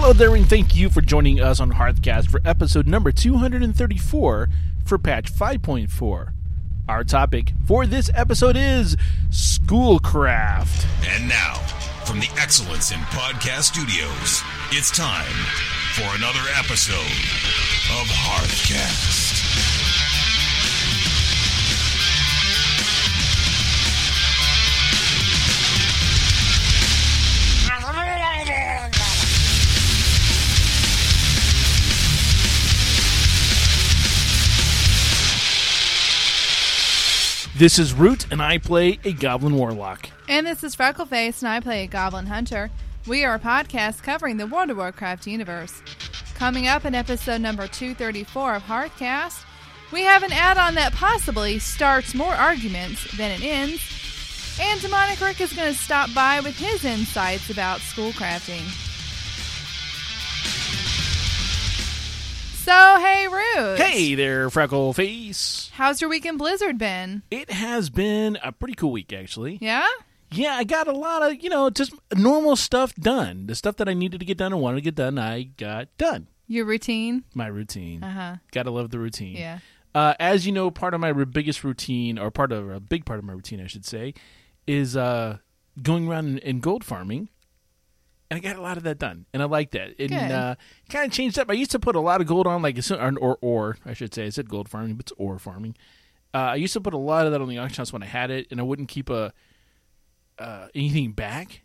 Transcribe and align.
Hello 0.00 0.12
there, 0.12 0.36
and 0.36 0.48
thank 0.48 0.76
you 0.76 0.90
for 0.90 1.00
joining 1.00 1.40
us 1.40 1.58
on 1.58 1.72
Hearthcast 1.72 2.30
for 2.30 2.40
episode 2.44 2.86
number 2.86 3.10
234 3.10 4.48
for 4.84 4.96
patch 4.96 5.32
5.4. 5.32 6.32
Our 6.88 7.02
topic 7.02 7.52
for 7.66 7.84
this 7.84 8.08
episode 8.14 8.56
is 8.56 8.96
Schoolcraft. 9.30 10.86
And 11.04 11.28
now, 11.28 11.54
from 12.04 12.20
the 12.20 12.30
Excellence 12.38 12.92
in 12.92 12.98
Podcast 13.10 13.74
Studios, 13.74 14.40
it's 14.70 14.96
time 14.96 15.34
for 15.94 16.16
another 16.16 16.46
episode 16.56 16.94
of 17.98 18.06
Hearthcast. 18.06 19.27
This 37.58 37.80
is 37.80 37.92
Root, 37.92 38.30
and 38.30 38.40
I 38.40 38.58
play 38.58 39.00
a 39.02 39.12
Goblin 39.12 39.56
Warlock. 39.56 40.10
And 40.28 40.46
this 40.46 40.62
is 40.62 40.76
Freckleface, 40.76 41.42
and 41.42 41.48
I 41.48 41.58
play 41.58 41.82
a 41.82 41.88
Goblin 41.88 42.26
Hunter. 42.26 42.70
We 43.04 43.24
are 43.24 43.34
a 43.34 43.40
podcast 43.40 44.04
covering 44.04 44.36
the 44.36 44.46
World 44.46 44.70
of 44.70 44.76
Warcraft 44.76 45.26
universe. 45.26 45.82
Coming 46.36 46.68
up 46.68 46.84
in 46.84 46.94
episode 46.94 47.40
number 47.40 47.66
234 47.66 48.54
of 48.54 48.62
Hearthcast, 48.62 49.44
we 49.92 50.02
have 50.02 50.22
an 50.22 50.30
add 50.30 50.56
on 50.56 50.76
that 50.76 50.92
possibly 50.92 51.58
starts 51.58 52.14
more 52.14 52.32
arguments 52.32 53.10
than 53.16 53.32
it 53.32 53.42
ends. 53.42 53.82
And 54.60 54.80
Demonic 54.80 55.20
Rick 55.20 55.40
is 55.40 55.52
going 55.52 55.72
to 55.72 55.76
stop 55.76 56.14
by 56.14 56.38
with 56.38 56.56
his 56.56 56.84
insights 56.84 57.50
about 57.50 57.80
schoolcrafting. 57.80 58.87
So, 62.68 62.98
hey, 63.00 63.26
Root. 63.28 63.78
Hey 63.78 64.14
there, 64.14 64.50
Freckleface. 64.50 65.70
How's 65.70 66.02
your 66.02 66.10
week 66.10 66.26
in 66.26 66.36
Blizzard 66.36 66.76
been? 66.76 67.22
It 67.30 67.50
has 67.50 67.88
been 67.88 68.36
a 68.44 68.52
pretty 68.52 68.74
cool 68.74 68.92
week, 68.92 69.10
actually. 69.10 69.56
Yeah? 69.62 69.88
Yeah, 70.30 70.52
I 70.52 70.64
got 70.64 70.86
a 70.86 70.92
lot 70.92 71.22
of, 71.22 71.42
you 71.42 71.48
know, 71.48 71.70
just 71.70 71.94
normal 72.14 72.56
stuff 72.56 72.94
done. 72.94 73.46
The 73.46 73.54
stuff 73.54 73.76
that 73.76 73.88
I 73.88 73.94
needed 73.94 74.20
to 74.20 74.26
get 74.26 74.36
done 74.36 74.52
and 74.52 74.60
wanted 74.60 74.76
to 74.76 74.82
get 74.82 74.96
done, 74.96 75.18
I 75.18 75.44
got 75.44 75.88
done. 75.96 76.26
Your 76.46 76.66
routine? 76.66 77.24
My 77.32 77.46
routine. 77.46 78.04
Uh 78.04 78.12
huh. 78.12 78.36
Gotta 78.52 78.70
love 78.70 78.90
the 78.90 78.98
routine. 78.98 79.38
Yeah. 79.38 79.60
Uh, 79.94 80.12
as 80.20 80.44
you 80.44 80.52
know, 80.52 80.70
part 80.70 80.92
of 80.92 81.00
my 81.00 81.14
biggest 81.14 81.64
routine, 81.64 82.18
or 82.18 82.30
part 82.30 82.52
of 82.52 82.68
a 82.68 82.80
big 82.80 83.06
part 83.06 83.18
of 83.18 83.24
my 83.24 83.32
routine, 83.32 83.62
I 83.62 83.66
should 83.66 83.86
say, 83.86 84.12
is 84.66 84.94
uh, 84.94 85.38
going 85.82 86.06
around 86.06 86.26
and, 86.26 86.38
and 86.40 86.60
gold 86.60 86.84
farming. 86.84 87.30
And 88.30 88.36
I 88.36 88.40
got 88.40 88.56
a 88.56 88.60
lot 88.60 88.76
of 88.76 88.82
that 88.82 88.98
done, 88.98 89.24
and 89.32 89.42
I 89.42 89.46
like 89.46 89.70
that. 89.70 89.94
And 89.98 90.12
uh, 90.12 90.54
kind 90.90 91.06
of 91.06 91.12
changed 91.12 91.38
up. 91.38 91.48
I 91.50 91.54
used 91.54 91.70
to 91.70 91.78
put 91.78 91.96
a 91.96 92.00
lot 92.00 92.20
of 92.20 92.26
gold 92.26 92.46
on, 92.46 92.60
like 92.60 92.78
or 92.90 93.14
or, 93.18 93.38
or 93.40 93.78
I 93.86 93.94
should 93.94 94.12
say, 94.12 94.26
I 94.26 94.28
said 94.28 94.48
gold 94.50 94.68
farming, 94.68 94.96
but 94.96 95.04
it's 95.06 95.12
ore 95.16 95.38
farming. 95.38 95.76
Uh, 96.34 96.38
I 96.52 96.54
used 96.56 96.74
to 96.74 96.80
put 96.82 96.92
a 96.92 96.98
lot 96.98 97.24
of 97.24 97.32
that 97.32 97.40
on 97.40 97.48
the 97.48 97.56
auction 97.56 97.76
house 97.80 97.90
when 97.92 98.02
I 98.02 98.06
had 98.06 98.30
it, 98.30 98.46
and 98.50 98.60
I 98.60 98.64
wouldn't 98.64 98.88
keep 98.88 99.08
a 99.08 99.32
uh, 100.38 100.68
anything 100.74 101.12
back. 101.12 101.62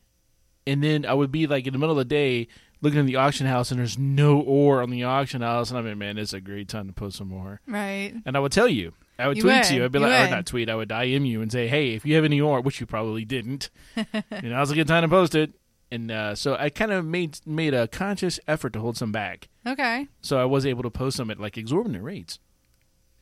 And 0.66 0.82
then 0.82 1.06
I 1.06 1.14
would 1.14 1.32
be 1.32 1.48
like 1.48 1.68
in 1.68 1.74
the 1.74 1.80
middle 1.80 1.92
of 1.92 1.98
the 1.98 2.06
day 2.06 2.48
looking 2.82 3.00
at 3.00 3.06
the 3.06 3.18
auction 3.18 3.46
house, 3.46 3.72
and 3.72 3.80
there's 3.80 3.98
no 3.98 4.40
ore 4.40 4.82
on 4.82 4.90
the 4.90 5.04
auction 5.04 5.42
house, 5.42 5.70
and 5.70 5.78
I'm 5.78 5.86
like, 5.86 5.98
man, 5.98 6.18
it's 6.18 6.34
a 6.34 6.42
great 6.42 6.68
time 6.70 6.88
to 6.88 6.94
post 6.94 7.18
some 7.18 7.28
more. 7.30 7.60
Right. 7.68 8.14
And 8.26 8.36
I 8.38 8.40
would 8.40 8.52
tell 8.52 8.68
you. 8.68 8.94
I 9.20 9.28
would 9.28 9.38
You 9.38 9.44
tweet 9.44 9.56
would. 9.56 9.64
to 9.66 9.76
you. 9.76 9.84
I'd 9.86 9.92
be 9.92 10.00
You 10.00 10.06
like, 10.08 10.28
or 10.28 10.36
not 10.36 10.46
tweet. 10.46 10.70
I 10.70 10.76
would 10.76 10.92
IM 10.92 11.26
you 11.26 11.42
and 11.42 11.52
say, 11.52 11.68
hey, 11.68 11.94
if 11.94 12.06
you 12.06 12.16
have 12.16 12.24
any 12.26 12.42
ore, 12.42 12.62
which 12.62 12.80
you 12.80 12.86
probably 12.86 13.26
didn't, 13.26 13.70
you 13.96 14.06
know, 14.14 14.50
now's 14.50 14.72
a 14.72 14.76
good 14.76 14.88
time 14.88 15.04
to 15.04 15.08
post 15.08 15.36
it. 15.36 15.54
And 15.94 16.10
uh, 16.10 16.34
so 16.36 16.56
I 16.60 16.70
kind 16.70 16.92
of 16.92 17.06
made 17.06 17.40
made 17.46 17.74
a 17.76 17.88
conscious 17.88 18.40
effort 18.48 18.74
to 18.74 18.80
hold 18.80 18.98
some 18.98 19.12
back, 19.12 19.48
Okay. 19.68 20.08
so 20.22 20.38
I 20.40 20.46
was 20.46 20.66
able 20.66 20.82
to 20.84 20.90
post 20.90 21.18
them 21.18 21.30
at 21.30 21.40
like 21.40 21.56
exorbitant 21.58 22.04
rates. 22.04 22.40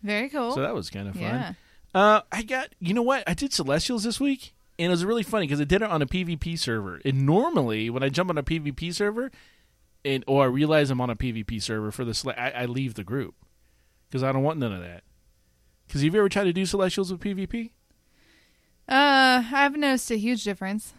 Very 0.02 0.30
cool. 0.30 0.53
So 0.53 0.61
that 0.61 0.73
was 0.73 0.89
kind 0.89 1.08
of 1.09 1.16
fun. 1.16 1.23
yeah. 1.23 1.53
Uh, 1.94 2.22
I 2.31 2.44
got 2.44 2.69
you 2.79 2.94
know 2.94 3.01
what 3.01 3.23
I 3.28 3.34
did 3.34 3.51
Celestials 3.51 4.03
this 4.03 4.19
week, 4.22 4.53
and 4.79 4.88
it 4.88 4.90
was 4.90 5.03
really 5.03 5.23
funny 5.23 5.47
because 5.47 5.59
I 5.59 5.66
did 5.66 5.81
it 5.81 5.90
on 5.91 6.01
a 6.01 6.06
PvP 6.06 6.57
server. 6.57 7.01
And 7.03 7.25
normally 7.25 7.90
when 7.90 8.03
I 8.03 8.09
jump 8.09 8.29
on 8.29 8.38
a 8.38 8.44
PvP 8.44 8.94
server, 8.94 9.31
and 10.06 10.24
or 10.25 10.44
I 10.44 10.47
realize 10.47 10.90
I'm 10.90 11.01
on 11.01 11.09
a 11.09 11.16
PvP 11.18 11.62
server 11.62 11.91
for 11.91 12.06
the 12.06 12.34
I, 12.38 12.63
I 12.63 12.66
leave 12.68 12.94
the 12.94 13.03
group 13.03 13.35
because 14.09 14.24
I 14.24 14.31
don't 14.31 14.44
want 14.44 14.59
none 14.59 14.72
of 14.72 14.81
that. 14.81 15.03
Because 15.88 16.03
have 16.03 16.13
you 16.13 16.19
ever 16.22 16.29
tried 16.29 16.45
to 16.45 16.53
do 16.53 16.66
Celestials 16.66 17.12
with 17.12 17.19
PvP? 17.19 17.72
Uh, 18.88 19.44
I've 19.51 19.75
noticed 19.75 20.09
a 20.12 20.16
huge 20.18 20.44
difference. 20.45 20.94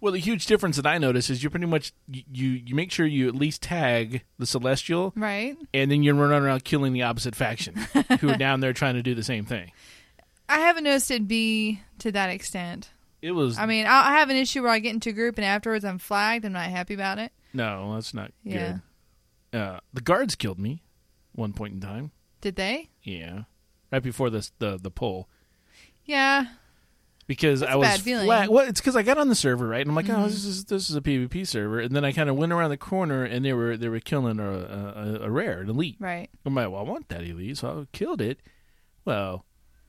Well, 0.00 0.12
the 0.12 0.20
huge 0.20 0.46
difference 0.46 0.76
that 0.76 0.86
I 0.86 0.98
notice 0.98 1.28
is 1.30 1.42
you 1.42 1.50
pretty 1.50 1.66
much 1.66 1.92
you, 2.08 2.22
you 2.50 2.74
make 2.74 2.92
sure 2.92 3.04
you 3.06 3.26
at 3.28 3.34
least 3.34 3.62
tag 3.62 4.22
the 4.38 4.46
Celestial, 4.46 5.12
Right. 5.16 5.56
and 5.74 5.90
then 5.90 6.02
you're 6.02 6.14
running 6.14 6.42
around 6.44 6.64
killing 6.64 6.92
the 6.92 7.02
opposite 7.02 7.34
faction 7.34 7.74
who 8.20 8.30
are 8.30 8.36
down 8.38 8.60
there 8.60 8.72
trying 8.72 8.94
to 8.94 9.02
do 9.02 9.14
the 9.14 9.24
same 9.24 9.44
thing. 9.44 9.72
I 10.48 10.60
haven't 10.60 10.84
noticed 10.84 11.10
it 11.10 11.26
be 11.28 11.80
to 11.98 12.12
that 12.12 12.30
extent. 12.30 12.90
It 13.20 13.32
was 13.32 13.58
I 13.58 13.66
mean, 13.66 13.86
I 13.86 14.12
have 14.18 14.30
an 14.30 14.36
issue 14.36 14.62
where 14.62 14.70
I 14.70 14.78
get 14.78 14.94
into 14.94 15.10
a 15.10 15.12
group 15.12 15.36
and 15.36 15.44
afterwards 15.44 15.84
I'm 15.84 15.98
flagged. 15.98 16.44
I'm 16.44 16.52
not 16.52 16.66
happy 16.66 16.94
about 16.94 17.18
it. 17.18 17.32
no, 17.52 17.94
that's 17.94 18.14
not 18.14 18.32
Yeah. 18.44 18.78
good. 19.52 19.58
Uh, 19.60 19.80
the 19.92 20.00
guards 20.00 20.36
killed 20.36 20.58
me 20.60 20.82
one 21.32 21.52
point 21.52 21.74
in 21.74 21.80
time. 21.80 22.12
Did 22.40 22.54
they? 22.56 22.90
Yeah, 23.02 23.42
right 23.90 24.02
before 24.02 24.30
this 24.30 24.52
the 24.60 24.78
the 24.80 24.90
poll 24.92 25.28
Yeah. 26.04 26.46
Because 27.28 27.60
That's 27.60 27.70
I 27.72 27.76
was 27.76 27.86
bad 27.86 28.00
feeling. 28.00 28.26
flat. 28.26 28.48
Well, 28.50 28.66
it's 28.66 28.80
because 28.80 28.96
I 28.96 29.02
got 29.02 29.18
on 29.18 29.28
the 29.28 29.36
server 29.36 29.68
right, 29.68 29.80
and 29.82 29.90
I'm 29.90 29.94
like, 29.94 30.06
Mm-hmm. 30.06 30.20
oh, 30.22 30.26
this 30.28 30.44
is 30.44 30.64
this 30.64 30.90
is 30.90 30.96
a 30.96 31.00
PvP 31.00 31.46
server, 31.46 31.78
and 31.78 31.94
then 31.94 32.04
I 32.04 32.10
kind 32.10 32.28
of 32.28 32.34
went 32.36 32.50
around 32.52 32.70
the 32.70 32.76
corner, 32.76 33.22
and 33.22 33.44
they 33.44 33.52
were 33.52 33.76
they 33.76 33.88
were 33.88 34.00
killing 34.00 34.40
a 34.40 34.50
a, 34.50 35.18
a 35.26 35.30
rare, 35.30 35.60
an 35.60 35.70
elite. 35.70 35.96
Right. 36.00 36.28
I'm 36.44 36.56
like, 36.56 36.68
well, 36.70 36.80
I 36.80 36.84
want 36.84 37.08
that 37.10 37.22
elite, 37.22 37.58
so 37.58 37.86
I 37.92 37.96
killed 37.96 38.20
it. 38.20 38.40
Well, 39.04 39.44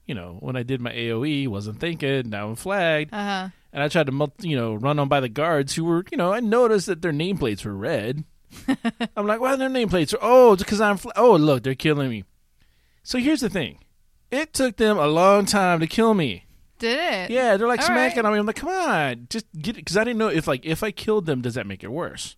you 0.05 0.13
know, 0.15 0.37
when 0.39 0.55
I 0.55 0.63
did 0.63 0.81
my 0.81 0.91
AOE, 0.93 1.47
wasn't 1.47 1.79
thinking. 1.79 2.29
Now 2.29 2.49
I'm 2.49 2.55
flagged, 2.55 3.13
Uh 3.13 3.23
huh. 3.23 3.49
and 3.73 3.81
I 3.83 3.87
tried 3.87 4.07
to 4.07 4.31
you 4.41 4.55
know 4.55 4.75
run 4.75 4.99
on 4.99 5.07
by 5.07 5.19
the 5.19 5.29
guards 5.29 5.73
who 5.75 5.85
were 5.85 6.03
you 6.11 6.17
know 6.17 6.31
I 6.33 6.39
noticed 6.41 6.85
that 6.87 7.01
their 7.01 7.13
nameplates 7.13 7.65
were 7.65 7.75
red. 7.75 8.23
I'm 9.15 9.27
like, 9.27 9.39
why 9.39 9.53
are 9.53 9.57
their 9.57 9.69
nameplates? 9.69 10.13
Are? 10.13 10.19
Oh, 10.21 10.53
it's 10.53 10.63
because 10.63 10.81
I'm. 10.81 10.97
Fl- 10.97 11.11
oh, 11.15 11.35
look, 11.35 11.63
they're 11.63 11.75
killing 11.75 12.09
me. 12.09 12.23
So 13.03 13.17
here's 13.19 13.41
the 13.41 13.49
thing. 13.49 13.79
It 14.31 14.53
took 14.53 14.77
them 14.77 14.97
a 14.97 15.07
long 15.07 15.45
time 15.45 15.79
to 15.79 15.87
kill 15.87 16.13
me. 16.13 16.45
Did 16.79 16.97
it? 16.99 17.31
Yeah, 17.31 17.57
they're 17.57 17.67
like 17.67 17.81
All 17.81 17.85
smacking 17.87 18.17
right. 18.23 18.25
on 18.25 18.33
me. 18.33 18.39
I'm 18.39 18.45
like, 18.45 18.55
come 18.55 18.69
on, 18.69 19.27
just 19.29 19.45
get 19.57 19.75
it, 19.75 19.81
because 19.85 19.97
I 19.97 20.03
didn't 20.03 20.17
know 20.17 20.29
if 20.29 20.47
like 20.47 20.65
if 20.65 20.81
I 20.83 20.91
killed 20.91 21.25
them, 21.25 21.41
does 21.41 21.53
that 21.55 21.67
make 21.67 21.83
it 21.83 21.91
worse? 21.91 22.35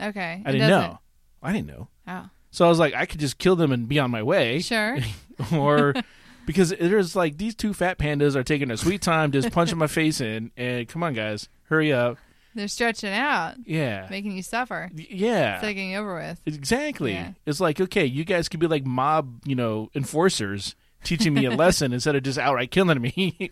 Okay. 0.00 0.42
I 0.44 0.48
It 0.48 0.52
didn't 0.52 0.68
doesn't. 0.68 0.90
know. 0.90 0.98
I 1.42 1.52
didn't 1.52 1.66
know. 1.68 1.88
Oh. 2.06 2.28
So 2.50 2.64
I 2.66 2.68
was 2.68 2.78
like, 2.78 2.94
I 2.94 3.06
could 3.06 3.20
just 3.20 3.38
kill 3.38 3.56
them 3.56 3.72
and 3.72 3.88
be 3.88 3.98
on 3.98 4.10
my 4.10 4.22
way, 4.22 4.60
Sure. 4.60 4.98
or 5.52 5.94
because 6.46 6.70
there's 6.70 7.14
like 7.14 7.36
these 7.38 7.54
two 7.54 7.72
fat 7.74 7.98
pandas 7.98 8.34
are 8.36 8.42
taking 8.44 8.68
their 8.68 8.76
sweet 8.76 9.02
time, 9.02 9.32
just 9.32 9.50
punching 9.52 9.78
my 9.78 9.86
face 9.88 10.20
in. 10.20 10.50
And 10.56 10.88
come 10.88 11.02
on, 11.02 11.14
guys, 11.14 11.48
hurry 11.64 11.92
up. 11.92 12.18
They're 12.54 12.66
stretching 12.66 13.12
out, 13.12 13.54
Yeah, 13.66 14.08
making 14.10 14.32
you 14.32 14.42
suffer. 14.42 14.90
Yeah. 14.94 15.60
Getting 15.60 15.94
over 15.94 16.16
with. 16.16 16.40
Exactly. 16.46 17.12
Yeah. 17.12 17.32
It's 17.46 17.60
like, 17.60 17.80
okay, 17.80 18.04
you 18.06 18.24
guys 18.24 18.48
could 18.48 18.58
be 18.58 18.66
like 18.66 18.84
mob, 18.84 19.42
you 19.44 19.54
know, 19.54 19.90
enforcers 19.94 20.74
teaching 21.04 21.34
me 21.34 21.44
a 21.44 21.50
lesson 21.50 21.92
instead 21.92 22.16
of 22.16 22.22
just 22.22 22.38
outright 22.38 22.70
killing 22.70 23.00
me. 23.00 23.50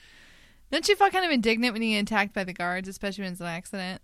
Don't 0.72 0.88
you 0.88 0.96
feel 0.96 1.10
kind 1.10 1.24
of 1.24 1.30
indignant 1.30 1.74
when 1.74 1.82
you 1.82 1.96
get 1.96 2.02
attacked 2.02 2.32
by 2.32 2.44
the 2.44 2.52
guards, 2.52 2.88
especially 2.88 3.24
when 3.24 3.32
it's 3.32 3.40
an 3.40 3.46
accident? 3.46 4.00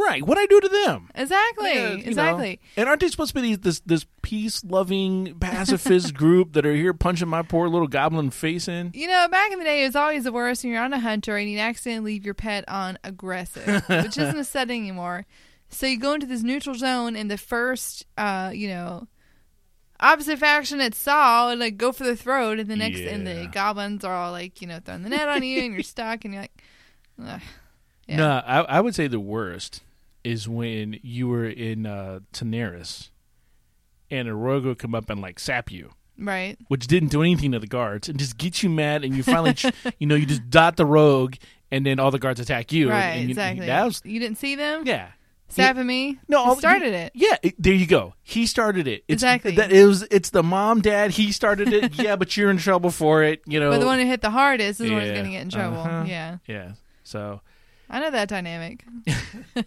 right. 0.00 0.26
What 0.26 0.38
I 0.38 0.46
do 0.46 0.60
to 0.60 0.68
them? 0.68 1.08
Exactly. 1.14 1.74
Yeah, 1.74 1.90
you 1.90 1.96
know. 1.98 2.02
exactly. 2.04 2.60
And 2.76 2.88
aren't 2.88 3.00
they 3.00 3.08
supposed 3.08 3.34
to 3.34 3.40
be 3.40 3.48
these, 3.48 3.58
this 3.58 3.80
this 3.80 4.06
peace 4.22 4.64
loving 4.64 5.36
pacifist 5.38 6.14
group 6.14 6.52
that 6.54 6.66
are 6.66 6.74
here 6.74 6.94
punching 6.94 7.28
my 7.28 7.42
poor 7.42 7.68
little 7.68 7.88
goblin 7.88 8.30
face 8.30 8.68
in? 8.68 8.90
You 8.94 9.08
know, 9.08 9.28
back 9.28 9.52
in 9.52 9.58
the 9.58 9.64
day, 9.64 9.82
it 9.82 9.86
was 9.86 9.96
always 9.96 10.24
the 10.24 10.32
worst 10.32 10.64
when 10.64 10.72
you're 10.72 10.82
on 10.82 10.92
a 10.92 11.00
hunter 11.00 11.36
and 11.36 11.50
you 11.50 11.58
accidentally 11.58 12.14
leave 12.14 12.24
your 12.24 12.34
pet 12.34 12.64
on 12.68 12.98
aggressive, 13.04 13.84
which 13.88 14.18
isn't 14.18 14.38
a 14.38 14.44
setting 14.44 14.82
anymore. 14.82 15.26
So 15.68 15.86
you 15.86 15.98
go 15.98 16.14
into 16.14 16.26
this 16.26 16.42
neutral 16.42 16.74
zone, 16.74 17.14
and 17.14 17.30
the 17.30 17.38
first, 17.38 18.04
uh, 18.18 18.50
you 18.52 18.68
know, 18.68 19.06
opposite 20.00 20.38
faction 20.38 20.80
at 20.80 20.94
saw 20.94 21.50
and 21.50 21.60
like 21.60 21.76
go 21.76 21.92
for 21.92 22.04
the 22.04 22.16
throat, 22.16 22.58
and 22.58 22.68
the 22.70 22.76
next, 22.76 23.00
and 23.00 23.26
the 23.26 23.48
goblins 23.52 24.04
are 24.04 24.14
all 24.14 24.32
like, 24.32 24.60
you 24.60 24.66
know, 24.68 24.80
throwing 24.84 25.02
the 25.02 25.08
net 25.10 25.28
on 25.28 25.42
you, 25.42 25.62
and 25.62 25.74
you're 25.74 25.82
stuck, 25.84 26.24
and 26.24 26.34
you're 26.34 26.42
like, 26.42 26.62
Ugh. 27.24 27.40
yeah, 28.06 28.16
No, 28.16 28.28
I, 28.46 28.60
I 28.62 28.80
would 28.80 28.94
say 28.94 29.06
the 29.06 29.20
worst 29.20 29.82
is 30.24 30.48
when 30.48 30.98
you 31.02 31.28
were 31.28 31.46
in 31.48 31.86
uh, 31.86 32.20
Dalaran 32.32 33.08
and 34.10 34.28
a 34.28 34.34
rogue 34.34 34.64
would 34.64 34.78
come 34.78 34.94
up 34.94 35.08
and 35.08 35.20
like 35.20 35.38
sap 35.38 35.70
you. 35.70 35.92
right, 36.18 36.56
which 36.68 36.86
didn't 36.86 37.08
do 37.10 37.22
anything 37.22 37.52
to 37.52 37.58
the 37.58 37.66
guards 37.66 38.08
and 38.08 38.18
just 38.18 38.36
get 38.36 38.62
you 38.62 38.68
mad 38.68 39.04
and 39.04 39.16
you 39.16 39.22
finally 39.22 39.54
ch- 39.54 39.66
you 39.98 40.06
know 40.06 40.14
you 40.14 40.26
just 40.26 40.48
dot 40.50 40.76
the 40.76 40.84
rogue 40.84 41.36
and 41.70 41.86
then 41.86 41.98
all 42.00 42.10
the 42.10 42.18
guards 42.18 42.40
attack 42.40 42.72
you 42.72 42.90
right, 42.90 43.12
and 43.12 43.22
you, 43.24 43.30
exactly. 43.30 43.66
that 43.66 43.84
was 43.84 44.02
you 44.04 44.18
didn't 44.20 44.36
see 44.36 44.56
them 44.56 44.82
yeah 44.84 45.08
me. 45.58 46.18
no 46.28 46.38
all- 46.38 46.56
started 46.56 46.94
it. 46.94 47.12
yeah 47.14 47.36
it- 47.42 47.54
there 47.62 47.74
you 47.74 47.86
go 47.86 48.14
he 48.22 48.46
started 48.46 48.86
it 48.86 49.04
it's, 49.08 49.22
Exactly. 49.22 49.56
that 49.56 49.72
it 49.72 49.84
was 49.86 50.02
it's 50.10 50.30
the 50.30 50.42
mom 50.42 50.80
dad 50.80 51.10
he 51.12 51.32
started 51.32 51.72
it 51.72 51.94
yeah 51.98 52.16
but 52.16 52.36
you're 52.36 52.50
in 52.50 52.56
trouble 52.58 52.90
for 52.90 53.22
it 53.22 53.42
you 53.46 53.58
know 53.60 53.70
But 53.70 53.80
the 53.80 53.86
one 53.86 53.98
who 53.98 54.06
hit 54.06 54.20
the 54.22 54.30
hardest 54.30 54.80
is 54.80 54.88
the 54.88 54.92
one 54.92 55.00
who's 55.00 55.08
Yeah. 55.08 55.14
going 55.14 55.26
to 55.26 55.30
get 55.32 55.42
in 55.42 55.50
trouble. 55.50 55.78
Uh-huh. 55.80 56.04
Yeah, 56.06 56.38
yeah 56.46 56.72
so 57.04 57.40
I 57.88 57.98
know 58.00 58.10
that 58.10 58.28
dynamic. 58.28 58.84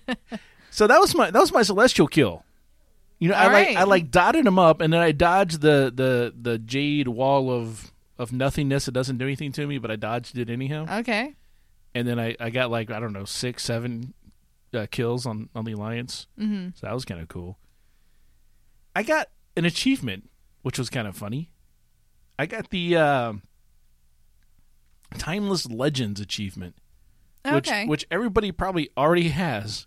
So 0.72 0.88
that 0.88 0.98
was 1.00 1.14
my 1.14 1.30
that 1.30 1.40
was 1.40 1.52
my 1.54 1.62
celestial 1.62 2.08
kill. 2.08 2.44
You 3.20 3.30
know, 3.30 3.36
I 3.36 3.46
All 3.46 3.52
like 3.54 3.68
right. 3.68 3.78
I 3.78 3.84
like 3.84 4.10
dotted 4.10 4.46
him 4.48 4.58
up, 4.58 4.82
and 4.82 4.92
then 4.92 5.02
I 5.02 5.12
dodged 5.12 5.62
the 5.62 5.92
the 5.94 6.34
the 6.40 6.58
jade 6.58 7.08
wall 7.08 7.52
of 7.52 7.92
of 8.18 8.34
nothingness. 8.34 8.88
It 8.88 8.94
doesn't 8.94 9.18
do 9.20 9.26
anything 9.26 9.52
to 9.52 9.68
me, 9.68 9.78
but 9.78 9.92
I 9.92 9.98
dodged 9.98 10.36
it 10.38 10.50
anyhow. 10.50 10.88
Okay. 11.02 11.36
And 11.94 12.08
then 12.08 12.20
I 12.20 12.36
I 12.40 12.50
got 12.50 12.72
like 12.72 12.90
I 12.90 13.00
don't 13.00 13.14
know 13.14 13.26
six 13.26 13.64
seven 13.64 14.16
uh, 14.76 14.88
kills 14.92 15.26
on 15.26 15.50
on 15.56 15.66
the 15.66 15.72
alliance. 15.74 16.28
Mm-hmm. 16.40 16.70
So 16.76 16.88
that 16.88 16.94
was 16.94 17.06
kind 17.06 17.22
of 17.22 17.28
cool. 17.28 17.58
I 18.96 19.04
got 19.04 19.28
an 19.58 19.66
achievement, 19.66 20.30
which 20.62 20.78
was 20.80 20.90
kind 20.90 21.08
of 21.08 21.16
funny. 21.16 21.52
I 22.38 22.46
got 22.46 22.70
the 22.70 22.96
uh, 22.98 23.34
Timeless 25.18 25.70
Legends 25.70 26.20
achievement, 26.20 26.76
which 27.46 27.68
Okay. 27.68 27.86
which 27.86 28.06
everybody 28.10 28.52
probably 28.52 28.90
already 28.98 29.30
has, 29.30 29.86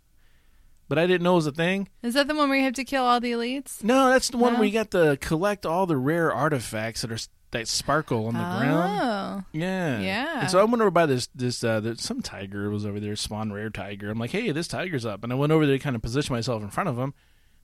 but 0.88 0.98
I 0.98 1.06
didn't 1.06 1.22
know 1.24 1.34
was 1.34 1.46
a 1.46 1.52
thing. 1.52 1.88
Is 2.02 2.14
that 2.14 2.28
the 2.28 2.34
one 2.34 2.48
where 2.48 2.58
you 2.58 2.64
have 2.64 2.74
to 2.74 2.84
kill 2.84 3.02
all 3.04 3.18
the 3.20 3.32
elites? 3.32 3.82
No, 3.82 4.08
that's 4.08 4.30
the 4.30 4.38
one 4.38 4.52
No? 4.54 4.58
where 4.60 4.68
you 4.68 4.72
got 4.72 4.92
to 4.92 5.16
collect 5.20 5.66
all 5.66 5.86
the 5.86 5.96
rare 5.96 6.32
artifacts 6.32 7.00
that 7.02 7.10
are 7.10 7.18
that 7.52 7.68
sparkle 7.68 8.26
on 8.26 8.34
the 8.34 8.40
ground. 8.40 9.00
Oh. 9.02 9.44
Yeah, 9.52 10.00
Yeah. 10.00 10.40
And 10.42 10.50
so 10.50 10.58
I 10.58 10.64
went 10.64 10.80
over 10.82 10.90
by 10.90 11.06
this 11.06 11.28
this 11.34 11.62
uh, 11.64 11.80
there's 11.80 12.02
some 12.02 12.20
tiger 12.22 12.68
was 12.70 12.84
over 12.84 12.98
there, 13.00 13.16
spawn 13.16 13.52
rare 13.52 13.70
tiger. 13.70 14.10
I'm 14.10 14.18
like, 14.18 14.30
hey, 14.30 14.50
this 14.52 14.68
tiger's 14.68 15.06
up, 15.06 15.22
and 15.24 15.32
I 15.32 15.36
went 15.36 15.52
over 15.52 15.64
there 15.66 15.76
to 15.78 15.82
kind 15.82 15.96
of 15.96 16.02
position 16.02 16.34
myself 16.34 16.62
in 16.62 16.70
front 16.70 16.88
of 16.88 16.98
him, 16.98 17.14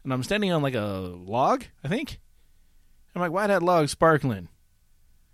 and 0.05 0.13
I'm 0.13 0.23
standing 0.23 0.53
on 0.53 0.63
like 0.63 0.75
a 0.75 1.13
log, 1.15 1.65
I 1.85 1.89
think. 1.89 2.19
I'm 3.15 3.21
like, 3.21 3.33
why 3.33 3.47
that 3.47 3.63
log 3.63 3.89
sparkling? 3.89 4.49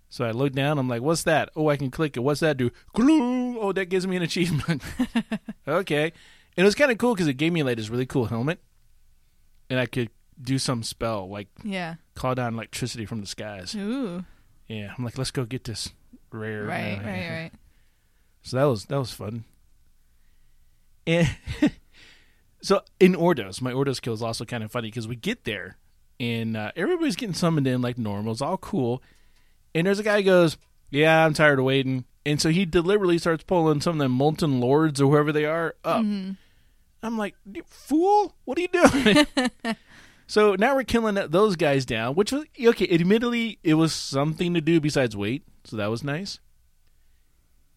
So 0.09 0.25
I 0.25 0.31
look 0.31 0.53
down. 0.53 0.79
I'm 0.79 0.89
like, 0.89 1.03
what's 1.03 1.23
that? 1.23 1.49
Oh, 1.55 1.69
I 1.69 1.77
can 1.77 1.91
click 1.91 2.17
it. 2.17 2.21
What's 2.21 2.39
that 2.41 2.57
do? 2.57 2.71
Oh, 2.97 3.71
that 3.71 3.85
gives 3.85 4.07
me 4.07 4.17
an 4.17 4.23
achievement. 4.23 4.81
okay, 5.67 6.03
and 6.05 6.11
it 6.57 6.63
was 6.63 6.75
kind 6.75 6.91
of 6.91 6.97
cool 6.97 7.13
because 7.13 7.27
it 7.27 7.35
gave 7.35 7.53
me 7.53 7.61
like 7.63 7.77
this 7.77 7.89
really 7.89 8.07
cool 8.07 8.25
helmet, 8.25 8.59
and 9.69 9.79
I 9.79 9.85
could 9.85 10.09
do 10.41 10.57
some 10.57 10.81
spell 10.83 11.29
like 11.29 11.47
Yeah. 11.63 11.95
call 12.15 12.33
down 12.33 12.55
electricity 12.55 13.05
from 13.05 13.21
the 13.21 13.27
skies. 13.27 13.75
Ooh. 13.75 14.25
Yeah, 14.69 14.93
I'm 14.97 15.03
like, 15.03 15.17
let's 15.17 15.31
go 15.31 15.43
get 15.45 15.65
this 15.65 15.91
rare. 16.31 16.63
Right, 16.63 16.99
uh, 16.99 17.03
right, 17.03 17.29
right. 17.29 17.51
So 18.43 18.57
that 18.57 18.65
was 18.65 18.85
that 18.85 18.99
was 18.99 19.11
fun. 19.11 19.43
And 21.05 21.27
so 22.61 22.81
in 22.99 23.15
Ordos, 23.15 23.61
my 23.61 23.73
Ordos 23.73 24.01
kill 24.01 24.13
is 24.13 24.21
also 24.21 24.45
kind 24.45 24.63
of 24.63 24.71
funny 24.71 24.87
because 24.87 25.07
we 25.07 25.15
get 25.15 25.43
there 25.43 25.77
and 26.19 26.55
uh, 26.55 26.71
everybody's 26.75 27.15
getting 27.15 27.33
summoned 27.33 27.67
in 27.67 27.81
like 27.81 27.97
normal. 27.97 28.31
It's 28.31 28.41
all 28.41 28.57
cool. 28.57 29.01
And 29.73 29.87
there's 29.87 29.99
a 29.99 30.03
guy 30.03 30.17
who 30.17 30.23
goes, 30.23 30.57
"Yeah, 30.89 31.25
I'm 31.25 31.33
tired 31.33 31.59
of 31.59 31.65
waiting." 31.65 32.05
And 32.25 32.39
so 32.39 32.49
he 32.49 32.65
deliberately 32.65 33.17
starts 33.17 33.43
pulling 33.43 33.81
some 33.81 33.93
of 33.93 33.99
them 33.99 34.11
molten 34.11 34.59
lords 34.59 35.01
or 35.01 35.09
whoever 35.09 35.31
they 35.31 35.45
are 35.45 35.75
up. 35.83 36.01
Mm-hmm. 36.01 36.31
I'm 37.01 37.17
like, 37.17 37.35
fool! 37.65 38.35
What 38.45 38.57
are 38.57 38.61
you 38.61 38.67
doing?" 38.67 39.27
so 40.29 40.53
now 40.55 40.75
we're 40.75 40.83
killing 40.83 41.15
those 41.29 41.55
guys 41.55 41.85
down, 41.85 42.13
which 42.13 42.31
was 42.31 42.45
okay. 42.63 42.87
Admittedly, 42.89 43.57
it 43.63 43.73
was 43.73 43.91
something 43.91 44.53
to 44.53 44.61
do 44.61 44.79
besides 44.79 45.17
wait, 45.17 45.43
so 45.63 45.75
that 45.75 45.87
was 45.87 46.03
nice. 46.03 46.39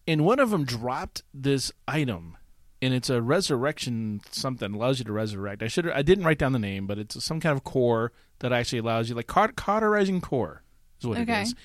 And 0.07 0.23
one 0.23 0.39
of 0.39 0.51
them 0.51 0.63
dropped 0.63 1.23
this 1.33 1.71
item, 1.87 2.37
and 2.81 2.93
it's 2.93 3.09
a 3.09 3.21
resurrection 3.21 4.21
something 4.31 4.73
allows 4.73 4.99
you 4.99 5.05
to 5.05 5.11
resurrect. 5.13 5.63
I 5.63 5.67
should 5.67 5.89
I 5.89 6.01
didn't 6.01 6.25
write 6.25 6.37
down 6.37 6.51
the 6.51 6.59
name, 6.59 6.87
but 6.87 6.99
it's 6.99 7.23
some 7.23 7.39
kind 7.39 7.57
of 7.57 7.63
core 7.63 8.11
that 8.39 8.53
actually 8.53 8.79
allows 8.79 9.09
you 9.09 9.15
like 9.15 9.27
caut- 9.27 9.55
cauterizing 9.55 10.21
core 10.21 10.63
is 10.99 11.07
what 11.07 11.17
Okay. 11.19 11.39
it 11.39 11.43
is, 11.43 11.55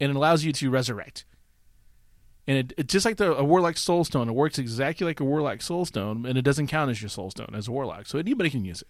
and 0.00 0.10
it 0.10 0.16
allows 0.16 0.44
you 0.44 0.52
to 0.52 0.70
resurrect. 0.70 1.24
And 2.46 2.58
it, 2.58 2.72
it's 2.76 2.92
just 2.92 3.04
like 3.04 3.18
the 3.18 3.34
a 3.36 3.44
warlock 3.44 3.76
soul 3.76 4.02
stone. 4.04 4.28
It 4.28 4.34
works 4.34 4.58
exactly 4.58 5.06
like 5.06 5.20
a 5.20 5.24
warlock 5.24 5.60
soul 5.62 5.84
stone, 5.84 6.24
and 6.26 6.38
it 6.38 6.42
doesn't 6.42 6.68
count 6.68 6.90
as 6.90 7.02
your 7.02 7.08
soul 7.08 7.30
stone 7.30 7.50
as 7.54 7.68
a 7.68 7.72
warlock, 7.72 8.06
so 8.06 8.18
anybody 8.18 8.48
can 8.50 8.64
use 8.64 8.82
it. 8.82 8.88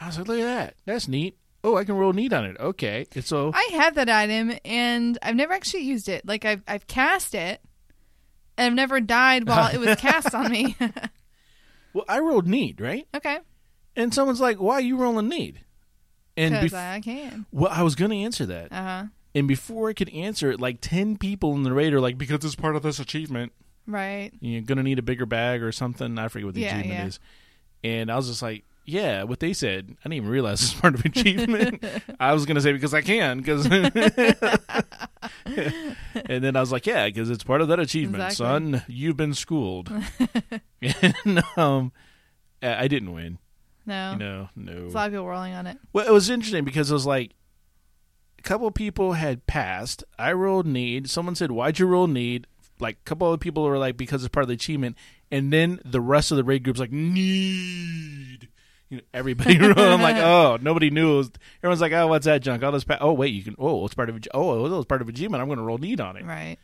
I 0.00 0.06
was 0.08 0.18
like, 0.18 0.28
look 0.28 0.40
at 0.40 0.44
that, 0.44 0.74
that's 0.84 1.08
neat. 1.08 1.36
Oh, 1.62 1.76
I 1.76 1.84
can 1.84 1.96
roll 1.96 2.12
need 2.12 2.32
on 2.34 2.44
it. 2.44 2.56
Okay, 2.60 3.06
and 3.14 3.24
so 3.24 3.50
I 3.54 3.68
have 3.72 3.94
that 3.94 4.10
item 4.10 4.52
and 4.64 5.18
I've 5.22 5.34
never 5.36 5.54
actually 5.54 5.84
used 5.84 6.08
it. 6.08 6.26
Like 6.26 6.44
I've 6.44 6.62
I've 6.68 6.86
cast 6.86 7.34
it 7.34 7.60
and 8.58 8.66
I've 8.66 8.74
never 8.74 9.00
died 9.00 9.48
while 9.48 9.72
it 9.72 9.78
was 9.78 9.96
cast 9.98 10.34
on 10.34 10.50
me. 10.50 10.76
well, 11.92 12.04
I 12.08 12.18
rolled 12.18 12.46
need, 12.46 12.80
right? 12.80 13.06
okay. 13.14 13.38
And 13.96 14.12
someone's 14.12 14.40
like, 14.40 14.58
"Why 14.60 14.74
are 14.74 14.80
you 14.80 14.96
rolling 14.96 15.28
need?" 15.28 15.60
And 16.36 16.52
Because 16.54 16.72
bef- 16.72 16.94
I 16.96 17.00
can. 17.00 17.46
well, 17.52 17.70
I 17.72 17.82
was 17.82 17.94
going 17.94 18.10
to 18.10 18.16
answer 18.18 18.44
that, 18.46 18.72
Uh 18.72 18.82
huh. 18.82 19.04
and 19.36 19.46
before 19.46 19.88
I 19.88 19.92
could 19.92 20.08
answer 20.10 20.50
it, 20.50 20.60
like 20.60 20.78
ten 20.80 21.16
people 21.16 21.54
in 21.54 21.62
the 21.62 21.72
raid 21.72 21.92
are 21.94 22.00
like, 22.00 22.18
"Because 22.18 22.44
it's 22.44 22.56
part 22.56 22.74
of 22.76 22.82
this 22.82 22.98
achievement, 22.98 23.52
Right. 23.86 24.32
you're 24.40 24.62
going 24.62 24.78
to 24.78 24.82
need 24.82 24.98
a 24.98 25.02
bigger 25.02 25.26
bag 25.26 25.62
or 25.62 25.70
something." 25.70 26.18
I 26.18 26.26
forget 26.28 26.46
what 26.46 26.54
the 26.56 26.62
Yeah, 26.62 26.74
achievement 26.78 26.98
yeah. 27.00 27.06
is. 27.06 27.20
And 27.84 28.10
I 28.10 28.16
was 28.16 28.26
just 28.26 28.42
like, 28.42 28.64
"Yeah, 28.84 29.22
what 29.24 29.40
they 29.40 29.52
said." 29.52 29.96
I 30.00 30.02
didn't 30.04 30.12
even 30.14 30.28
realize 30.28 30.62
it's 30.62 30.74
part 30.74 30.94
of 30.94 31.04
achievement. 31.04 31.84
I 32.20 32.32
was 32.32 32.46
going 32.46 32.56
to 32.56 32.60
say 32.60 32.72
because 32.72 32.94
I 32.94 33.00
can, 33.02 33.38
because. 33.38 33.66
and 35.46 36.44
then 36.44 36.56
I 36.56 36.60
was 36.60 36.72
like, 36.72 36.86
"Yeah, 36.86 37.06
because 37.06 37.30
it's 37.30 37.44
part 37.44 37.60
of 37.60 37.68
that 37.68 37.80
achievement, 37.80 38.22
Exactly. 38.24 38.44
son. 38.46 38.82
You've 38.88 39.16
been 39.16 39.34
schooled." 39.34 39.90
and 40.82 41.42
um, 41.56 41.92
I 42.62 42.88
didn't 42.88 43.12
win. 43.12 43.38
No. 43.86 44.12
You 44.12 44.18
know, 44.18 44.48
no. 44.56 44.72
There's 44.72 44.94
a 44.94 44.96
lot 44.96 45.06
of 45.08 45.12
people 45.12 45.26
rolling 45.28 45.52
on 45.54 45.66
it. 45.66 45.76
Well, 45.92 46.06
it 46.06 46.12
was 46.12 46.30
interesting 46.30 46.64
because 46.64 46.90
it 46.90 46.94
was 46.94 47.04
like 47.06 47.32
a 48.38 48.42
couple 48.42 48.66
of 48.66 48.74
people 48.74 49.12
had 49.12 49.46
passed. 49.46 50.04
I 50.18 50.32
rolled 50.32 50.66
need. 50.66 51.10
Someone 51.10 51.34
said, 51.34 51.50
"Why'd 51.50 51.78
you 51.78 51.86
roll 51.86 52.06
need?" 52.06 52.46
Like 52.80 52.96
a 52.96 53.04
couple 53.04 53.32
of 53.32 53.40
people 53.40 53.62
were 53.64 53.78
like, 53.78 53.96
"Because 53.96 54.24
it's 54.24 54.32
part 54.32 54.44
of 54.44 54.48
the 54.48 54.54
achievement." 54.54 54.96
And 55.30 55.52
then 55.52 55.80
the 55.84 56.00
rest 56.00 56.30
of 56.30 56.36
the 56.36 56.44
raid 56.44 56.64
group's 56.64 56.80
like, 56.80 56.92
"Need." 56.92 58.48
You 58.90 58.98
know, 58.98 59.02
everybody. 59.14 59.58
I'm 59.60 60.02
like, 60.02 60.16
"Oh, 60.18 60.58
nobody 60.60 60.90
knew." 60.90 61.14
It 61.14 61.16
was, 61.16 61.30
everyone's 61.62 61.80
like, 61.80 61.92
"Oh, 61.92 62.06
what's 62.06 62.26
that 62.26 62.42
junk?" 62.42 62.62
All 62.62 62.72
this. 62.72 62.84
Pa- 62.84 62.98
oh, 63.00 63.12
wait, 63.12 63.32
you 63.34 63.42
can. 63.42 63.56
Oh, 63.58 63.84
it's 63.84 63.94
part 63.94 64.08
of. 64.10 64.16
a- 64.16 64.20
Oh, 64.34 64.64
it 64.64 64.70
was 64.70 64.86
part 64.86 65.02
of 65.02 65.08
achievement. 65.08 65.40
I'm 65.40 65.48
going 65.48 65.58
to 65.58 65.64
roll 65.64 65.78
need 65.78 66.00
on 66.00 66.16
it. 66.16 66.24
Right. 66.24 66.58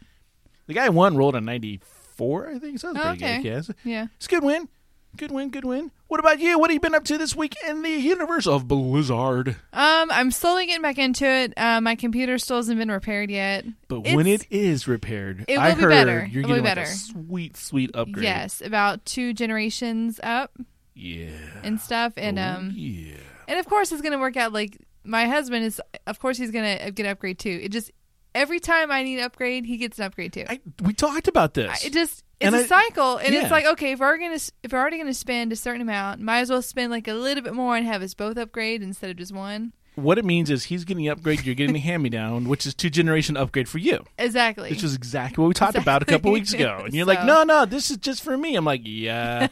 The 0.66 0.74
guy 0.74 0.88
won 0.90 1.16
rolled 1.16 1.34
a 1.34 1.40
94, 1.40 2.48
I 2.50 2.58
think. 2.58 2.78
So 2.78 2.92
that's 2.92 3.04
Oh, 3.04 3.08
pretty 3.10 3.24
okay. 3.24 3.42
good. 3.42 3.52
It's, 3.58 3.70
Yeah. 3.84 4.06
it's 4.16 4.26
a 4.26 4.28
good 4.28 4.44
win. 4.44 4.68
Good 5.16 5.32
win. 5.32 5.50
Good 5.50 5.64
win. 5.64 5.90
What 6.06 6.20
about 6.20 6.38
you? 6.38 6.56
What 6.58 6.70
have 6.70 6.74
you 6.74 6.80
been 6.80 6.94
up 6.94 7.02
to 7.06 7.18
this 7.18 7.34
week 7.34 7.56
in 7.66 7.82
the 7.82 7.90
universe 7.90 8.46
of 8.46 8.68
Blizzard? 8.68 9.48
Um, 9.72 10.10
I'm 10.12 10.30
slowly 10.30 10.66
getting 10.66 10.82
back 10.82 10.98
into 10.98 11.26
it. 11.26 11.52
Uh, 11.56 11.80
my 11.80 11.96
computer 11.96 12.38
still 12.38 12.58
hasn't 12.58 12.78
been 12.78 12.90
repaired 12.90 13.30
yet. 13.30 13.64
But 13.88 14.00
It's- 14.00 14.14
when 14.14 14.28
it 14.28 14.46
is 14.50 14.86
repaired, 14.86 15.44
It 15.48 15.58
I 15.58 15.70
will 15.70 15.74
be 15.76 15.82
heard 15.82 15.88
better. 15.90 16.28
you're 16.30 16.42
It 16.42 16.46
will 16.46 16.56
getting 16.56 16.62
be 16.62 16.68
like 16.68 16.78
a 16.78 16.86
sweet, 16.86 17.56
sweet 17.56 17.90
upgrade. 17.94 18.22
Yes, 18.24 18.60
about 18.60 19.04
two 19.04 19.32
generations 19.32 20.20
up 20.22 20.52
Yeah. 21.00 21.30
and 21.64 21.80
stuff, 21.80 22.12
and 22.16 22.38
Oh, 22.38 22.42
um, 22.42 22.72
yeah. 22.74 23.14
and 23.48 23.58
of 23.58 23.66
course 23.66 23.90
it's 23.92 24.02
gonna 24.02 24.18
work 24.18 24.36
out. 24.36 24.52
Like 24.52 24.76
my 25.04 25.26
husband 25.26 25.64
is, 25.64 25.80
of 26.06 26.18
course 26.20 26.36
he's 26.36 26.50
gonna 26.50 26.90
get 26.90 27.06
upgrade 27.06 27.38
too. 27.38 27.58
It 27.62 27.72
just 27.72 27.90
every 28.34 28.60
time 28.60 28.90
I 28.90 29.02
need 29.02 29.18
an 29.18 29.24
upgrade, 29.24 29.64
he 29.66 29.76
gets 29.76 29.98
an 29.98 30.04
upgrade 30.04 30.32
too. 30.32 30.44
I, 30.48 30.60
we 30.82 30.92
talked 30.92 31.26
about 31.28 31.54
this. 31.54 31.70
I- 31.82 31.86
It 31.86 31.92
just 31.92 32.22
it's 32.40 32.46
And 32.46 32.54
a 32.54 32.58
I- 32.58 32.62
cycle, 32.66 33.16
and 33.18 33.34
yeah. 33.34 33.42
it's 33.42 33.50
like 33.50 33.66
okay, 33.66 33.92
if 33.92 33.98
we're 34.00 34.16
gonna 34.18 34.38
if 34.62 34.72
we're 34.72 34.78
already 34.78 34.98
gonna 34.98 35.12
spend 35.14 35.52
a 35.52 35.56
certain 35.56 35.82
amount, 35.82 36.20
might 36.20 36.40
as 36.40 36.50
well 36.50 36.62
spend 36.62 36.90
like 36.90 37.08
a 37.08 37.14
little 37.14 37.42
bit 37.42 37.54
more 37.54 37.76
and 37.76 37.86
have 37.86 38.02
us 38.02 38.14
both 38.14 38.36
upgrade 38.36 38.82
instead 38.82 39.10
of 39.10 39.16
just 39.16 39.34
one. 39.34 39.72
What 40.02 40.18
it 40.18 40.24
means 40.24 40.50
is 40.50 40.64
he's 40.64 40.84
getting 40.84 41.04
the 41.04 41.10
upgrade, 41.10 41.44
you're 41.44 41.54
getting 41.54 41.74
the 41.74 41.80
hand 41.80 42.02
me 42.02 42.08
down, 42.08 42.48
which 42.48 42.66
is 42.66 42.74
two 42.74 42.90
generation 42.90 43.36
upgrade 43.36 43.68
for 43.68 43.78
you. 43.78 44.04
Exactly. 44.18 44.70
Which 44.70 44.82
is 44.84 44.94
exactly 44.94 45.40
what 45.42 45.48
we 45.48 45.54
talked 45.54 45.76
about 45.76 46.02
a 46.02 46.04
couple 46.04 46.32
weeks 46.32 46.52
ago. 46.52 46.82
And 46.84 46.94
you're 46.94 47.06
like, 47.14 47.24
no, 47.24 47.42
no, 47.44 47.64
this 47.66 47.90
is 47.90 47.96
just 47.98 48.22
for 48.22 48.36
me. 48.36 48.56
I'm 48.56 48.64
like, 48.64 48.82
yeah, 48.84 49.48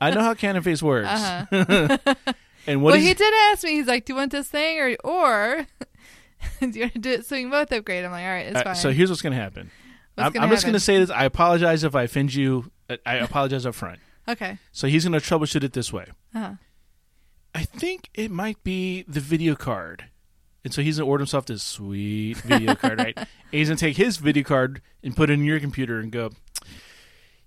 I 0.00 0.10
know 0.10 0.20
how 0.20 0.34
Canon 0.34 0.62
Face 0.62 0.82
works. 0.82 1.08
Uh-huh. 1.08 1.46
and 2.66 2.82
what 2.82 2.92
well, 2.92 3.00
he 3.00 3.14
did 3.14 3.32
ask 3.52 3.64
me. 3.64 3.72
He's 3.72 3.86
like, 3.86 4.04
"Do 4.06 4.12
you 4.12 4.16
want 4.16 4.32
this 4.32 4.48
thing 4.48 4.78
or 4.80 4.96
or 5.04 5.66
do 6.60 6.68
you 6.70 6.80
want 6.82 6.92
to 6.94 6.98
do 6.98 7.10
it 7.10 7.26
so 7.26 7.36
we 7.36 7.42
can 7.42 7.50
both 7.50 7.70
upgrade?" 7.72 8.04
I'm 8.04 8.10
like, 8.10 8.24
"All 8.24 8.30
right, 8.30 8.46
it's 8.46 8.56
Uh, 8.56 8.62
fine." 8.64 8.74
so 8.74 8.90
here's 8.90 9.10
what's 9.10 9.22
going 9.22 9.34
to 9.34 9.40
happen. 9.40 9.70
What's 10.14 10.26
I'm, 10.26 10.32
gonna 10.32 10.46
I'm 10.46 10.50
just 10.50 10.64
going 10.64 10.72
to 10.74 10.80
say 10.80 10.98
this. 10.98 11.10
I 11.10 11.24
apologize 11.24 11.84
if 11.84 11.94
I 11.94 12.04
offend 12.04 12.32
you. 12.34 12.70
Uh, 12.88 12.96
I 13.04 13.16
apologize 13.16 13.66
up 13.66 13.74
front. 13.74 13.98
okay. 14.28 14.58
So 14.72 14.86
he's 14.86 15.04
going 15.06 15.18
to 15.18 15.26
troubleshoot 15.26 15.64
it 15.64 15.72
this 15.72 15.92
way. 15.92 16.06
Uh-huh. 16.34 16.52
I 17.54 17.62
think 17.64 18.10
it 18.14 18.30
might 18.30 18.62
be 18.64 19.04
the 19.06 19.20
video 19.20 19.54
card. 19.54 20.06
And 20.64 20.72
so 20.72 20.82
he's 20.82 20.98
gonna 20.98 21.08
order 21.08 21.22
himself 21.22 21.46
this 21.46 21.62
sweet 21.62 22.38
video 22.38 22.74
card, 22.74 22.98
right? 22.98 23.16
And 23.52 23.58
he's 23.60 23.68
gonna 23.68 23.76
take 23.78 23.96
his 23.96 24.16
video 24.16 24.42
card 24.42 24.82
and 25.04 25.14
put 25.14 25.30
it 25.30 25.34
in 25.34 25.44
your 25.44 25.60
computer 25.60 26.00
and 26.00 26.10
go, 26.10 26.30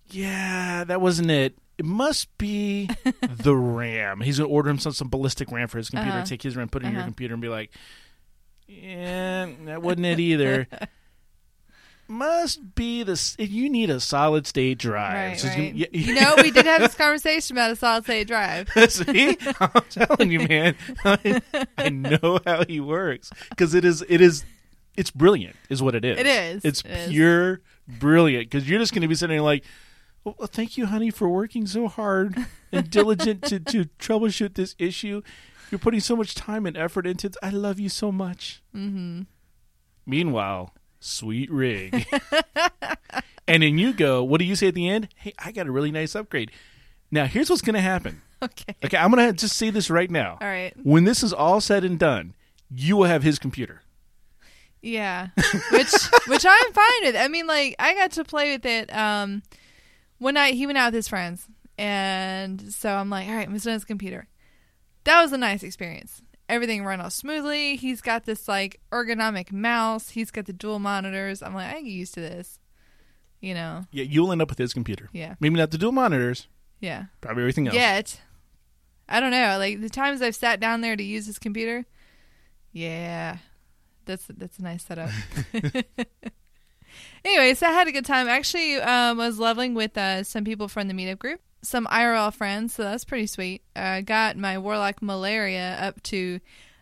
Yeah, 0.09 0.83
that 0.85 1.01
wasn't 1.01 1.31
it. 1.31 1.57
It 1.77 1.85
must 1.85 2.35
be 2.37 2.89
the 3.21 3.55
RAM. 3.55 4.21
He's 4.21 4.37
gonna 4.39 4.49
order 4.49 4.69
himself 4.69 4.95
some 4.95 5.09
ballistic 5.09 5.51
RAM 5.51 5.67
for 5.67 5.77
his 5.79 5.89
computer, 5.89 6.17
Uh-huh. 6.19 6.25
take 6.25 6.41
his 6.43 6.55
RAM, 6.55 6.69
put 6.69 6.83
it 6.83 6.85
in 6.87 6.91
your 6.93 7.01
Uh-huh. 7.01 7.07
computer, 7.07 7.33
and 7.33 7.41
be 7.41 7.49
like, 7.49 7.71
Yeah, 8.67 9.49
that 9.65 9.81
wasn't 9.81 10.05
it 10.05 10.19
either. 10.19 10.67
Must 12.09 12.73
be 12.75 13.03
the 13.03 13.13
s- 13.13 13.35
you 13.37 13.69
need 13.69 13.89
a 13.89 13.99
solid 13.99 14.47
state 14.47 14.77
drive. 14.77 15.13
Right, 15.31 15.39
So 15.39 15.47
he's 15.49 15.85
gonna- 15.85 15.87
you 15.91 16.15
know, 16.15 16.35
we 16.37 16.51
did 16.51 16.65
have 16.65 16.79
this 16.81 16.95
conversation 16.97 17.57
about 17.57 17.71
a 17.71 17.75
solid 17.75 18.03
state 18.05 18.27
drive. 18.27 18.69
See, 18.89 19.37
I'm 19.59 19.81
telling 19.89 20.31
you, 20.31 20.47
man. 20.47 20.75
I, 21.03 21.41
I 21.77 21.89
know 21.89 22.39
how 22.45 22.63
he 22.65 22.79
works 22.79 23.29
because 23.49 23.73
it 23.73 23.83
is, 23.83 24.05
it 24.07 24.21
is, 24.21 24.45
it's 24.95 25.11
brilliant, 25.11 25.55
is 25.69 25.81
what 25.83 25.95
it 25.95 26.05
is. 26.05 26.17
It 26.17 26.25
is. 26.27 26.65
It's 26.65 26.81
It 26.81 26.91
is. 26.91 27.09
pure 27.09 27.61
brilliant 27.87 28.49
because 28.49 28.69
you're 28.69 28.79
just 28.79 28.93
going 28.93 29.01
to 29.01 29.07
be 29.07 29.15
sitting 29.15 29.35
there 29.35 29.41
like, 29.43 29.63
Well, 30.23 30.35
well, 30.39 30.47
thank 30.47 30.77
you, 30.77 30.85
honey, 30.85 31.11
for 31.11 31.27
working 31.27 31.67
so 31.67 31.87
hard 31.89 32.37
and 32.71 32.89
diligent 32.89 33.43
to, 33.45 33.59
to 33.59 33.85
troubleshoot 33.99 34.53
this 34.55 34.75
issue. 34.79 35.21
You're 35.71 35.79
putting 35.79 35.99
so 35.99 36.15
much 36.15 36.35
time 36.35 36.65
and 36.65 36.77
effort 36.77 37.05
into 37.05 37.27
it. 37.27 37.35
I 37.43 37.49
love 37.49 37.79
you 37.81 37.89
so 37.89 38.11
much. 38.13 38.61
Mm-hmm. 38.73 39.23
Meanwhile, 40.05 40.73
sweet 41.07 41.51
rig. 41.51 42.05
and 43.47 43.63
then 43.63 43.77
you 43.77 43.93
go, 43.93 44.23
what 44.23 44.39
do 44.39 44.45
you 44.45 44.55
say 44.55 44.67
at 44.67 44.75
the 44.75 44.87
end? 44.87 45.09
Hey, 45.15 45.33
I 45.39 45.51
got 45.51 45.67
a 45.67 45.71
really 45.71 45.91
nice 45.91 46.15
upgrade. 46.15 46.51
Now, 47.11 47.25
here's 47.25 47.49
what's 47.49 47.61
going 47.61 47.75
to 47.75 47.81
happen. 47.81 48.21
Okay. 48.39 48.75
Okay, 48.85 48.97
I'm 48.97 49.09
going 49.09 49.25
to 49.25 49.33
just 49.33 49.57
say 49.57 49.71
this 49.71 49.89
right 49.89 50.11
now. 50.11 50.37
All 50.39 50.47
right. 50.47 50.71
When 50.83 51.05
this 51.05 51.23
is 51.23 51.33
all 51.33 51.59
said 51.59 51.83
and 51.83 51.97
done, 51.97 52.35
you 52.69 52.95
will 52.95 53.05
have 53.05 53.23
his 53.23 53.39
computer. 53.39 53.81
Yeah, 54.79 55.29
which 55.71 55.91
which 56.27 56.45
I'm 56.47 56.71
fine 56.71 57.01
with. 57.01 57.15
I 57.15 57.29
mean, 57.29 57.47
like 57.47 57.75
I 57.79 57.95
got 57.95 58.11
to 58.11 58.23
play 58.23 58.51
with 58.51 58.63
it 58.63 58.95
um 58.95 59.41
one 60.19 60.35
night. 60.35 60.53
He 60.53 60.67
went 60.67 60.77
out 60.77 60.89
with 60.89 60.93
his 60.93 61.07
friends, 61.07 61.47
and 61.79 62.61
so 62.71 62.91
I'm 62.93 63.09
like, 63.09 63.27
all 63.27 63.33
right, 63.33 63.47
I'm 63.47 63.53
on 63.55 63.59
his 63.59 63.85
computer. 63.85 64.27
That 65.05 65.19
was 65.21 65.33
a 65.33 65.37
nice 65.37 65.63
experience. 65.63 66.21
Everything 66.49 66.85
ran 66.85 67.01
all 67.01 67.09
smoothly. 67.09 67.75
He's 67.75 67.99
got 68.01 68.25
this 68.25 68.47
like 68.47 68.79
ergonomic 68.91 69.51
mouse. 69.51 70.09
He's 70.11 70.31
got 70.31 70.45
the 70.45 70.53
dual 70.53 70.79
monitors. 70.79 71.41
I'm 71.43 71.53
like, 71.53 71.67
I 71.75 71.81
get 71.81 71.85
used 71.89 72.13
to 72.13 72.21
this. 72.21 72.59
You 73.41 73.53
know? 73.53 73.83
Yeah, 73.91 74.03
you'll 74.05 74.31
end 74.31 74.41
up 74.41 74.49
with 74.49 74.57
his 74.57 74.73
computer. 74.73 75.09
Yeah. 75.11 75.35
Maybe 75.39 75.55
not 75.57 75.71
the 75.71 75.77
dual 75.77 75.91
monitors, 75.91 76.47
Yeah. 76.79 77.05
probably 77.21 77.43
everything 77.43 77.67
else. 77.67 77.75
Yet, 77.75 78.21
I 79.07 79.19
don't 79.19 79.31
know. 79.31 79.57
Like 79.59 79.81
the 79.81 79.89
times 79.89 80.21
I've 80.21 80.35
sat 80.35 80.59
down 80.59 80.81
there 80.81 80.95
to 80.95 81.03
use 81.03 81.25
his 81.27 81.37
computer, 81.37 81.85
yeah, 82.71 83.37
that's 84.05 84.25
that's 84.27 84.57
a 84.59 84.63
nice 84.63 84.85
setup. 84.85 85.09
anyway, 87.25 87.53
so 87.53 87.67
I 87.67 87.71
had 87.71 87.87
a 87.87 87.91
good 87.91 88.05
time. 88.05 88.27
Actually, 88.27 88.75
um, 88.75 89.17
was 89.17 89.39
leveling 89.39 89.73
with 89.73 89.97
uh, 89.97 90.23
some 90.23 90.43
people 90.43 90.67
from 90.67 90.87
the 90.87 90.93
meetup 90.93 91.19
group, 91.19 91.41
some 91.61 91.85
IRL 91.87 92.33
friends. 92.33 92.73
So 92.75 92.83
that's 92.83 93.05
pretty 93.05 93.27
sweet. 93.27 93.61
I 93.75 94.01
got 94.01 94.37
my 94.37 94.57
warlock 94.57 95.01
malaria 95.01 95.77
up 95.79 96.01
to, 96.03 96.39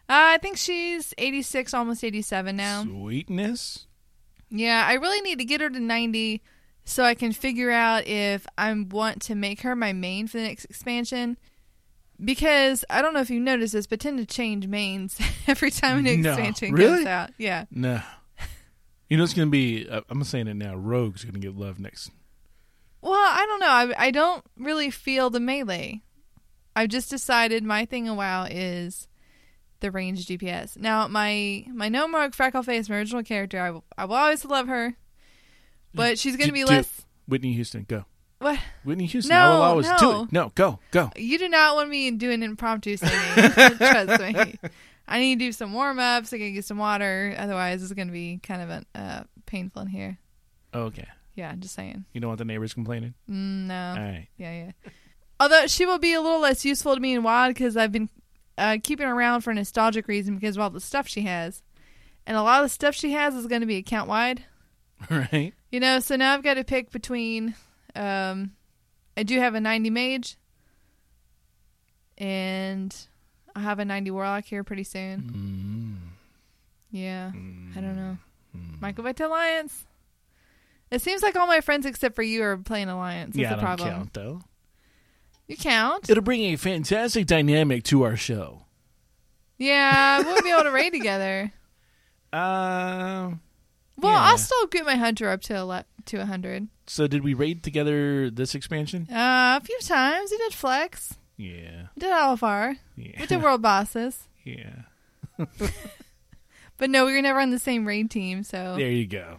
uh, 0.10 0.36
I 0.36 0.38
think 0.38 0.58
she's 0.58 1.14
eighty 1.18 1.42
six, 1.42 1.74
almost 1.74 2.04
eighty 2.04 2.22
seven 2.22 2.56
now. 2.58 2.84
Sweetness. 2.84 3.88
Yeah, 4.50 4.86
I 4.88 4.94
really 4.94 5.22
need 5.22 5.40
to 5.40 5.46
get 5.46 5.60
her 5.62 5.70
to 5.70 5.80
90 5.80 6.42
so 6.86 7.04
I 7.04 7.16
can 7.16 7.32
figure 7.34 7.72
out 7.72 8.06
if 8.06 8.46
I 8.58 8.72
want 8.74 9.24
to 9.24 9.36
make 9.36 9.62
her 9.62 9.76
my 9.76 9.92
main 9.92 10.28
for 10.28 10.38
the 10.38 10.44
next 10.44 10.66
expansion. 10.66 11.38
Because 12.24 12.86
I 12.90 13.02
don't 13.02 13.14
know 13.14 13.20
if 13.22 13.30
you 13.30 13.40
noticed 13.42 13.74
this, 13.74 13.88
but 13.88 14.00
tend 14.00 14.20
to 14.20 14.26
change 14.26 14.68
mains 14.68 15.20
every 15.48 15.72
time 15.72 15.98
a 15.98 16.02
new 16.04 16.18
No, 16.18 16.30
expansion 16.32 16.74
really? 16.74 16.98
comes 16.98 17.08
out. 17.08 17.32
Yeah. 17.38 17.66
No. 17.72 18.02
You 19.10 19.18
know 19.18 19.24
it's 19.24 19.34
going 19.34 19.48
to 19.50 19.52
be, 19.52 19.90
uh, 19.90 20.02
I'm 20.10 20.24
saying 20.24 20.48
it 20.48 20.56
now, 20.56 20.76
Rogue's 20.76 21.24
going 21.24 21.34
to 21.34 21.40
get 21.40 21.56
love 21.58 21.80
next. 21.80 22.12
Well, 23.06 23.14
I 23.14 23.46
don't 23.46 23.60
know. 23.60 23.68
I, 23.68 24.08
I 24.08 24.12
don't 24.12 24.44
really 24.58 24.90
feel 24.90 25.30
the 25.30 25.40
melee. 25.40 26.02
I've 26.76 26.90
just 26.90 27.08
decided 27.08 27.64
my 27.64 27.86
thing 27.86 28.08
in 28.08 28.16
WoW 28.16 28.48
is 28.50 29.08
the 29.80 29.92
range 29.92 30.26
DPS. 30.26 30.76
Now, 30.76 31.08
my 31.08 31.66
my 31.72 31.88
rogue 31.88 32.32
Freckleface, 32.32 32.90
my 32.90 32.96
original 32.96 33.22
character, 33.22 33.62
I 33.62 33.70
will, 33.70 33.84
I 33.96 34.06
will 34.06 34.16
always 34.16 34.44
love 34.44 34.68
her, 34.70 34.96
but 35.94 36.18
she's 36.18 36.36
going 36.36 36.48
to 36.48 36.54
be 36.54 36.62
do 36.64 36.66
it. 36.66 36.78
less. 36.78 37.06
Whitney 37.28 37.54
Houston, 37.54 37.86
go. 37.88 38.06
What? 38.40 38.60
Whitney 38.84 39.06
Houston, 39.06 39.36
No, 39.36 39.40
I 39.40 39.50
will 39.50 39.62
always 39.62 39.88
do 39.88 39.94
no. 40.02 40.24
it. 40.24 40.32
No, 40.32 40.52
go, 40.56 40.80
go. 40.90 41.12
You 41.16 41.38
do 41.38 41.48
not 41.48 41.76
want 41.76 41.90
me 41.92 42.10
doing 42.10 42.42
impromptu 42.42 42.98
singing. 42.98 43.52
Trust 43.78 44.20
me. 44.20 44.60
I 45.08 45.20
need 45.20 45.38
to 45.38 45.46
do 45.46 45.52
some 45.52 45.74
warm 45.74 46.00
ups. 46.00 46.34
I 46.34 46.40
gotta 46.40 46.50
get 46.50 46.66
some 46.66 46.80
water. 46.80 47.36
Otherwise, 47.38 47.84
it's 47.84 47.94
gonna 47.94 48.12
be 48.12 48.40
kind 48.42 48.62
of 48.64 48.70
a, 48.72 49.00
uh, 49.00 49.24
painful 49.46 49.84
in 49.84 49.90
here. 49.90 50.18
Okay. 50.74 51.08
Yeah, 51.36 51.54
just 51.60 51.76
saying. 51.76 52.06
You 52.14 52.22
don't 52.22 52.30
want 52.30 52.40
the 52.40 52.46
neighbors 52.46 52.74
complaining? 52.74 53.14
Mm, 53.30 53.68
no. 53.68 53.90
All 53.98 54.04
right. 54.04 54.28
Yeah, 54.38 54.66
yeah. 54.66 54.92
Although 55.40 55.68
she 55.68 55.86
will 55.86 56.00
be 56.00 56.14
a 56.14 56.22
little 56.22 56.40
less 56.40 56.64
useful 56.64 56.96
to 56.96 57.02
me 57.02 57.14
in 57.14 57.24
WoD 57.24 57.50
because 57.50 57.76
I've 57.76 57.92
been 57.92 58.10
uh, 58.58 58.78
keeping 58.82 59.06
her 59.06 59.14
around 59.14 59.42
for 59.42 59.52
a 59.52 59.54
nostalgic 59.54 60.08
reason 60.08 60.36
because 60.36 60.56
of 60.56 60.62
all 60.62 60.70
the 60.70 60.80
stuff 60.80 61.08
she 61.08 61.24
has, 61.24 61.62
and 62.26 62.38
a 62.38 62.42
lot 62.42 62.64
of 62.64 62.66
the 62.66 62.74
stuff 62.74 62.96
she 62.96 63.12
has 63.12 63.36
is 63.36 63.48
going 63.48 63.62
to 63.62 63.68
be 63.68 63.78
account 63.78 64.10
wide. 64.10 64.44
Right. 65.10 65.54
You 65.72 65.82
know, 65.82 66.00
so 66.00 66.16
now 66.16 66.34
I've 66.34 66.42
got 66.42 66.54
to 66.54 66.64
pick 66.64 66.90
between. 66.90 67.54
Um, 67.96 68.52
I 69.18 69.24
do 69.24 69.38
have 69.40 69.54
a 69.54 69.60
90 69.60 69.90
mage, 69.90 70.38
and 72.18 72.96
I'll 73.56 73.64
have 73.64 73.80
a 73.80 73.86
90 73.86 74.12
warlock 74.12 74.46
here 74.46 74.64
pretty 74.64 74.86
soon. 74.86 76.02
Mm. 76.02 76.16
Yeah, 76.92 77.32
I 77.78 77.82
don't 77.82 77.98
know. 77.98 78.18
Mm. 78.56 78.96
Go 78.96 79.04
back 79.04 79.20
alliance. 79.20 79.86
It 80.96 81.02
seems 81.02 81.22
like 81.22 81.36
all 81.36 81.48
my 81.48 81.62
friends 81.62 81.86
except 81.86 82.16
for 82.16 82.24
you 82.24 82.42
are 82.44 82.58
playing 82.58 82.90
alliance. 82.90 83.36
That's 83.36 83.38
Yeah, 83.42 83.48
I 83.48 83.50
the 83.50 83.56
don't 83.56 83.66
problem. 83.66 83.90
count, 83.90 84.14
though. 84.14 84.42
You 85.48 85.58
count? 85.58 86.10
It'll 86.10 86.24
bring 86.24 86.42
a 86.46 86.56
fantastic 86.56 87.28
dynamic 87.28 87.84
to 87.86 88.04
our 88.04 88.16
show. 88.16 88.64
Yeah, 89.58 90.20
we 90.20 90.26
won't 90.26 90.44
be 90.44 90.52
able 90.52 90.64
to 90.64 90.72
raid 90.72 90.90
together. 90.94 91.52
Um. 92.34 93.42
Well, 93.98 94.12
Yeah. 94.12 94.20
I'll 94.32 94.38
still 94.38 94.68
get 94.68 94.86
my 94.86 94.96
hunter 94.96 95.30
up 95.30 95.42
to 95.44 95.54
ele- 95.54 95.86
to 96.06 96.18
a 96.18 96.26
hundred. 96.26 96.68
So 96.88 97.08
did 97.08 97.24
we 97.24 97.34
raid 97.34 97.64
together 97.64 98.30
this 98.30 98.56
expansion? 98.56 99.08
Uh, 99.10 99.60
a 99.62 99.66
few 99.66 99.80
times 99.82 100.32
we 100.32 100.38
did 100.38 100.54
flex, 100.54 101.16
Yeah. 101.38 101.88
we 101.96 102.00
did 102.02 102.12
Alfar, 102.12 102.78
Yeah. 102.98 103.20
we 103.22 103.26
did 103.26 103.42
world 103.42 103.62
bosses, 103.62 104.28
yeah. 104.44 104.82
but 106.78 106.90
no, 106.90 107.06
we 107.06 107.14
were 107.14 107.22
never 107.22 107.40
on 107.40 107.52
the 107.52 107.60
same 107.60 107.86
raid 107.88 108.12
team. 108.12 108.44
So 108.44 108.76
There 108.78 108.92
you 108.92 109.08
go. 109.08 109.38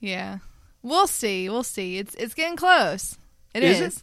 yeah, 0.00 0.38
we'll 0.82 1.06
see. 1.06 1.48
We'll 1.48 1.62
see. 1.62 1.98
It's 1.98 2.14
it's 2.16 2.34
getting 2.34 2.56
close. 2.56 3.16
It 3.54 3.62
Is 3.62 3.80
is. 3.80 3.96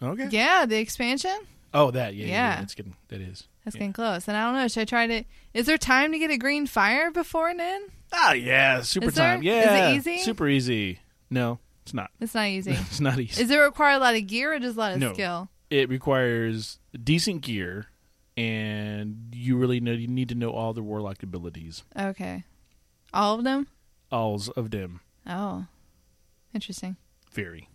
it? 0.00 0.04
Okay. 0.04 0.28
Yeah, 0.30 0.64
the 0.66 0.78
expansion. 0.78 1.36
Oh, 1.74 1.90
that. 1.90 2.14
Yeah. 2.14 2.26
Yeah. 2.26 2.30
yeah. 2.32 2.54
Yeah. 2.56 2.62
It's 2.62 2.74
getting. 2.74 2.96
That 3.08 3.20
is. 3.20 3.44
That's 3.64 3.74
Yeah. 3.76 3.80
getting 3.80 3.92
close. 3.92 4.26
And 4.28 4.36
I 4.36 4.44
don't 4.46 4.54
know. 4.54 4.68
Should 4.68 4.80
I 4.82 4.84
try 4.84 5.06
to? 5.06 5.24
Is 5.54 5.66
there 5.66 5.76
time 5.78 6.12
to 6.12 6.18
get 6.18 6.30
a 6.30 6.38
green 6.38 6.66
fire 6.66 7.10
before 7.10 7.48
and 7.48 7.60
then? 7.60 7.82
Ah, 8.12 8.32
yeah. 8.32 8.80
Super 8.82 9.08
Is 9.08 9.14
there? 9.14 9.26
time. 9.34 9.40
Is 9.42 9.46
it 9.46 9.54
Yeah. 9.66 9.92
easy? 9.92 10.18
Super 10.18 10.48
easy. 10.48 11.00
No, 11.30 11.58
it's 11.82 11.92
not. 11.92 12.10
It's 12.20 12.34
not 12.34 12.46
easy. 12.46 12.70
it's 12.80 13.00
not 13.00 13.18
easy. 13.20 13.42
Is 13.42 13.50
it 13.50 13.56
require 13.56 13.96
a 13.96 13.98
lot 13.98 14.14
of 14.14 14.26
gear 14.26 14.54
or 14.54 14.58
just 14.58 14.76
a 14.76 14.80
lot 14.80 14.92
of 14.92 14.98
No. 14.98 15.12
skill? 15.12 15.48
it 15.70 15.90
requires 15.90 16.78
decent 17.04 17.42
gear, 17.42 17.88
and 18.38 19.28
you 19.34 19.56
really 19.58 19.80
know 19.80 19.92
you 19.92 20.08
need 20.08 20.30
to 20.30 20.34
know 20.34 20.50
all 20.50 20.72
the 20.72 20.82
warlock 20.82 21.22
abilities, 21.22 21.82
Okay, 21.94 22.44
all 23.12 23.34
of 23.38 23.44
them. 23.44 23.66
alls 24.10 24.48
of 24.48 24.70
them. 24.70 25.00
Oh, 25.26 25.66
interesting. 26.54 26.96
Very. 27.32 27.68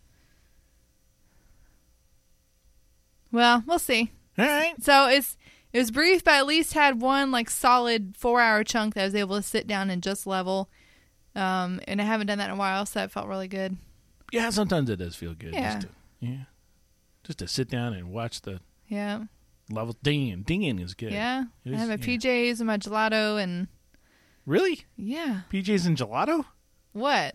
Well, 3.31 3.63
we'll 3.65 3.79
see. 3.79 4.11
All 4.37 4.45
right. 4.45 4.73
So 4.81 5.07
it's 5.07 5.37
it 5.71 5.79
was 5.79 5.91
brief, 5.91 6.23
but 6.23 6.35
at 6.35 6.45
least 6.45 6.73
had 6.73 7.01
one 7.01 7.31
like 7.31 7.49
solid 7.49 8.15
four 8.17 8.41
hour 8.41 8.63
chunk 8.63 8.93
that 8.93 9.01
I 9.01 9.05
was 9.05 9.15
able 9.15 9.35
to 9.37 9.41
sit 9.43 9.65
down 9.67 9.89
and 9.89 10.03
just 10.03 10.27
level. 10.27 10.69
Um, 11.35 11.79
and 11.87 11.99
I 11.99 12.05
haven't 12.05 12.27
done 12.27 12.37
that 12.37 12.45
in 12.49 12.55
a 12.55 12.59
while, 12.59 12.85
so 12.85 12.99
that 12.99 13.11
felt 13.11 13.27
really 13.27 13.47
good. 13.47 13.77
Yeah. 14.31 14.49
Sometimes 14.51 14.89
it 14.89 14.97
does 14.97 15.15
feel 15.15 15.33
good. 15.33 15.53
Yeah. 15.53 15.73
Just 15.75 15.87
to, 15.87 15.93
yeah. 16.19 16.43
Just 17.23 17.39
to 17.39 17.47
sit 17.47 17.69
down 17.69 17.93
and 17.93 18.11
watch 18.11 18.41
the 18.41 18.59
Yeah, 18.87 19.23
level 19.71 19.95
dinging. 20.03 20.43
Dinging 20.43 20.77
is 20.79 20.93
good. 20.93 21.11
yeah. 21.11 21.45
It 21.65 21.73
I 21.73 21.77
have 21.77 21.89
is- 21.89 22.07
my 22.07 22.11
yeah. 22.11 22.17
PJs 22.17 22.59
and 22.59 22.67
my 22.67 22.77
gelato, 22.77 23.41
and 23.41 23.67
Really? 24.45 24.83
yeah. 24.95 25.41
PJs 25.51 25.87
and 25.87 25.97
gelato? 25.97 26.45
What? 26.91 27.33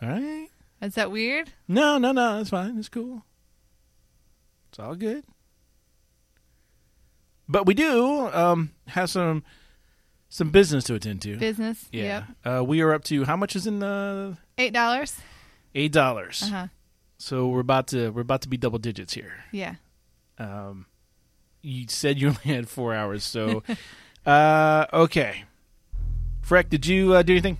All 0.00 0.08
right. 0.10 0.48
Is 0.82 0.94
that 0.94 1.10
weird? 1.10 1.50
No, 1.68 1.98
no, 1.98 2.12
no. 2.12 2.40
It's 2.40 2.50
fine. 2.50 2.78
It's 2.78 2.88
cool. 2.88 3.24
It's 4.70 4.78
all 4.78 4.94
good. 4.94 5.24
But 7.48 7.66
we 7.66 7.74
do 7.74 8.28
um, 8.32 8.70
have 8.88 9.10
some 9.10 9.42
some 10.28 10.50
business 10.50 10.84
to 10.84 10.94
attend 10.94 11.22
to. 11.22 11.36
Business. 11.36 11.86
yeah. 11.92 12.24
Yep. 12.44 12.54
Uh, 12.60 12.64
we 12.64 12.80
are 12.80 12.92
up 12.94 13.02
to 13.04 13.24
how 13.24 13.36
much 13.36 13.56
is 13.56 13.66
in 13.66 13.80
the 13.80 14.36
Eight 14.56 14.72
dollars. 14.72 15.16
eight 15.74 15.92
dollars. 15.92 16.42
Uh 16.44 16.46
huh. 16.48 16.66
So 17.18 17.48
we're 17.48 17.60
about 17.60 17.88
to 17.88 18.10
we're 18.10 18.20
about 18.22 18.42
to 18.42 18.48
be 18.48 18.56
double 18.56 18.78
digits 18.78 19.12
here. 19.12 19.44
Yeah. 19.52 19.74
Um, 20.38 20.86
you 21.60 21.86
said 21.88 22.18
you 22.18 22.28
only 22.28 22.40
had 22.44 22.68
four 22.68 22.94
hours, 22.94 23.24
so 23.24 23.62
uh, 24.26 24.86
okay. 24.92 25.44
Freck, 26.46 26.68
did 26.70 26.86
you 26.86 27.14
uh, 27.14 27.22
do 27.22 27.32
anything? 27.34 27.58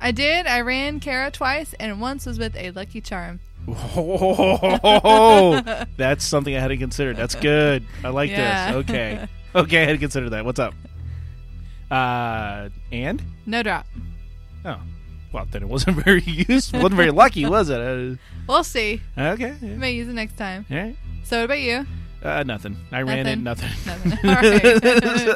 I 0.00 0.12
did. 0.12 0.46
I 0.46 0.60
ran 0.60 1.00
Kara 1.00 1.30
twice, 1.30 1.74
and 1.80 2.00
once 2.00 2.24
was 2.26 2.38
with 2.38 2.54
a 2.56 2.70
Lucky 2.70 3.00
Charm. 3.00 3.40
Oh, 3.66 5.60
that's 5.96 6.24
something 6.24 6.54
I 6.56 6.60
hadn't 6.60 6.78
considered. 6.78 7.16
That's 7.16 7.34
good. 7.34 7.84
I 8.04 8.08
like 8.10 8.30
Yeah. 8.30 8.72
this. 8.72 8.76
Okay. 8.84 9.28
Okay, 9.54 9.82
I 9.82 9.86
had 9.86 9.92
to 9.92 9.98
consider 9.98 10.30
that. 10.30 10.44
What's 10.44 10.58
up? 10.60 10.74
Uh, 11.90 12.68
and? 12.92 13.22
No 13.46 13.62
drop. 13.62 13.86
Oh. 14.64 14.78
Well, 15.32 15.46
then 15.50 15.62
it 15.62 15.68
wasn't 15.68 15.96
very 16.04 16.22
useful. 16.22 16.80
wasn't 16.80 16.96
very 16.96 17.10
lucky, 17.10 17.44
was 17.46 17.68
it? 17.70 18.18
We'll 18.48 18.64
see. 18.64 19.02
Uh, 19.16 19.30
okay. 19.30 19.54
Yeah. 19.60 19.74
may 19.76 19.92
use 19.92 20.08
it 20.08 20.12
next 20.14 20.36
time. 20.36 20.64
All 20.70 20.76
right. 20.76 20.96
So 21.24 21.38
what 21.38 21.44
about 21.46 21.60
you? 21.60 21.86
Uh, 22.22 22.42
nothing. 22.42 22.76
I 22.90 23.02
ran 23.02 23.26
it. 23.26 23.38
Nothing? 23.38 23.70
Nothing. 23.86 24.12
All 24.28 24.34
right. 24.34 24.82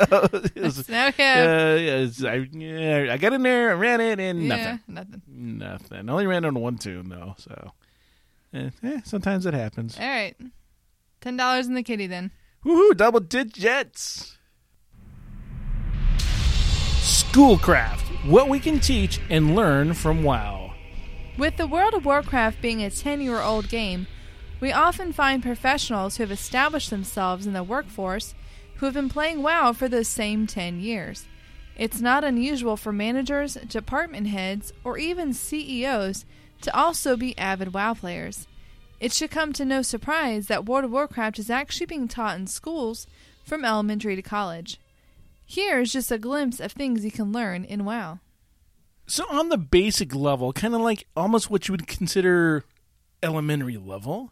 So, 0.08 0.28
it 0.54 0.62
was- 0.62 0.90
okay. 0.90 1.72
uh, 1.72 1.76
yes, 1.76 2.24
I, 2.24 2.46
yeah, 2.50 3.12
I 3.12 3.16
got 3.18 3.32
in 3.32 3.42
there, 3.42 3.70
I 3.70 3.74
ran 3.74 4.00
it, 4.00 4.18
and 4.18 4.42
yeah. 4.42 4.48
nothing. 4.48 4.80
Nothing. 4.88 5.22
Nothing. 5.28 6.08
I 6.08 6.12
only 6.12 6.26
ran 6.26 6.44
on 6.44 6.54
one 6.54 6.78
toon, 6.78 7.08
though, 7.08 7.34
so. 7.38 7.72
Eh, 8.52 8.70
eh, 8.82 9.00
sometimes 9.04 9.46
it 9.46 9.54
happens. 9.54 9.96
All 9.98 10.06
right. 10.06 10.36
$10 11.20 11.66
in 11.66 11.74
the 11.74 11.82
kitty 11.82 12.06
then. 12.08 12.32
Woohoo! 12.64 12.96
Double 12.96 13.20
digits. 13.20 14.36
Schoolcraft: 16.98 18.06
What 18.26 18.48
we 18.48 18.60
can 18.60 18.78
teach 18.78 19.20
and 19.30 19.56
learn 19.56 19.94
from 19.94 20.22
WoW. 20.22 20.74
With 21.38 21.56
the 21.56 21.66
World 21.66 21.94
of 21.94 22.04
Warcraft 22.04 22.60
being 22.60 22.82
a 22.82 22.90
10 22.90 23.20
year 23.20 23.40
old 23.40 23.68
game, 23.68 24.06
we 24.62 24.70
often 24.70 25.12
find 25.12 25.42
professionals 25.42 26.16
who 26.16 26.22
have 26.22 26.30
established 26.30 26.88
themselves 26.88 27.48
in 27.48 27.52
the 27.52 27.64
workforce 27.64 28.32
who 28.76 28.86
have 28.86 28.94
been 28.94 29.08
playing 29.08 29.42
WoW 29.42 29.72
for 29.72 29.88
those 29.88 30.06
same 30.06 30.46
10 30.46 30.78
years. 30.78 31.26
It's 31.76 32.00
not 32.00 32.22
unusual 32.22 32.76
for 32.76 32.92
managers, 32.92 33.54
department 33.54 34.28
heads, 34.28 34.72
or 34.84 34.98
even 34.98 35.34
CEOs 35.34 36.24
to 36.60 36.76
also 36.76 37.16
be 37.16 37.36
avid 37.36 37.74
WoW 37.74 37.94
players. 37.94 38.46
It 39.00 39.12
should 39.12 39.32
come 39.32 39.52
to 39.54 39.64
no 39.64 39.82
surprise 39.82 40.46
that 40.46 40.64
World 40.64 40.84
of 40.84 40.92
Warcraft 40.92 41.40
is 41.40 41.50
actually 41.50 41.86
being 41.86 42.06
taught 42.06 42.38
in 42.38 42.46
schools 42.46 43.08
from 43.44 43.64
elementary 43.64 44.14
to 44.14 44.22
college. 44.22 44.78
Here 45.44 45.80
is 45.80 45.92
just 45.92 46.12
a 46.12 46.18
glimpse 46.18 46.60
of 46.60 46.70
things 46.70 47.04
you 47.04 47.10
can 47.10 47.32
learn 47.32 47.64
in 47.64 47.84
WoW. 47.84 48.20
So 49.08 49.24
on 49.28 49.48
the 49.48 49.58
basic 49.58 50.14
level, 50.14 50.52
kind 50.52 50.76
of 50.76 50.82
like 50.82 51.08
almost 51.16 51.50
what 51.50 51.66
you 51.66 51.72
would 51.72 51.88
consider 51.88 52.62
elementary 53.24 53.76
level, 53.76 54.30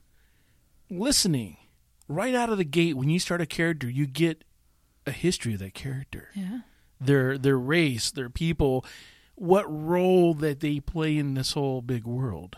listening 0.90 1.56
right 2.08 2.34
out 2.34 2.50
of 2.50 2.58
the 2.58 2.64
gate 2.64 2.96
when 2.96 3.08
you 3.08 3.18
start 3.18 3.40
a 3.40 3.46
character, 3.46 3.88
you 3.88 4.06
get 4.06 4.44
a 5.06 5.12
history 5.12 5.54
of 5.54 5.60
that 5.60 5.74
character. 5.74 6.28
Yeah. 6.34 6.60
Their 7.00 7.38
their 7.38 7.58
race, 7.58 8.10
their 8.10 8.28
people, 8.28 8.84
what 9.36 9.64
role 9.68 10.34
that 10.34 10.60
they 10.60 10.80
play 10.80 11.16
in 11.16 11.34
this 11.34 11.52
whole 11.52 11.80
big 11.80 12.04
world. 12.04 12.56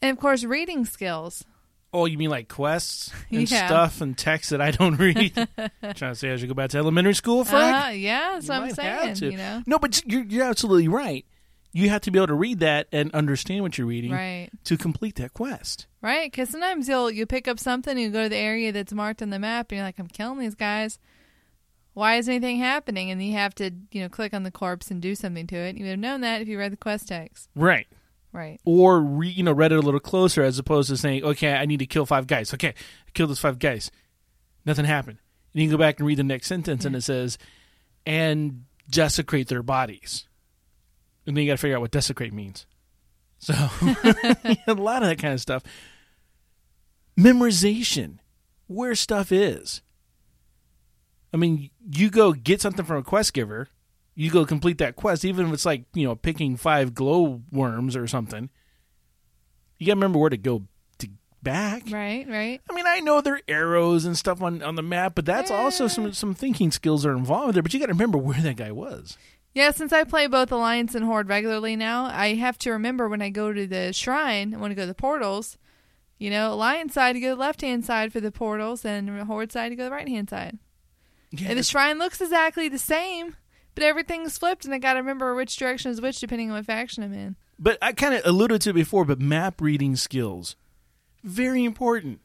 And 0.00 0.10
of 0.16 0.20
course, 0.20 0.44
reading 0.44 0.84
skills. 0.84 1.44
Oh, 1.92 2.06
you 2.06 2.18
mean 2.18 2.30
like 2.30 2.48
quests 2.48 3.10
and 3.30 3.50
Yeah. 3.50 3.66
stuff 3.66 4.00
and 4.00 4.16
text 4.18 4.50
that 4.50 4.60
I 4.60 4.70
don't 4.72 4.96
read? 4.98 5.32
Trying 5.82 5.94
to 5.94 6.14
say 6.14 6.32
I 6.32 6.36
should 6.36 6.48
go 6.48 6.54
back 6.54 6.70
to 6.70 6.78
elementary 6.78 7.14
school, 7.14 7.44
Frank? 7.44 7.86
Uh, 7.86 7.90
yeah, 7.90 8.38
You 8.38 8.46
what 8.48 8.50
I'm 8.50 8.70
saying. 8.74 9.16
You 9.32 9.36
know, 9.38 9.62
No, 9.66 9.78
but 9.78 10.04
you're 10.06 10.24
you're 10.24 10.44
absolutely 10.44 10.88
right. 10.88 11.24
You 11.74 11.90
have 11.90 12.02
to 12.02 12.10
be 12.10 12.18
able 12.18 12.28
to 12.28 12.34
read 12.34 12.60
that 12.60 12.86
and 12.92 13.12
understand 13.14 13.62
what 13.62 13.76
you're 13.76 13.86
reading 13.86 14.12
right, 14.12 14.48
to 14.64 14.76
complete 14.76 15.16
that 15.16 15.34
quest. 15.34 15.86
right. 16.00 16.30
Because 16.30 16.48
sometimes 16.48 16.88
you'll 16.88 17.10
you 17.10 17.26
pick 17.26 17.48
up 17.48 17.58
something, 17.58 17.90
and 17.90 18.00
you 18.00 18.10
go 18.10 18.22
to 18.22 18.28
the 18.28 18.36
area 18.36 18.70
that's 18.70 18.92
marked 18.92 19.20
on 19.20 19.30
the 19.30 19.38
map, 19.40 19.70
and 19.70 19.78
you're 19.78 19.86
like, 19.86 19.98
I'm 19.98 20.06
killing 20.06 20.38
these 20.38 20.54
guys. 20.54 20.98
Why 21.92 22.16
is 22.16 22.28
anything 22.28 22.58
happening? 22.58 23.10
And 23.10 23.22
you 23.22 23.32
have 23.34 23.54
to, 23.56 23.70
you 23.92 24.02
know, 24.02 24.08
click 24.08 24.32
on 24.34 24.44
the 24.44 24.50
corpse 24.50 24.90
and 24.90 25.02
do 25.02 25.14
something 25.14 25.46
to 25.48 25.56
it. 25.56 25.76
You 25.76 25.84
would 25.84 25.90
have 25.90 25.98
known 25.98 26.20
that 26.22 26.40
if 26.42 26.48
you 26.48 26.58
read 26.58 26.72
the 26.72 26.76
quest 26.76 27.08
text. 27.08 27.48
Right. 27.54 27.86
Right. 28.32 28.60
Or 28.64 29.00
re, 29.00 29.28
you 29.28 29.44
know 29.44 29.52
read 29.52 29.70
it 29.70 29.78
a 29.78 29.80
little 29.80 30.00
closer 30.00 30.42
as 30.42 30.58
opposed 30.58 30.88
to 30.90 30.96
saying, 30.96 31.22
okay, 31.22 31.52
I 31.52 31.66
need 31.66 31.78
to 31.78 31.86
kill 31.86 32.04
five 32.04 32.26
guys. 32.26 32.52
Okay, 32.52 32.70
I 32.70 33.10
killed 33.14 33.30
those 33.30 33.38
five 33.38 33.60
guys. 33.60 33.92
Nothing 34.66 34.86
happened. 34.86 35.18
And 35.52 35.62
you 35.62 35.68
can 35.68 35.76
go 35.76 35.80
back 35.80 35.98
and 36.00 36.06
read 36.06 36.18
the 36.18 36.24
next 36.24 36.48
sentence, 36.48 36.84
and 36.84 36.96
it 36.96 37.02
says, 37.02 37.38
and 38.04 38.64
desecrate 38.90 39.46
their 39.46 39.62
bodies. 39.62 40.26
And 41.26 41.36
then 41.36 41.44
you 41.44 41.50
got 41.50 41.54
to 41.54 41.60
figure 41.60 41.76
out 41.76 41.80
what 41.80 41.90
desecrate 41.90 42.32
means. 42.32 42.66
So 43.38 43.52
a 44.66 44.74
lot 44.74 45.02
of 45.02 45.08
that 45.08 45.18
kind 45.18 45.34
of 45.34 45.40
stuff. 45.40 45.62
Memorization, 47.18 48.18
where 48.66 48.94
stuff 48.94 49.30
is. 49.32 49.82
I 51.32 51.36
mean, 51.36 51.70
you 51.92 52.10
go 52.10 52.32
get 52.32 52.60
something 52.60 52.84
from 52.84 52.98
a 52.98 53.02
quest 53.02 53.32
giver, 53.32 53.68
you 54.14 54.30
go 54.30 54.44
complete 54.44 54.78
that 54.78 54.96
quest, 54.96 55.24
even 55.24 55.46
if 55.46 55.52
it's 55.52 55.66
like, 55.66 55.84
you 55.92 56.06
know, 56.06 56.14
picking 56.14 56.56
five 56.56 56.94
glow 56.94 57.42
worms 57.50 57.96
or 57.96 58.06
something. 58.06 58.50
You 59.78 59.86
gotta 59.86 59.96
remember 59.96 60.18
where 60.18 60.30
to 60.30 60.36
go 60.36 60.62
to 60.98 61.08
back. 61.42 61.82
Right. 61.90 62.26
Right. 62.28 62.60
I 62.70 62.74
mean, 62.74 62.86
I 62.86 63.00
know 63.00 63.20
there 63.20 63.34
are 63.34 63.40
arrows 63.48 64.04
and 64.04 64.16
stuff 64.16 64.40
on, 64.40 64.62
on 64.62 64.76
the 64.76 64.82
map, 64.82 65.14
but 65.16 65.24
that's 65.24 65.50
also 65.50 65.88
some 65.88 66.12
some 66.12 66.34
thinking 66.34 66.70
skills 66.70 67.04
are 67.04 67.16
involved 67.16 67.54
there. 67.54 67.62
But 67.62 67.74
you 67.74 67.80
got 67.80 67.86
to 67.86 67.92
remember 67.92 68.18
where 68.18 68.40
that 68.40 68.56
guy 68.56 68.70
was. 68.70 69.18
Yeah, 69.54 69.70
since 69.70 69.92
I 69.92 70.02
play 70.04 70.26
both 70.26 70.50
Alliance 70.50 70.94
and 70.96 71.04
Horde 71.04 71.28
regularly 71.28 71.76
now, 71.76 72.06
I 72.06 72.34
have 72.34 72.58
to 72.58 72.72
remember 72.72 73.08
when 73.08 73.22
I 73.22 73.30
go 73.30 73.52
to 73.52 73.66
the 73.66 73.92
shrine, 73.92 74.52
I 74.52 74.58
want 74.58 74.72
to 74.72 74.74
go 74.74 74.82
to 74.82 74.86
the 74.88 74.94
portals. 74.94 75.58
You 76.18 76.30
know, 76.30 76.52
Alliance 76.52 76.94
side 76.94 77.12
to 77.12 77.20
go 77.20 77.30
to 77.30 77.34
the 77.36 77.40
left 77.40 77.60
hand 77.60 77.84
side 77.84 78.12
for 78.12 78.20
the 78.20 78.32
portals, 78.32 78.84
and 78.84 79.08
Horde 79.22 79.52
side 79.52 79.68
to 79.70 79.76
go 79.76 79.84
to 79.84 79.90
the 79.90 79.94
right 79.94 80.08
hand 80.08 80.28
side. 80.30 80.58
Yeah, 81.30 81.50
And 81.50 81.58
the 81.58 81.62
shrine 81.62 81.98
looks 81.98 82.20
exactly 82.20 82.68
the 82.68 82.78
same, 82.78 83.36
but 83.74 83.84
everything's 83.84 84.38
flipped, 84.38 84.64
and 84.64 84.74
I 84.74 84.78
got 84.78 84.94
to 84.94 85.00
remember 85.00 85.34
which 85.34 85.56
direction 85.56 85.90
is 85.90 86.00
which 86.00 86.18
depending 86.20 86.50
on 86.50 86.56
what 86.56 86.66
faction 86.66 87.02
I'm 87.04 87.12
in. 87.12 87.36
but 87.58 87.78
I 87.82 87.92
kind 87.92 88.14
of 88.14 88.22
alluded 88.24 88.60
to 88.62 88.70
it 88.70 88.74
before. 88.74 89.04
But 89.04 89.20
map 89.20 89.60
reading 89.60 89.94
skills, 89.96 90.56
very 91.22 91.64
important. 91.64 92.20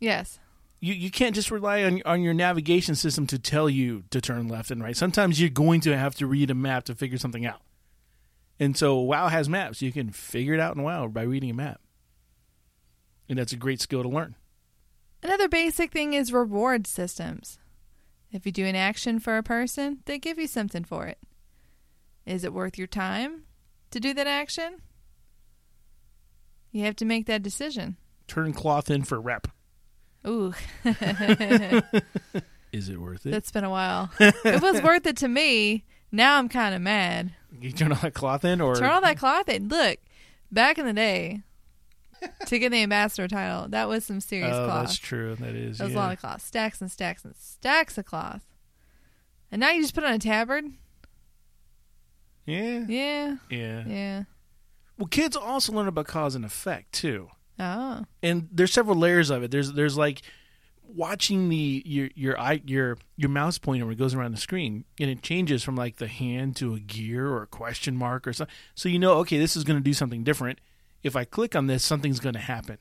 Yes. 0.00 0.38
You 0.84 0.92
you 0.92 1.10
can't 1.10 1.34
just 1.34 1.50
rely 1.50 1.82
on 1.84 2.02
on 2.04 2.20
your 2.20 2.34
navigation 2.34 2.94
system 2.94 3.26
to 3.28 3.38
tell 3.38 3.70
you 3.70 4.04
to 4.10 4.20
turn 4.20 4.48
left 4.48 4.70
and 4.70 4.82
right. 4.82 4.94
Sometimes 4.94 5.40
you're 5.40 5.48
going 5.48 5.80
to 5.80 5.96
have 5.96 6.14
to 6.16 6.26
read 6.26 6.50
a 6.50 6.54
map 6.54 6.84
to 6.84 6.94
figure 6.94 7.16
something 7.16 7.46
out. 7.46 7.62
And 8.60 8.76
so 8.76 8.98
WoW 8.98 9.28
has 9.28 9.48
maps. 9.48 9.80
You 9.80 9.92
can 9.92 10.10
figure 10.10 10.52
it 10.52 10.60
out 10.60 10.76
in 10.76 10.82
WoW 10.82 11.06
by 11.08 11.22
reading 11.22 11.48
a 11.48 11.54
map. 11.54 11.80
And 13.30 13.38
that's 13.38 13.54
a 13.54 13.56
great 13.56 13.80
skill 13.80 14.02
to 14.02 14.10
learn. 14.10 14.36
Another 15.22 15.48
basic 15.48 15.90
thing 15.90 16.12
is 16.12 16.34
reward 16.34 16.86
systems. 16.86 17.58
If 18.30 18.44
you 18.44 18.52
do 18.52 18.66
an 18.66 18.76
action 18.76 19.20
for 19.20 19.38
a 19.38 19.42
person, 19.42 20.00
they 20.04 20.18
give 20.18 20.38
you 20.38 20.46
something 20.46 20.84
for 20.84 21.06
it. 21.06 21.16
Is 22.26 22.44
it 22.44 22.52
worth 22.52 22.76
your 22.76 22.88
time 22.88 23.44
to 23.90 23.98
do 23.98 24.12
that 24.12 24.26
action? 24.26 24.82
You 26.72 26.84
have 26.84 26.96
to 26.96 27.06
make 27.06 27.24
that 27.24 27.42
decision. 27.42 27.96
Turn 28.28 28.52
cloth 28.52 28.90
in 28.90 29.04
for 29.04 29.18
rep. 29.18 29.48
Ooh, 30.26 30.54
Is 32.72 32.88
it 32.88 32.98
worth 32.98 33.24
it? 33.26 33.30
that's 33.30 33.50
been 33.52 33.64
a 33.64 33.70
while. 33.70 34.10
it 34.18 34.60
was 34.62 34.82
worth 34.82 35.06
it 35.06 35.16
to 35.18 35.28
me. 35.28 35.84
Now 36.10 36.38
I'm 36.38 36.48
kind 36.48 36.74
of 36.74 36.80
mad. 36.82 37.32
you 37.60 37.70
turn 37.72 37.92
all 37.92 37.98
that 38.02 38.14
cloth 38.14 38.44
in 38.44 38.60
or 38.60 38.74
Turn 38.76 38.90
all 38.90 39.00
that 39.02 39.18
cloth 39.18 39.48
in. 39.48 39.68
Look, 39.68 39.98
back 40.50 40.78
in 40.78 40.86
the 40.86 40.92
day, 40.92 41.42
to 42.46 42.58
get 42.58 42.70
the 42.70 42.82
ambassador 42.82 43.28
title, 43.28 43.68
that 43.68 43.88
was 43.88 44.04
some 44.04 44.20
serious 44.20 44.54
Oh, 44.54 44.64
cloth. 44.66 44.86
that's 44.86 44.98
true. 44.98 45.34
That 45.36 45.54
is. 45.54 45.78
That 45.78 45.84
was 45.84 45.92
yeah. 45.94 45.98
a 45.98 46.00
lot 46.00 46.12
of 46.14 46.20
cloth. 46.20 46.42
Stacks 46.42 46.80
and 46.80 46.90
stacks 46.90 47.24
and 47.24 47.34
stacks 47.36 47.98
of 47.98 48.06
cloth. 48.06 48.42
And 49.52 49.60
now 49.60 49.70
you 49.70 49.82
just 49.82 49.94
put 49.94 50.04
on 50.04 50.12
a 50.14 50.18
tabard? 50.18 50.64
yeah. 52.46 52.84
Yeah. 52.88 53.36
Yeah. 53.50 53.84
Yeah. 53.86 54.22
Well, 54.98 55.08
kids 55.08 55.36
also 55.36 55.72
learn 55.72 55.88
about 55.88 56.06
cause 56.06 56.34
and 56.34 56.44
effect 56.44 56.92
too. 56.92 57.28
Oh. 57.58 58.04
and 58.22 58.48
there's 58.50 58.72
several 58.72 58.96
layers 58.96 59.30
of 59.30 59.42
it. 59.42 59.50
There's 59.50 59.72
there's 59.72 59.96
like 59.96 60.22
watching 60.86 61.48
the 61.48 61.82
your 61.86 62.08
your 62.14 62.38
eye 62.38 62.62
your 62.66 62.98
your 63.16 63.30
mouse 63.30 63.58
pointer 63.58 63.84
when 63.84 63.92
it 63.92 63.98
goes 63.98 64.14
around 64.14 64.32
the 64.32 64.38
screen 64.38 64.84
and 64.98 65.10
it 65.10 65.22
changes 65.22 65.62
from 65.62 65.76
like 65.76 65.96
the 65.96 66.06
hand 66.06 66.56
to 66.56 66.74
a 66.74 66.80
gear 66.80 67.28
or 67.28 67.42
a 67.42 67.46
question 67.46 67.96
mark 67.96 68.26
or 68.26 68.32
something. 68.32 68.54
So 68.74 68.88
you 68.88 68.98
know, 68.98 69.14
okay, 69.18 69.38
this 69.38 69.56
is 69.56 69.64
going 69.64 69.78
to 69.78 69.84
do 69.84 69.94
something 69.94 70.24
different. 70.24 70.58
If 71.02 71.16
I 71.16 71.24
click 71.24 71.54
on 71.54 71.66
this, 71.66 71.84
something's 71.84 72.20
going 72.20 72.34
to 72.34 72.40
happen. 72.40 72.78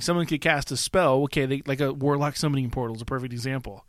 Someone 0.00 0.26
could 0.26 0.42
cast 0.42 0.70
a 0.70 0.76
spell. 0.76 1.22
Okay, 1.22 1.46
they, 1.46 1.62
like 1.64 1.80
a 1.80 1.94
warlock 1.94 2.36
summoning 2.36 2.70
portal 2.70 2.96
is 2.96 3.02
a 3.02 3.06
perfect 3.06 3.32
example. 3.32 3.86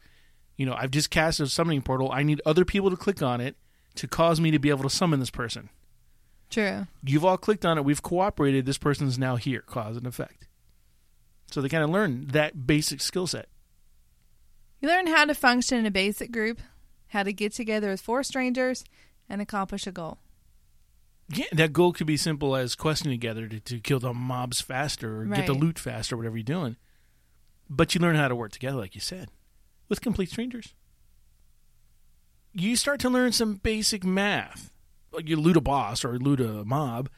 You 0.56 0.66
know, 0.66 0.74
I've 0.74 0.92
just 0.92 1.10
cast 1.10 1.42
a 1.42 1.48
summoning 1.48 1.82
portal. 1.82 2.10
I 2.12 2.24
need 2.24 2.42
other 2.46 2.64
people 2.64 2.90
to 2.90 2.96
click 2.96 3.22
on 3.22 3.42
it 3.42 3.58
to 3.96 4.08
cause 4.08 4.40
me 4.40 4.52
to 4.52 4.60
be 4.60 4.70
able 4.70 4.84
to 4.84 4.90
summon 4.90 5.20
this 5.20 5.30
person. 5.30 5.70
True. 6.50 6.88
You've 7.04 7.26
all 7.26 7.38
clicked 7.38 7.66
on 7.66 7.78
it. 7.78 7.86
We've 7.86 8.02
cooperated. 8.02 8.66
This 8.66 8.78
person's 8.78 9.20
now 9.20 9.36
here. 9.36 9.62
Cause 9.62 9.98
and 9.98 10.08
effect. 10.08 10.48
So 11.52 11.62
they 11.62 11.70
kind 11.70 11.84
of 11.84 11.90
learn 11.90 12.28
that 12.28 12.68
basic 12.68 13.02
skill 13.02 13.28
set. 13.28 13.50
You 14.80 14.88
learn 14.88 15.08
how 15.08 15.26
to 15.26 15.34
function 15.36 15.78
in 15.78 15.86
a 15.86 15.92
basic 15.92 16.32
group, 16.32 16.62
how 17.08 17.24
to 17.24 17.34
get 17.34 17.54
together 17.54 17.90
with 17.90 18.02
four 18.02 18.24
strangers, 18.24 18.84
and 19.28 19.42
accomplish 19.42 19.86
a 19.86 19.92
goal. 19.92 20.20
Yeah, 21.32 21.46
that 21.52 21.74
goal 21.74 21.94
could 21.94 22.08
be 22.08 22.18
simple 22.18 22.56
as 22.56 22.76
questing 22.76 23.12
together 23.12 23.48
to, 23.48 23.60
to 23.60 23.80
kill 23.80 24.00
the 24.00 24.14
mobs 24.14 24.62
faster 24.62 25.22
or 25.22 25.26
get 25.26 25.46
the 25.46 25.54
loot 25.54 25.78
faster, 25.78 26.18
whatever 26.18 26.38
you're 26.38 26.44
doing. 26.44 26.78
But 27.70 27.94
you 27.94 28.02
learn 28.02 28.16
how 28.16 28.28
to 28.28 28.36
work 28.36 28.52
together, 28.52 28.78
like 28.78 28.96
you 28.96 29.02
said, 29.02 29.30
with 29.90 30.02
complete 30.02 30.30
strangers. 30.30 30.74
You 32.52 32.76
start 32.76 33.00
to 33.02 33.10
learn 33.10 33.32
some 33.32 33.56
basic 33.56 34.04
math. 34.04 34.72
You 35.24 35.38
loot 35.38 35.58
a 35.58 35.62
boss 35.62 36.06
or 36.06 36.18
loot 36.18 36.40
a 36.40 36.64
mob, 36.66 37.10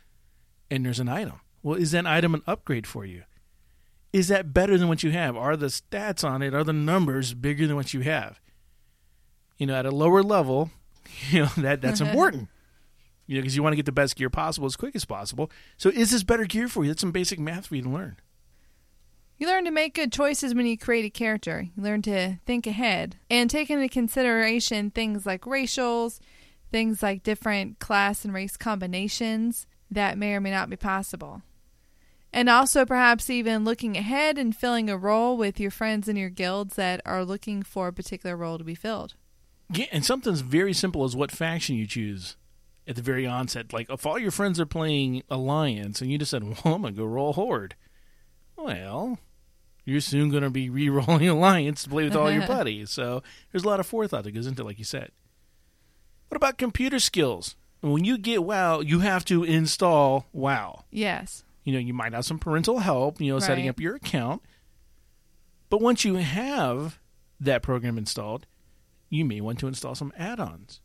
and 0.70 0.86
there's 0.86 1.00
an 1.00 1.10
item. 1.10 1.42
Well, 1.64 1.78
is 1.78 1.92
that 1.92 2.06
item 2.06 2.34
an 2.34 2.42
upgrade 2.48 2.88
for 2.88 3.06
you? 3.06 3.24
Is 4.14 4.28
that 4.28 4.54
better 4.54 4.78
than 4.78 4.88
what 4.88 5.04
you 5.04 5.12
have? 5.12 5.38
Are 5.38 5.56
the 5.56 5.68
stats 5.68 6.28
on 6.28 6.42
it, 6.42 6.54
are 6.54 6.64
the 6.64 6.74
numbers 6.74 7.34
bigger 7.34 7.68
than 7.68 7.76
what 7.76 7.94
you 7.94 8.02
have? 8.02 8.40
You 9.58 9.68
know, 9.68 9.76
at 9.76 9.86
a 9.86 9.92
lower 9.92 10.24
level, 10.24 10.72
you 11.30 11.42
know, 11.42 11.50
that 11.58 11.82
that's 11.82 12.02
important 12.02 12.50
you 13.32 13.38
know, 13.38 13.44
because 13.44 13.56
you 13.56 13.64
want 13.64 13.72
to 13.72 13.78
get 13.78 13.86
the 13.86 13.94
best 13.94 14.18
gear 14.18 14.30
possible 14.30 14.66
as 14.66 14.76
quick 14.76 14.94
as 14.94 15.06
possible. 15.06 15.50
So, 15.78 15.90
is 15.90 16.12
this 16.12 16.22
better 16.22 16.44
gear 16.44 16.68
for 16.68 16.84
you? 16.84 16.90
That's 16.90 17.00
some 17.00 17.14
basic 17.14 17.40
math 17.40 17.68
for 17.68 17.78
you 17.78 17.82
to 17.84 17.90
learn. 17.90 18.18
You 19.38 19.48
learn 19.48 19.64
to 19.64 19.72
make 19.72 19.96
good 19.96 20.12
choices 20.12 20.54
when 20.54 20.66
you 20.66 20.78
create 20.78 21.06
a 21.06 21.10
character. 21.10 21.68
You 21.74 21.82
learn 21.82 22.02
to 22.02 22.40
think 22.46 22.68
ahead 22.68 23.16
and 23.30 23.50
take 23.50 23.70
into 23.70 23.88
consideration 23.88 24.92
things 24.92 25.26
like 25.26 25.44
racials, 25.44 26.20
things 26.72 27.04
like 27.04 27.24
different 27.24 27.80
class 27.80 28.26
and 28.26 28.34
race 28.34 28.58
combinations 28.58 29.68
that 29.90 30.18
may 30.18 30.34
or 30.34 30.42
may 30.42 30.52
not 30.52 30.70
be 30.70 30.78
possible. 30.78 31.42
And 32.34 32.50
also, 32.50 32.86
perhaps 32.86 33.30
even 33.30 33.66
looking 33.66 33.98
ahead 33.98 34.38
and 34.38 34.56
filling 34.56 34.90
a 34.90 34.98
role 34.98 35.36
with 35.36 35.60
your 35.60 35.72
friends 35.72 36.08
in 36.08 36.16
your 36.16 36.30
guilds 36.30 36.76
that 36.76 37.02
are 37.06 37.26
looking 37.26 37.62
for 37.62 37.90
a 37.90 37.94
particular 37.94 38.38
role 38.38 38.58
to 38.58 38.64
be 38.64 38.76
filled. 38.76 39.16
Yeah, 39.70 39.88
and 39.92 40.06
something's 40.06 40.42
very 40.42 40.74
simple 40.74 41.04
as 41.04 41.16
what 41.16 41.30
faction 41.30 41.76
you 41.76 41.86
choose 41.86 42.38
at 42.88 42.96
the 42.96 43.02
very 43.02 43.26
onset. 43.28 43.74
Like, 43.74 43.90
if 43.90 44.06
all 44.06 44.18
your 44.18 44.32
friends 44.32 44.62
are 44.62 44.66
playing 44.66 45.24
Alliance 45.30 46.02
and 46.02 46.10
you 46.10 46.18
just 46.18 46.32
said, 46.32 46.44
well, 46.44 46.76
I'm 46.76 46.82
going 46.82 46.94
to 46.94 47.02
go 47.02 47.06
roll 47.06 47.34
Horde, 47.34 47.76
well, 48.56 49.20
you're 49.84 50.02
soon 50.02 50.30
going 50.30 50.44
to 50.44 50.50
be 50.50 50.70
re 50.70 50.88
rolling 50.88 51.28
Alliance 51.28 51.84
to 51.84 51.90
play 51.90 52.06
with 52.06 52.16
all 52.16 52.32
your 52.32 52.48
buddies. 52.48 52.92
So 52.92 53.24
there's 53.52 53.64
a 53.64 53.68
lot 53.68 53.82
of 53.82 53.88
forethought 53.88 54.24
that 54.24 54.32
goes 54.32 54.48
into 54.48 54.62
it, 54.62 54.66
like 54.66 54.80
you 54.80 54.86
said. 54.86 55.12
What 56.32 56.38
about 56.38 56.58
computer 56.58 56.98
skills? 57.00 57.58
When 57.82 58.06
you 58.06 58.18
get 58.18 58.46
WoW, 58.46 58.80
you 58.80 59.00
have 59.00 59.26
to 59.26 59.44
install 59.44 60.28
WoW. 60.32 60.86
Yes. 60.90 61.44
You 61.66 61.74
know, 61.74 61.80
you 61.80 61.94
might 61.94 62.14
have 62.14 62.24
some 62.24 62.40
parental 62.40 62.80
help, 62.80 63.20
you 63.20 63.34
know, 63.34 63.40
setting 63.40 63.68
up 63.68 63.82
your 63.82 63.96
account. 63.96 64.42
But 65.70 65.82
once 65.82 66.06
you 66.06 66.16
have 66.16 67.00
that 67.42 67.62
program 67.62 67.98
installed, 67.98 68.48
you 69.10 69.26
may 69.26 69.42
want 69.42 69.60
to 69.60 69.68
install 69.68 69.94
some 69.94 70.14
add-ons. 70.18 70.80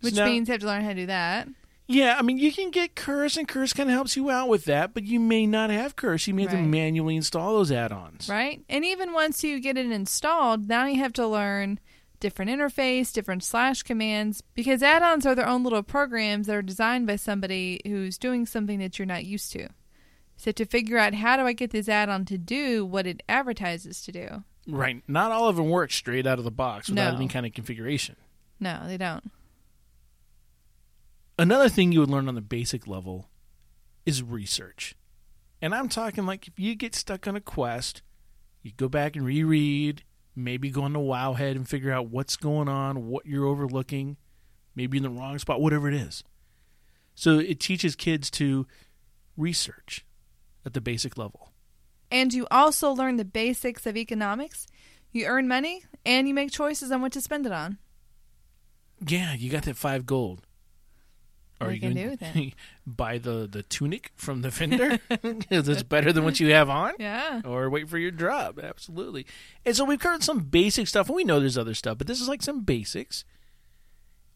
Which 0.00 0.14
So 0.14 0.24
now- 0.24 0.30
means 0.32 0.48
you 0.48 0.52
have 0.54 0.62
to 0.62 0.66
learn 0.66 0.82
how 0.82 0.88
to 0.88 0.94
do 0.96 1.06
that. 1.06 1.46
yeah, 1.86 2.16
I 2.18 2.22
mean, 2.22 2.38
you 2.38 2.50
can 2.50 2.72
get 2.72 2.96
Curse, 2.96 3.36
and 3.36 3.46
Curse 3.46 3.72
kind 3.72 3.88
of 3.88 3.94
helps 3.94 4.16
you 4.16 4.30
out 4.30 4.48
with 4.48 4.64
that, 4.64 4.94
but 4.94 5.04
you 5.04 5.20
may 5.20 5.46
not 5.46 5.70
have 5.70 5.94
Curse. 5.94 6.26
You 6.26 6.34
may 6.34 6.42
have 6.42 6.50
to 6.50 6.58
manually 6.58 7.14
install 7.14 7.54
those 7.54 7.70
add-ons. 7.70 8.28
Right? 8.28 8.64
And 8.68 8.84
even 8.84 9.12
once 9.12 9.44
you 9.44 9.60
get 9.60 9.78
it 9.78 9.92
installed, 9.92 10.66
now 10.68 10.86
you 10.86 10.98
have 10.98 11.12
to 11.12 11.26
learn 11.28 11.78
different 12.20 12.50
interface, 12.50 13.12
different 13.12 13.42
slash 13.42 13.82
commands, 13.82 14.42
because 14.54 14.82
add 14.82 15.02
ons 15.02 15.26
are 15.26 15.34
their 15.34 15.46
own 15.48 15.62
little 15.64 15.82
programs 15.82 16.46
that 16.46 16.56
are 16.56 16.62
designed 16.62 17.06
by 17.06 17.16
somebody 17.16 17.80
who's 17.86 18.18
doing 18.18 18.46
something 18.46 18.78
that 18.78 18.98
you're 18.98 19.06
not 19.06 19.24
used 19.24 19.50
to. 19.52 19.68
So 20.36 20.52
to 20.52 20.64
figure 20.64 20.96
out 20.98 21.14
how 21.14 21.36
do 21.36 21.42
I 21.42 21.52
get 21.52 21.70
this 21.70 21.88
add 21.88 22.08
on 22.08 22.24
to 22.26 22.38
do 22.38 22.84
what 22.84 23.06
it 23.06 23.22
advertises 23.28 24.00
to 24.02 24.12
do? 24.12 24.44
Right. 24.68 25.02
Not 25.08 25.32
all 25.32 25.48
of 25.48 25.56
them 25.56 25.68
work 25.68 25.90
straight 25.90 26.26
out 26.26 26.38
of 26.38 26.44
the 26.44 26.50
box 26.50 26.88
without 26.88 27.10
No. 27.12 27.16
any 27.16 27.28
kind 27.28 27.44
of 27.46 27.52
configuration. 27.52 28.16
No, 28.58 28.82
they 28.86 28.96
don't. 28.96 29.30
Another 31.38 31.68
thing 31.68 31.92
you 31.92 32.00
would 32.00 32.10
learn 32.10 32.28
on 32.28 32.34
the 32.34 32.40
basic 32.42 32.86
level 32.86 33.28
is 34.04 34.22
research. 34.22 34.94
And 35.62 35.74
I'm 35.74 35.88
talking 35.88 36.26
like 36.26 36.46
if 36.48 36.58
you 36.58 36.74
get 36.74 36.94
stuck 36.94 37.26
on 37.26 37.36
a 37.36 37.40
quest, 37.40 38.02
you 38.62 38.72
go 38.76 38.88
back 38.88 39.16
and 39.16 39.24
reread, 39.24 40.02
maybe 40.44 40.70
go 40.70 40.82
on 40.82 40.92
the 40.92 40.98
Wowhead 40.98 41.52
and 41.52 41.68
figure 41.68 41.92
out 41.92 42.10
what's 42.10 42.36
going 42.36 42.68
on, 42.68 43.06
what 43.06 43.26
you're 43.26 43.46
overlooking, 43.46 44.16
maybe 44.74 44.96
in 44.96 45.02
the 45.02 45.10
wrong 45.10 45.38
spot, 45.38 45.60
whatever 45.60 45.88
it 45.88 45.94
is. 45.94 46.24
So 47.14 47.38
it 47.38 47.60
teaches 47.60 47.96
kids 47.96 48.30
to 48.32 48.66
research 49.36 50.04
at 50.64 50.74
the 50.74 50.80
basic 50.80 51.18
level. 51.18 51.52
And 52.10 52.32
you 52.32 52.46
also 52.50 52.90
learn 52.90 53.16
the 53.16 53.24
basics 53.24 53.86
of 53.86 53.96
economics. 53.96 54.66
You 55.12 55.26
earn 55.26 55.48
money 55.48 55.84
and 56.04 56.28
you 56.28 56.34
make 56.34 56.50
choices 56.50 56.90
on 56.90 57.02
what 57.02 57.12
to 57.12 57.20
spend 57.20 57.46
it 57.46 57.52
on. 57.52 57.78
Yeah, 59.06 59.34
you 59.34 59.50
got 59.50 59.64
that 59.64 59.76
five 59.76 60.06
gold. 60.06 60.42
Are 61.60 61.70
you 61.70 61.74
you 61.74 61.80
gonna 61.80 61.94
do 61.94 62.10
with 62.10 62.20
to 62.32 62.50
buy 62.86 63.18
the, 63.18 63.46
the 63.50 63.62
tunic 63.62 64.12
from 64.16 64.42
the 64.42 64.50
vendor? 64.58 64.98
Because 65.22 65.68
it's 65.68 65.82
better 65.82 66.12
than 66.12 66.24
what 66.24 66.40
you 66.40 66.52
have 66.52 66.70
on? 66.70 66.94
Yeah. 66.98 67.42
or 67.44 67.68
wait 67.70 67.88
for 67.88 67.98
your 67.98 68.10
drop. 68.10 68.58
Absolutely. 68.58 69.26
And 69.66 69.76
so 69.76 69.84
we've 69.84 69.98
covered 69.98 70.22
some 70.22 70.40
basic 70.40 70.88
stuff, 70.88 71.08
and 71.08 71.16
we 71.16 71.24
know 71.24 71.38
there's 71.40 71.58
other 71.58 71.74
stuff, 71.74 71.98
but 71.98 72.06
this 72.06 72.20
is 72.20 72.28
like 72.28 72.42
some 72.42 72.62
basics. 72.62 73.24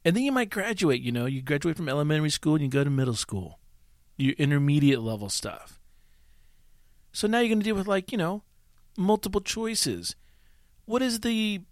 And 0.05 0.15
then 0.15 0.23
you 0.23 0.33
might 0.33 0.51
graduate. 0.51 1.01
You 1.01 1.13
know, 1.13 1.27
you 1.27 1.41
graduate 1.41 1.77
from 1.77 1.89
elementary 1.89 2.31
school 2.31 2.55
and 2.55 2.63
you 2.65 2.69
go 2.69 2.85
to 2.85 2.91
middle 2.91 3.15
school, 3.15 3.59
your 4.19 4.35
intermediate 4.35 5.01
level 5.01 5.31
stuff. 5.31 5.81
So 7.13 7.27
now 7.27 7.39
you're 7.39 7.49
going 7.49 7.61
to 7.61 7.65
deal 7.65 7.77
with 7.77 7.87
like 7.89 8.13
you 8.13 8.19
know, 8.19 8.43
multiple 8.99 9.41
choices. 9.41 10.15
What 10.85 11.01
is 11.01 11.21
the 11.21 11.63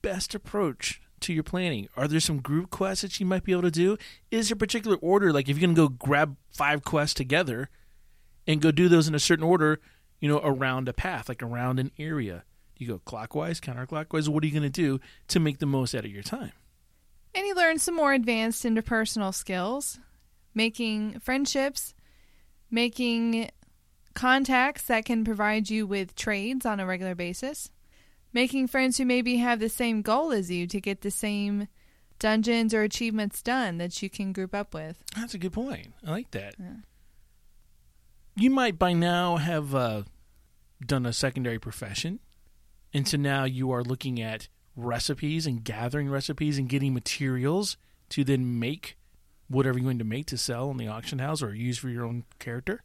best 0.00 0.34
approach 0.34 1.02
to 1.24 1.32
your 1.32 1.42
planning? 1.42 1.88
Are 1.96 2.08
there 2.08 2.20
some 2.20 2.40
group 2.40 2.70
quests 2.70 3.02
that 3.02 3.20
you 3.20 3.26
might 3.26 3.44
be 3.44 3.52
able 3.52 3.62
to 3.62 3.70
do? 3.70 3.96
Is 4.30 4.48
there 4.48 4.54
a 4.54 4.58
particular 4.58 4.96
order? 4.96 5.32
Like 5.32 5.48
if 5.48 5.56
you're 5.58 5.66
going 5.66 5.76
to 5.76 5.88
go 5.88 5.94
grab 6.06 6.36
five 6.52 6.84
quests 6.84 7.14
together 7.14 7.70
and 8.46 8.60
go 8.60 8.70
do 8.70 8.88
those 8.88 9.08
in 9.08 9.14
a 9.14 9.18
certain 9.18 9.44
order, 9.44 9.80
you 10.20 10.28
know, 10.28 10.40
around 10.42 10.88
a 10.88 10.92
path, 10.92 11.28
like 11.28 11.42
around 11.42 11.78
an 11.78 11.90
area. 11.98 12.44
You 12.76 12.88
go 12.88 12.98
clockwise, 12.98 13.60
counterclockwise. 13.60 14.28
What 14.28 14.42
are 14.42 14.46
you 14.46 14.52
going 14.52 14.62
to 14.62 14.68
do 14.70 15.00
to 15.28 15.40
make 15.40 15.58
the 15.58 15.66
most 15.66 15.94
out 15.94 16.04
of 16.04 16.10
your 16.10 16.22
time? 16.22 16.52
And 17.34 17.46
you 17.46 17.54
learn 17.54 17.78
some 17.78 17.96
more 17.96 18.12
advanced 18.12 18.64
interpersonal 18.64 19.34
skills, 19.34 19.98
making 20.54 21.20
friendships, 21.20 21.94
making 22.70 23.50
contacts 24.14 24.84
that 24.84 25.04
can 25.04 25.24
provide 25.24 25.70
you 25.70 25.86
with 25.86 26.14
trades 26.14 26.64
on 26.64 26.80
a 26.80 26.86
regular 26.86 27.14
basis, 27.14 27.70
making 28.34 28.66
friends 28.66 28.98
who 28.98 29.06
maybe 29.06 29.36
have 29.36 29.60
the 29.60 29.68
same 29.70 30.02
goal 30.02 30.32
as 30.32 30.50
you 30.50 30.66
to 30.66 30.80
get 30.80 31.00
the 31.00 31.10
same 31.10 31.68
dungeons 32.18 32.74
or 32.74 32.82
achievements 32.82 33.40
done 33.40 33.78
that 33.78 34.02
you 34.02 34.10
can 34.10 34.32
group 34.32 34.54
up 34.54 34.74
with. 34.74 35.02
That's 35.16 35.34
a 35.34 35.38
good 35.38 35.52
point. 35.52 35.94
I 36.06 36.10
like 36.10 36.30
that. 36.32 36.56
Yeah. 36.58 36.76
You 38.36 38.50
might 38.50 38.78
by 38.78 38.92
now 38.92 39.36
have 39.36 39.74
uh, 39.74 40.02
done 40.84 41.06
a 41.06 41.12
secondary 41.12 41.58
profession, 41.58 42.18
and 42.92 43.06
so 43.06 43.16
now 43.16 43.44
you 43.44 43.70
are 43.70 43.82
looking 43.82 44.20
at 44.20 44.48
recipes 44.76 45.46
and 45.46 45.62
gathering 45.62 46.10
recipes 46.10 46.58
and 46.58 46.68
getting 46.68 46.92
materials 46.92 47.76
to 48.10 48.24
then 48.24 48.58
make 48.58 48.96
whatever 49.48 49.78
you're 49.78 49.84
going 49.84 49.98
to 49.98 50.04
make 50.04 50.26
to 50.26 50.36
sell 50.36 50.70
in 50.70 50.76
the 50.76 50.88
auction 50.88 51.20
house 51.20 51.42
or 51.42 51.54
use 51.54 51.78
for 51.78 51.88
your 51.88 52.04
own 52.04 52.24
character. 52.40 52.82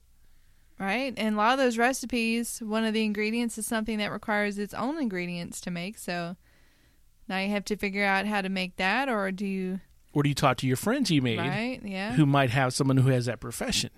Right? 0.80 1.14
And 1.18 1.36
a 1.36 1.38
lot 1.38 1.54
of 1.54 1.60
those 1.60 1.78
recipes, 1.78 2.60
one 2.64 2.86
of 2.86 2.94
the 2.94 3.04
ingredients 3.04 3.58
is 3.58 3.66
something 3.68 3.98
that 3.98 4.12
requires 4.12 4.58
its 4.58 4.74
own 4.74 4.98
ingredients 5.02 5.60
to 5.62 5.72
make. 5.72 5.98
So 5.98 6.38
now 7.28 7.40
you 7.40 7.50
have 7.50 7.66
to 7.66 7.76
figure 7.76 8.06
out 8.06 8.26
how 8.26 8.42
to 8.42 8.48
make 8.50 8.78
that, 8.78 9.10
or 9.10 9.30
do 9.32 9.46
you, 9.46 9.82
Or 10.14 10.24
do 10.24 10.30
you 10.30 10.36
talk 10.36 10.56
to 10.58 10.68
your 10.68 10.78
friends 10.78 11.12
you 11.12 11.22
made 11.22 11.38
right? 11.40 11.82
Yeah. 11.84 12.14
who 12.14 12.26
might 12.26 12.52
have 12.52 12.74
someone 12.74 12.96
who 12.98 13.10
has 13.10 13.26
that 13.26 13.42
profession. 13.42 13.90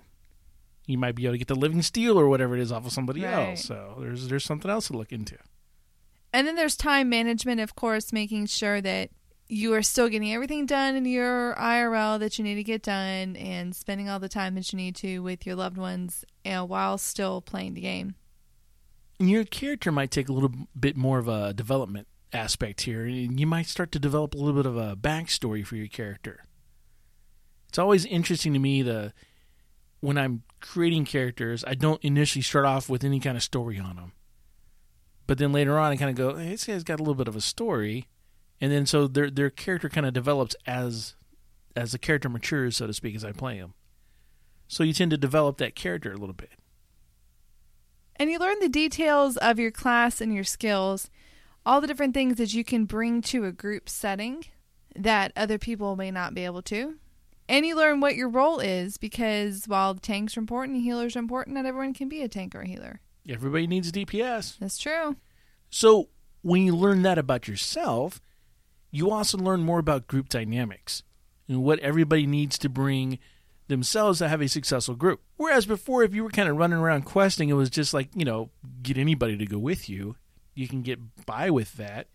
You 0.84 0.98
might 0.98 1.14
be 1.14 1.24
able 1.24 1.34
to 1.34 1.38
get 1.38 1.46
the 1.46 1.54
living 1.54 1.82
steel 1.82 2.18
or 2.18 2.28
whatever 2.28 2.56
it 2.56 2.60
is 2.60 2.72
off 2.72 2.84
of 2.84 2.92
somebody 2.92 3.22
Right. 3.22 3.32
else. 3.50 3.64
So 3.64 3.96
there's 4.00 4.26
there's 4.28 4.44
something 4.44 4.70
else 4.70 4.88
to 4.88 4.94
look 4.96 5.12
into. 5.12 5.36
And 6.32 6.46
then 6.48 6.56
there's 6.56 6.76
time 6.76 7.08
management, 7.08 7.60
of 7.60 7.76
course, 7.76 8.12
making 8.12 8.46
sure 8.46 8.80
that 8.80 9.10
you 9.52 9.74
are 9.74 9.82
still 9.82 10.08
getting 10.08 10.32
everything 10.32 10.64
done 10.64 10.96
in 10.96 11.04
your 11.04 11.54
IRL 11.56 12.18
that 12.18 12.38
you 12.38 12.44
need 12.44 12.54
to 12.54 12.64
get 12.64 12.82
done 12.82 13.36
and 13.36 13.76
spending 13.76 14.08
all 14.08 14.18
the 14.18 14.28
time 14.28 14.54
that 14.54 14.72
you 14.72 14.78
need 14.78 14.96
to 14.96 15.18
with 15.18 15.44
your 15.44 15.54
loved 15.54 15.76
ones 15.76 16.24
uh, 16.46 16.64
while 16.64 16.96
still 16.96 17.42
playing 17.42 17.74
the 17.74 17.82
game. 17.82 18.14
Your 19.18 19.44
character 19.44 19.92
might 19.92 20.10
take 20.10 20.30
a 20.30 20.32
little 20.32 20.52
bit 20.78 20.96
more 20.96 21.18
of 21.18 21.28
a 21.28 21.52
development 21.52 22.08
aspect 22.32 22.80
here, 22.80 23.04
and 23.04 23.38
you 23.38 23.46
might 23.46 23.66
start 23.66 23.92
to 23.92 23.98
develop 23.98 24.34
a 24.34 24.38
little 24.38 24.54
bit 24.54 24.64
of 24.64 24.78
a 24.78 24.96
backstory 24.96 25.66
for 25.66 25.76
your 25.76 25.86
character. 25.86 26.46
It's 27.68 27.78
always 27.78 28.06
interesting 28.06 28.54
to 28.54 28.58
me 28.58 28.80
the 28.80 29.12
when 30.00 30.16
I'm 30.16 30.44
creating 30.60 31.04
characters, 31.04 31.62
I 31.66 31.74
don't 31.74 32.02
initially 32.02 32.42
start 32.42 32.64
off 32.64 32.88
with 32.88 33.04
any 33.04 33.20
kind 33.20 33.36
of 33.36 33.42
story 33.42 33.78
on 33.78 33.96
them, 33.96 34.12
but 35.26 35.36
then 35.36 35.52
later 35.52 35.78
on, 35.78 35.92
I 35.92 35.96
kind 35.96 36.10
of 36.10 36.16
go, 36.16 36.38
hey, 36.38 36.48
"This 36.48 36.64
guy's 36.64 36.84
got 36.84 37.00
a 37.00 37.02
little 37.02 37.14
bit 37.14 37.28
of 37.28 37.36
a 37.36 37.40
story," 37.42 38.08
and 38.62 38.70
then 38.70 38.86
so 38.86 39.08
their 39.08 39.28
their 39.28 39.50
character 39.50 39.88
kind 39.88 40.06
of 40.06 40.14
develops 40.14 40.54
as 40.66 41.16
as 41.74 41.90
the 41.92 41.98
character 41.98 42.28
matures, 42.28 42.76
so 42.76 42.86
to 42.86 42.92
speak, 42.92 43.16
as 43.16 43.24
I 43.24 43.32
play 43.32 43.56
him. 43.56 43.74
So 44.68 44.84
you 44.84 44.92
tend 44.92 45.10
to 45.10 45.16
develop 45.16 45.58
that 45.58 45.74
character 45.74 46.12
a 46.12 46.16
little 46.16 46.32
bit. 46.32 46.52
And 48.16 48.30
you 48.30 48.38
learn 48.38 48.60
the 48.60 48.68
details 48.68 49.36
of 49.38 49.58
your 49.58 49.72
class 49.72 50.20
and 50.20 50.32
your 50.32 50.44
skills, 50.44 51.10
all 51.66 51.80
the 51.80 51.86
different 51.88 52.14
things 52.14 52.36
that 52.36 52.54
you 52.54 52.62
can 52.62 52.84
bring 52.84 53.20
to 53.22 53.44
a 53.44 53.52
group 53.52 53.88
setting 53.88 54.44
that 54.94 55.32
other 55.34 55.58
people 55.58 55.96
may 55.96 56.10
not 56.10 56.32
be 56.32 56.44
able 56.44 56.62
to. 56.62 56.96
And 57.48 57.66
you 57.66 57.74
learn 57.74 58.00
what 58.00 58.14
your 58.14 58.28
role 58.28 58.60
is 58.60 58.96
because 58.96 59.64
while 59.66 59.96
tanks 59.96 60.36
are 60.36 60.40
important, 60.40 60.82
healers 60.82 61.16
are 61.16 61.20
important, 61.20 61.56
not 61.56 61.66
everyone 61.66 61.94
can 61.94 62.08
be 62.08 62.22
a 62.22 62.28
tank 62.28 62.54
or 62.54 62.60
a 62.60 62.68
healer. 62.68 63.00
Everybody 63.28 63.66
needs 63.66 63.90
DPS. 63.90 64.58
That's 64.58 64.78
true. 64.78 65.16
So 65.68 66.10
when 66.42 66.62
you 66.62 66.76
learn 66.76 67.02
that 67.02 67.18
about 67.18 67.48
yourself, 67.48 68.20
you 68.92 69.10
also 69.10 69.36
learn 69.38 69.62
more 69.62 69.80
about 69.80 70.06
group 70.06 70.28
dynamics 70.28 71.02
and 71.48 71.64
what 71.64 71.80
everybody 71.80 72.26
needs 72.26 72.56
to 72.58 72.68
bring 72.68 73.18
themselves 73.66 74.18
to 74.18 74.28
have 74.28 74.42
a 74.42 74.48
successful 74.48 74.94
group. 74.94 75.20
Whereas 75.36 75.66
before, 75.66 76.04
if 76.04 76.14
you 76.14 76.22
were 76.22 76.30
kind 76.30 76.48
of 76.48 76.56
running 76.56 76.78
around 76.78 77.02
questing, 77.02 77.48
it 77.48 77.54
was 77.54 77.70
just 77.70 77.94
like, 77.94 78.10
you 78.14 78.24
know, 78.24 78.50
get 78.82 78.98
anybody 78.98 79.36
to 79.38 79.46
go 79.46 79.58
with 79.58 79.88
you. 79.88 80.16
You 80.54 80.68
can 80.68 80.82
get 80.82 81.00
by 81.26 81.50
with 81.50 81.72
that. 81.74 82.08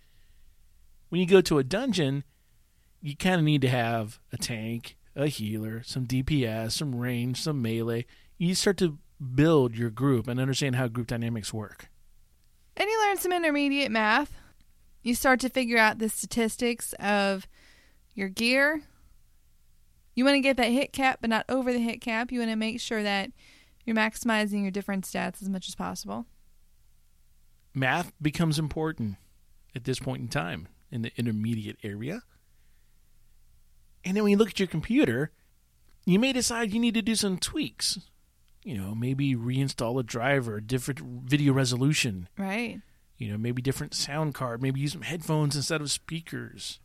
When 1.09 1.19
you 1.19 1.27
go 1.27 1.41
to 1.41 1.57
a 1.57 1.63
dungeon, 1.63 2.23
you 3.01 3.15
kind 3.15 3.35
of 3.35 3.43
need 3.43 3.61
to 3.61 3.69
have 3.69 4.19
a 4.31 4.37
tank, 4.37 4.97
a 5.15 5.27
healer, 5.27 5.81
some 5.83 6.05
DPS, 6.05 6.73
some 6.73 6.95
range, 6.95 7.41
some 7.41 7.61
melee. 7.61 8.05
You 8.37 8.53
start 8.53 8.77
to 8.77 8.99
build 9.33 9.75
your 9.75 9.89
group 9.89 10.27
and 10.27 10.39
understand 10.39 10.75
how 10.75 10.87
group 10.87 11.07
dynamics 11.07 11.51
work. 11.51 11.89
And 12.75 12.87
you 12.87 13.01
learn 13.07 13.17
some 13.17 13.33
intermediate 13.33 13.89
math. 13.89 14.31
You 15.07 15.15
start 15.15 15.39
to 15.39 15.49
figure 15.49 15.77
out 15.77 15.99
the 15.99 16.09
statistics 16.09 16.91
of 16.99 17.47
your 18.13 18.27
gear. 18.27 18.81
You 20.15 20.25
want 20.25 20.35
to 20.35 20.41
get 20.41 20.57
that 20.57 20.69
hit 20.69 20.91
cap, 20.91 21.19
but 21.21 21.29
not 21.29 21.45
over 21.47 21.71
the 21.71 21.79
hit 21.79 22.01
cap. 22.01 22.29
You 22.29 22.39
want 22.39 22.51
to 22.51 22.57
make 22.57 22.81
sure 22.81 23.01
that 23.01 23.31
You're 23.85 23.95
maximizing 23.95 24.63
your 24.63 24.71
different 24.71 25.05
stats 25.05 25.41
as 25.41 25.47
much 25.47 25.69
as 25.69 25.75
possible. 25.75 26.25
Math 27.73 28.11
becomes 28.21 28.59
important 28.59 29.15
at 29.73 29.85
this 29.85 29.97
point 29.97 30.23
in 30.23 30.27
time 30.27 30.67
in 30.91 31.03
the 31.03 31.11
intermediate 31.15 31.77
area. 31.83 32.23
And 34.03 34.17
then 34.17 34.23
when 34.23 34.31
you 34.31 34.37
look 34.37 34.49
at 34.49 34.59
your 34.59 34.67
computer, 34.67 35.31
you 36.05 36.19
may 36.19 36.33
decide 36.33 36.73
you 36.73 36.81
need 36.81 36.95
to 36.95 37.01
do 37.01 37.15
some 37.15 37.37
tweaks. 37.37 37.97
You 38.61 38.77
know, 38.77 38.93
maybe 38.93 39.35
reinstall 39.35 39.97
a 40.01 40.03
driver, 40.03 40.59
different 40.59 40.99
video 40.99 41.53
resolution, 41.53 42.27
Right. 42.37 42.81
You 43.17 43.31
know, 43.31 43.37
maybe 43.37 43.61
different 43.61 43.93
sound 43.93 44.33
card, 44.33 44.61
maybe 44.61 44.79
use 44.79 44.93
some 44.93 45.01
headphones 45.01 45.55
instead 45.55 45.81
of 45.81 45.91
speakers. 45.91 46.79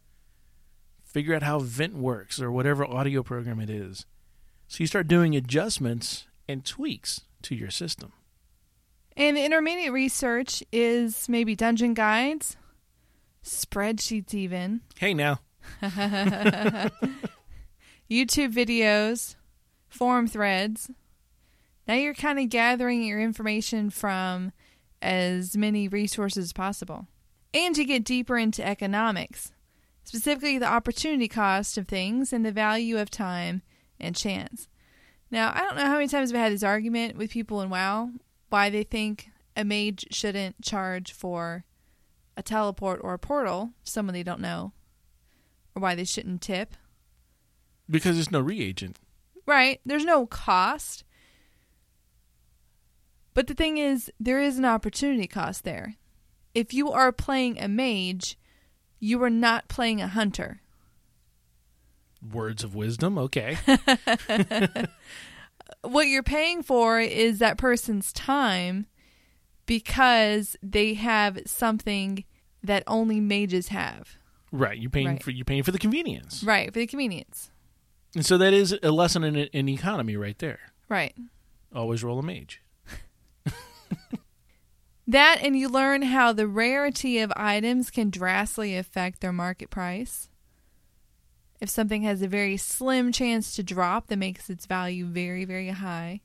Figure 1.05 1.35
out 1.35 1.43
how 1.43 1.59
Vent 1.59 1.95
works 1.95 2.41
or 2.41 2.51
whatever 2.51 2.85
audio 2.85 3.23
program 3.23 3.61
it 3.61 3.69
is. 3.69 4.07
So 4.67 4.79
you 4.81 4.87
start 4.87 5.09
doing 5.09 5.37
adjustments 5.37 6.27
and 6.49 6.65
tweaks 6.65 7.23
to 7.43 7.55
your 7.55 7.71
system. 7.71 8.13
And 9.15 9.37
the 9.37 9.45
intermediate 9.45 9.93
research 9.93 10.63
is 10.73 11.29
maybe 11.29 11.55
dungeon 11.55 11.93
guides, 11.93 12.57
spreadsheets, 13.45 14.33
even 14.33 14.81
Hey 14.99 15.13
now, 15.13 15.41
YouTube 15.83 16.91
videos, 18.55 19.37
forum 19.89 20.27
threads. 20.27 20.91
Now 21.87 21.95
you're 21.95 22.15
kind 22.15 22.39
of 22.39 22.49
gathering 22.49 23.03
your 23.03 23.21
information 23.21 23.91
from 23.91 24.53
as 25.03 25.57
many 25.57 25.89
resources 25.89 26.45
as 26.45 26.53
possible. 26.53 27.07
And 27.53 27.77
you 27.77 27.85
get 27.85 28.05
deeper 28.05 28.39
into 28.39 28.67
economics, 28.67 29.53
specifically 30.05 30.59
the 30.59 30.67
opportunity 30.67 31.29
cost 31.29 31.77
of 31.77 31.87
things 31.89 32.33
and 32.33 32.47
the 32.47 32.53
value 32.53 32.97
of 32.99 33.11
time 33.11 33.63
and 34.01 34.17
chance. 34.17 34.69
Now, 35.31 35.53
I 35.55 35.61
don't 35.61 35.77
know 35.77 35.87
how 35.87 35.95
many 35.95 36.09
times 36.09 36.31
I've 36.33 36.39
had 36.39 36.53
this 36.53 36.63
argument 36.63 37.17
with 37.17 37.31
people 37.31 37.61
in 37.61 37.71
WoW 37.71 38.11
why 38.49 38.69
they 38.71 38.83
think 38.83 39.31
a 39.57 39.65
mage 39.65 40.07
shouldn't 40.11 40.63
charge 40.63 41.13
for 41.13 41.65
a 42.37 42.43
teleport 42.43 43.01
or 43.03 43.13
a 43.15 43.19
portal, 43.19 43.71
someone 43.83 44.15
they 44.15 44.23
don't 44.23 44.41
know, 44.41 44.73
or 45.75 45.81
why 45.83 45.95
they 45.95 46.05
shouldn't 46.05 46.41
tip. 46.43 46.75
because 47.89 48.17
there's 48.17 48.31
no 48.31 48.41
reagent. 48.41 48.99
Right. 49.47 49.81
There's 49.85 50.05
no 50.05 50.25
cost. 50.27 51.05
But 53.35 53.47
the 53.47 53.55
thing 53.55 53.79
is, 53.79 54.11
there 54.21 54.41
is 54.41 54.59
an 54.59 54.65
opportunity 54.65 55.27
cost 55.27 55.65
there. 55.65 55.97
If 56.55 56.75
you 56.75 56.91
are 56.93 57.13
playing 57.13 57.59
a 57.59 57.67
mage, 57.69 58.39
you 59.01 59.23
are 59.23 59.31
not 59.31 59.69
playing 59.69 60.01
a 60.03 60.07
hunter. 60.09 60.61
Words 62.33 62.63
of 62.63 62.75
wisdom, 62.75 63.19
okay. 63.19 63.57
What 65.83 66.07
you're 66.07 66.23
paying 66.23 66.63
for 66.63 67.01
is 67.01 67.39
that 67.41 67.57
person's 67.59 68.13
time 68.13 68.87
because 69.67 70.55
they 70.63 70.95
have 70.95 71.41
something 71.47 72.25
that 72.63 72.85
only 72.87 73.19
mages 73.21 73.69
have. 73.69 74.17
right, 74.53 74.79
you're 74.79 74.91
paying 74.91 75.07
Right. 75.09 75.23
for 75.23 75.31
you're 75.31 75.45
paying 75.47 75.63
for 75.63 75.73
the 75.73 75.79
convenience. 75.79 76.45
Right, 76.45 76.73
for 76.73 76.79
the 76.79 76.87
convenience. 76.87 77.51
And 78.15 78.25
so 78.25 78.37
that 78.39 78.53
is 78.53 78.77
a 78.83 78.91
lesson 78.93 79.25
in 79.25 79.35
in 79.37 79.69
economy 79.69 80.17
right 80.17 80.39
there. 80.39 80.61
Right. 80.89 81.15
Always 81.75 82.05
roll 82.05 82.19
a 82.19 82.23
mage. 82.23 82.61
That 85.07 85.39
and 85.43 85.57
you 85.59 85.69
learn 85.69 86.03
how 86.03 86.33
the 86.33 86.47
rarity 86.47 87.19
of 87.19 87.33
items 87.37 87.91
can 87.91 88.11
drastically 88.11 88.77
affect 88.77 89.21
their 89.21 89.33
market 89.33 89.69
price. 89.71 90.29
If 91.61 91.69
something 91.69 92.03
has 92.03 92.23
a 92.23 92.29
very 92.29 92.57
slim 92.57 93.13
chance 93.13 93.55
to 93.57 93.63
drop, 93.63 94.09
that 94.09 94.17
makes 94.17 94.49
its 94.51 94.67
value 94.67 95.07
very, 95.07 95.45
very 95.45 95.69
high. 95.69 96.21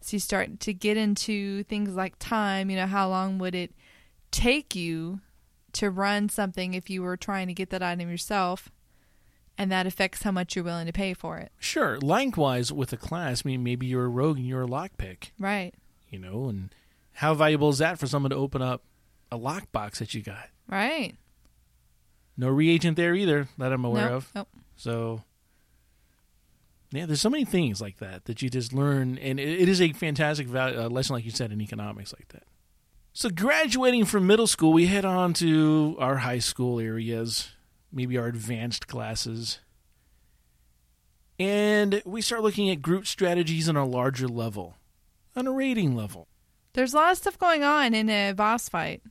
So 0.00 0.16
you 0.16 0.20
start 0.20 0.60
to 0.60 0.72
get 0.72 0.96
into 0.96 1.64
things 1.64 1.94
like 1.94 2.14
time. 2.18 2.70
You 2.70 2.76
know, 2.76 2.86
how 2.86 3.08
long 3.08 3.38
would 3.38 3.54
it 3.54 3.72
take 4.30 4.74
you 4.76 5.20
to 5.72 5.90
run 5.90 6.28
something 6.28 6.74
if 6.74 6.88
you 6.88 7.02
were 7.02 7.16
trying 7.16 7.48
to 7.48 7.54
get 7.54 7.70
that 7.70 7.82
item 7.82 8.08
yourself? 8.08 8.70
And 9.58 9.72
that 9.72 9.86
affects 9.86 10.22
how 10.22 10.30
much 10.32 10.54
you're 10.54 10.64
willing 10.64 10.86
to 10.86 10.92
pay 10.92 11.14
for 11.14 11.38
it. 11.38 11.50
Sure. 11.58 11.98
Likewise 12.00 12.72
with 12.72 12.92
a 12.92 12.96
class, 12.96 13.42
I 13.44 13.48
mean 13.48 13.64
maybe 13.64 13.86
you're 13.86 14.04
a 14.04 14.08
rogue 14.08 14.36
and 14.36 14.46
you're 14.46 14.64
a 14.64 14.68
lockpick, 14.68 15.30
Right. 15.38 15.74
you 16.10 16.18
know, 16.18 16.48
and 16.48 16.72
how 17.16 17.34
valuable 17.34 17.70
is 17.70 17.78
that 17.78 17.98
for 17.98 18.06
someone 18.06 18.30
to 18.30 18.36
open 18.36 18.62
up 18.62 18.82
a 19.32 19.38
lockbox 19.38 19.96
that 19.98 20.14
you 20.14 20.22
got? 20.22 20.48
Right. 20.68 21.14
No 22.36 22.48
reagent 22.48 22.96
there 22.96 23.14
either 23.14 23.48
that 23.58 23.72
I'm 23.72 23.84
aware 23.84 24.10
No, 24.10 24.16
of. 24.16 24.30
nope. 24.34 24.48
So, 24.76 25.22
yeah, 26.92 27.06
there's 27.06 27.20
so 27.22 27.30
many 27.30 27.44
things 27.46 27.80
like 27.80 27.98
that 27.98 28.26
that 28.26 28.42
you 28.42 28.50
just 28.50 28.72
learn, 28.72 29.16
and 29.18 29.40
it, 29.40 29.62
it 29.62 29.68
is 29.68 29.80
a 29.80 29.92
fantastic 29.92 30.46
val- 30.46 30.78
uh, 30.78 30.88
lesson, 30.88 31.14
like 31.14 31.24
you 31.24 31.30
said, 31.30 31.50
in 31.52 31.60
economics 31.62 32.12
like 32.12 32.28
that. 32.28 32.44
So, 33.14 33.30
graduating 33.30 34.04
from 34.04 34.26
middle 34.26 34.46
school, 34.46 34.74
we 34.74 34.86
head 34.86 35.06
on 35.06 35.32
to 35.34 35.96
our 35.98 36.16
high 36.18 36.38
school 36.40 36.78
areas, 36.78 37.48
maybe 37.90 38.18
our 38.18 38.26
advanced 38.26 38.86
classes, 38.86 39.60
and 41.38 42.02
we 42.04 42.20
start 42.20 42.42
looking 42.42 42.68
at 42.70 42.82
group 42.82 43.06
strategies 43.06 43.68
on 43.68 43.76
a 43.76 43.84
larger 43.86 44.28
level, 44.28 44.76
on 45.34 45.46
a 45.46 45.52
raiding 45.52 45.94
level. 45.96 46.28
There's 46.76 46.92
a 46.92 46.96
lot 46.98 47.12
of 47.12 47.16
stuff 47.16 47.38
going 47.38 47.64
on 47.64 47.94
in 47.94 48.10
a 48.10 48.32
boss 48.32 48.68
fight. 48.68 49.02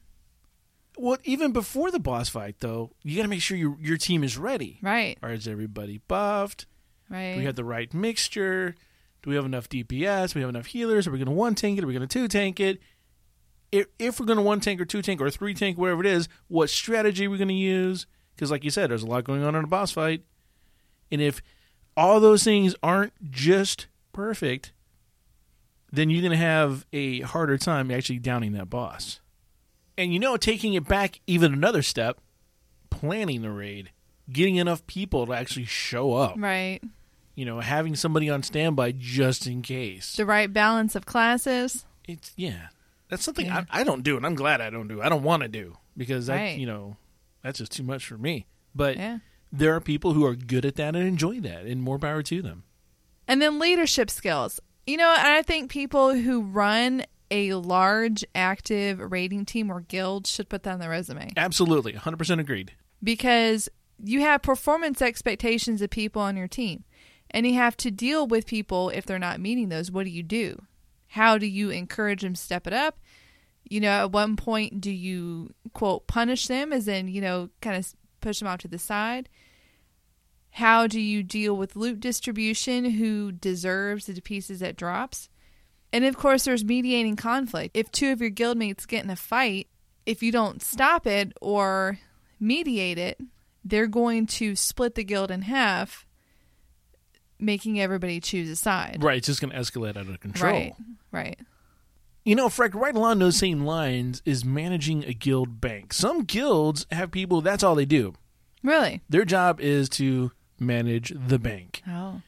Well, 1.00 1.18
even 1.24 1.52
before 1.52 1.90
the 1.90 2.00
boss 2.00 2.30
fight, 2.30 2.58
though, 2.60 2.92
you 3.02 3.18
got 3.18 3.24
to 3.24 3.28
make 3.28 3.42
sure 3.42 3.58
your 3.58 3.76
your 3.82 3.98
team 3.98 4.24
is 4.24 4.38
ready. 4.38 4.78
Right. 4.84 5.18
Or 5.24 5.32
is 5.32 5.48
everybody 5.48 6.00
buffed? 6.08 6.68
Right. 7.10 7.34
Do 7.34 7.40
we 7.40 7.46
have 7.46 7.56
the 7.56 7.64
right 7.64 7.92
mixture? 7.92 8.76
Do 9.24 9.32
we 9.32 9.36
have 9.36 9.46
enough 9.46 9.68
DPS? 9.68 10.34
Do 10.34 10.40
we 10.40 10.42
have 10.42 10.50
enough 10.50 10.68
healers? 10.68 11.08
Are 11.08 11.12
we 11.12 11.18
going 11.18 11.26
to 11.26 11.32
one 11.32 11.56
tank 11.56 11.80
it? 11.80 11.84
Are 11.84 11.88
we 11.88 11.94
going 11.94 12.08
to 12.08 12.14
two 12.20 12.28
tank 12.28 12.60
it? 12.60 12.80
If, 13.72 13.88
if 13.98 14.20
we're 14.20 14.28
going 14.28 14.38
to 14.38 14.44
one 14.44 14.60
tank 14.60 14.80
or 14.80 14.86
two 14.86 15.02
tank 15.02 15.20
or 15.20 15.32
three 15.32 15.56
tank, 15.56 15.76
whatever 15.80 16.02
it 16.02 16.08
is, 16.08 16.30
what 16.48 16.70
strategy 16.70 17.26
are 17.26 17.32
we 17.32 17.40
going 17.40 17.48
to 17.48 17.54
use? 17.56 18.06
Because, 18.36 18.52
like 18.52 18.64
you 18.64 18.70
said, 18.70 18.92
there's 18.92 19.02
a 19.02 19.08
lot 19.08 19.24
going 19.24 19.42
on 19.44 19.56
in 19.56 19.64
a 19.64 19.68
boss 19.68 19.92
fight. 19.92 20.24
And 21.12 21.20
if 21.20 21.42
all 21.98 22.20
those 22.20 22.44
things 22.44 22.76
aren't 22.84 23.14
just 23.32 23.88
perfect, 24.14 24.72
then 25.96 26.10
you're 26.10 26.22
going 26.22 26.32
to 26.32 26.38
have 26.38 26.86
a 26.94 27.22
harder 27.22 27.58
time 27.58 27.92
actually 27.92 28.20
downing 28.20 28.54
that 28.54 28.70
boss. 28.70 29.20
And 29.98 30.12
you 30.14 30.20
know, 30.20 30.38
taking 30.38 30.74
it 30.74 30.88
back 30.88 31.20
even 31.28 31.54
another 31.54 31.82
step, 31.82 32.20
planning 32.90 33.42
the 33.42 33.52
raid, 33.52 33.92
getting 34.32 34.56
enough 34.58 34.86
people 34.88 35.26
to 35.26 35.34
actually 35.34 35.66
show 35.66 36.14
up 36.14 36.36
right. 36.38 36.82
you 37.36 37.46
know, 37.46 37.60
having 37.60 37.96
somebody 37.96 38.30
on 38.30 38.44
standby 38.44 38.94
just 38.98 39.48
in 39.48 39.62
case. 39.62 40.16
The 40.16 40.26
right 40.26 40.52
balance 40.52 40.96
of 40.96 41.06
classes. 41.06 41.86
It's 42.08 42.34
yeah, 42.36 42.68
that's 43.10 43.24
something 43.24 43.46
Yeah. 43.46 43.64
I, 43.72 43.82
I 43.82 43.84
don't 43.84 44.04
do, 44.04 44.18
and 44.18 44.26
I'm 44.26 44.36
glad 44.36 44.62
I 44.62 44.70
don't 44.70 44.88
do. 44.88 45.02
I 45.02 45.10
don't 45.10 45.24
want 45.24 45.44
to 45.44 45.50
do 45.50 45.78
because 45.98 46.28
that 46.28 46.36
Right. 46.36 46.58
you 46.60 46.66
know 46.66 46.98
that's 47.42 47.60
just 47.60 47.72
too 47.72 47.84
much 47.84 48.06
for 48.06 48.18
me. 48.18 48.48
But 48.74 48.98
Yeah. 48.98 49.20
there 49.52 49.74
are 49.76 49.82
people 49.82 50.14
who 50.14 50.26
are 50.26 50.36
good 50.36 50.66
at 50.66 50.76
that 50.76 50.96
and 50.96 51.08
enjoy 51.08 51.40
that, 51.42 51.66
and 51.66 51.82
more 51.82 52.00
power 52.00 52.22
to 52.24 52.42
them. 52.42 52.64
And 53.28 53.42
then 53.42 53.60
leadership 53.60 54.10
skills. 54.12 54.60
You 54.88 54.98
know, 54.98 55.10
and 55.18 55.28
I 55.28 55.42
think 55.42 55.72
people 55.72 56.14
who 56.14 56.42
run 56.42 57.04
a 57.32 57.54
large 57.56 58.24
active 58.36 59.00
raiding 59.00 59.46
team 59.46 59.72
or 59.72 59.82
guild 59.82 60.28
should 60.28 60.48
put 60.48 60.62
that 60.64 60.74
on 60.74 60.80
their 60.80 60.92
resume 60.92 61.32
Absolutely, 61.36 61.94
100 61.94 62.18
percent 62.18 62.40
agreed. 62.40 62.74
because 63.04 63.68
you 64.04 64.22
have 64.22 64.42
performance 64.44 65.02
expectations 65.02 65.82
of 65.82 65.90
people 65.90 66.22
on 66.22 66.38
your 66.38 66.48
team 66.48 66.84
and 67.32 67.48
you 67.48 67.56
have 67.56 67.76
to 67.78 67.90
deal 67.90 68.28
with 68.28 68.46
people 68.46 68.90
if 68.90 69.06
they're 69.06 69.18
not 69.18 69.40
meeting 69.40 69.70
those. 69.70 69.90
What 69.90 70.04
do 70.04 70.12
you 70.12 70.22
do? 70.22 70.62
How 71.10 71.38
do 71.38 71.48
you 71.48 71.70
encourage 71.72 72.22
them 72.22 72.34
to 72.34 72.40
step 72.42 72.68
it 72.68 72.74
up? 72.74 73.00
You 73.68 73.80
know, 73.80 73.90
at 73.90 74.12
one 74.12 74.36
point, 74.36 74.80
do 74.82 74.92
you 74.92 75.54
quote 75.74 76.06
punish 76.08 76.46
them, 76.48 76.72
as 76.72 76.88
in, 76.88 77.08
you 77.08 77.22
know, 77.22 77.50
kind 77.62 77.76
of 77.78 77.92
push 78.22 78.38
them 78.40 78.48
off 78.48 78.60
to 78.60 78.68
the 78.68 78.78
side? 78.78 79.30
How 80.56 80.88
do 80.88 81.02
you 81.02 81.22
deal 81.22 81.54
with 81.58 81.76
loot 81.76 82.00
distribution? 82.00 82.92
Who 82.92 83.34
deserves 83.34 84.06
the 84.06 84.22
pieces 84.22 84.62
that 84.62 84.78
drops? 84.78 85.28
And 85.92 86.06
of 86.06 86.16
course, 86.16 86.46
there's 86.46 86.64
mediating 86.64 87.18
conflict. 87.18 87.76
If 87.76 87.92
two 87.92 88.14
of 88.14 88.22
your 88.22 88.32
guildmates 88.32 88.88
get 88.88 89.04
in 89.04 89.10
a 89.10 89.18
fight, 89.18 89.68
if 90.06 90.24
you 90.24 90.32
don't 90.32 90.62
stop 90.62 91.06
it 91.06 91.34
or 91.42 92.00
mediate 92.40 92.98
it, 92.98 93.20
they're 93.66 93.86
going 93.86 94.28
to 94.28 94.56
split 94.56 94.96
the 94.96 95.04
guild 95.04 95.30
in 95.30 95.42
half, 95.42 96.06
making 97.38 97.82
everybody 97.82 98.22
choose 98.22 98.50
a 98.50 98.56
side. 98.56 99.00
Right, 99.02 99.18
it's 99.18 99.28
just 99.28 99.42
going 99.42 99.52
to 99.52 99.60
escalate 99.60 99.98
out 99.98 100.08
of 100.08 100.22
control. 100.22 100.54
Right. 100.54 100.74
Right. 101.12 101.40
You 102.24 102.36
know, 102.36 102.48
Freck, 102.48 102.74
right 102.76 102.96
along 102.96 103.20
those 103.20 103.36
same 103.36 103.66
lines 103.66 104.22
is 104.24 104.46
managing 104.46 105.04
a 105.04 105.14
guild 105.14 105.60
bank. 105.60 105.92
Some 105.92 106.24
guilds 106.24 106.88
have 106.94 107.12
people 107.12 107.42
that's 107.42 107.62
all 107.62 107.76
they 107.76 107.84
do. 107.86 108.14
Really? 108.64 109.02
Their 109.10 109.26
job 109.26 109.60
is 109.60 109.90
to 109.90 110.32
manage 110.60 111.14
the 111.16 111.40
bank. 111.40 111.82
Oh. 111.88 112.22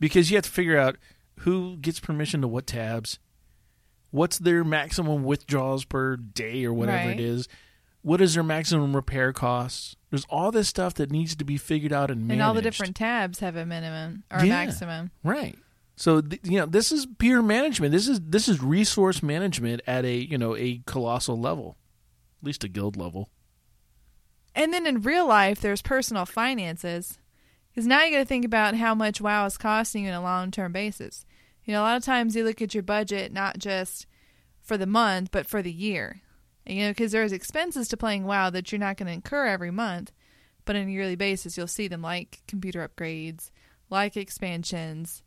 because 0.00 0.30
you 0.30 0.36
have 0.36 0.44
to 0.44 0.50
figure 0.50 0.76
out 0.78 0.96
who 1.40 1.76
gets 1.78 1.98
permission 2.00 2.40
to 2.42 2.48
what 2.48 2.66
tabs, 2.66 3.18
what's 4.10 4.38
their 4.38 4.62
maximum 4.64 5.24
withdrawals 5.24 5.84
per 5.84 6.16
day 6.16 6.64
or 6.64 6.72
whatever 6.72 7.08
Right. 7.08 7.18
it 7.18 7.24
is, 7.24 7.48
what 8.02 8.20
is 8.20 8.34
their 8.34 8.42
maximum 8.42 8.94
repair 8.94 9.32
costs. 9.32 9.96
There's 10.10 10.26
all 10.28 10.52
this 10.52 10.68
stuff 10.68 10.94
that 10.94 11.10
needs 11.10 11.34
to 11.36 11.44
be 11.44 11.56
figured 11.56 11.92
out 11.92 12.10
and 12.10 12.20
managed. 12.22 12.32
And 12.34 12.42
all 12.42 12.54
the 12.54 12.62
different 12.62 12.94
tabs 12.96 13.38
have 13.40 13.56
a 13.56 13.64
minimum 13.66 14.24
or 14.30 14.38
a 14.40 14.46
maximum. 14.46 15.10
right. 15.22 15.58
So 15.96 16.20
th- 16.20 16.40
you 16.44 16.58
know, 16.58 16.66
this 16.66 16.90
is 16.90 17.06
peer 17.18 17.40
management. 17.40 17.92
This 17.92 18.08
is 18.08 18.20
this 18.20 18.48
is 18.48 18.60
resource 18.60 19.22
management 19.22 19.80
at 19.86 20.04
a 20.04 20.16
you 20.16 20.36
know 20.36 20.56
a 20.56 20.82
colossal 20.86 21.38
level, 21.40 21.76
at 22.42 22.46
least 22.46 22.64
a 22.64 22.68
guild 22.68 22.96
level. 22.96 23.30
And 24.56 24.72
then 24.72 24.86
in 24.88 25.02
real 25.02 25.26
life, 25.26 25.60
there's 25.60 25.82
personal 25.82 26.26
finances. 26.26 27.18
Because 27.74 27.86
now 27.88 28.04
you 28.04 28.12
got 28.12 28.18
to 28.18 28.24
think 28.24 28.44
about 28.44 28.76
how 28.76 28.94
much 28.94 29.20
WoW 29.20 29.46
is 29.46 29.58
costing 29.58 30.04
you 30.04 30.10
on 30.10 30.14
a 30.14 30.22
long 30.22 30.52
term 30.52 30.70
basis. 30.72 31.26
You 31.64 31.72
know, 31.72 31.80
a 31.80 31.82
lot 31.82 31.96
of 31.96 32.04
times 32.04 32.36
you 32.36 32.44
look 32.44 32.62
at 32.62 32.74
your 32.74 32.82
budget 32.82 33.32
not 33.32 33.58
just 33.58 34.06
for 34.62 34.76
the 34.76 34.86
month, 34.86 35.30
but 35.32 35.46
for 35.46 35.60
the 35.60 35.72
year. 35.72 36.20
And, 36.66 36.78
you 36.78 36.84
know, 36.84 36.90
because 36.90 37.12
there's 37.12 37.32
expenses 37.32 37.88
to 37.88 37.96
playing 37.96 38.24
WoW 38.24 38.50
that 38.50 38.70
you're 38.70 38.78
not 38.78 38.96
going 38.96 39.08
to 39.08 39.12
incur 39.12 39.46
every 39.46 39.70
month, 39.70 40.12
but 40.64 40.76
on 40.76 40.86
a 40.86 40.90
yearly 40.90 41.16
basis, 41.16 41.56
you'll 41.56 41.66
see 41.66 41.88
them 41.88 42.00
like 42.00 42.42
computer 42.46 42.86
upgrades, 42.86 43.50
like 43.90 44.16
expansions, 44.16 45.22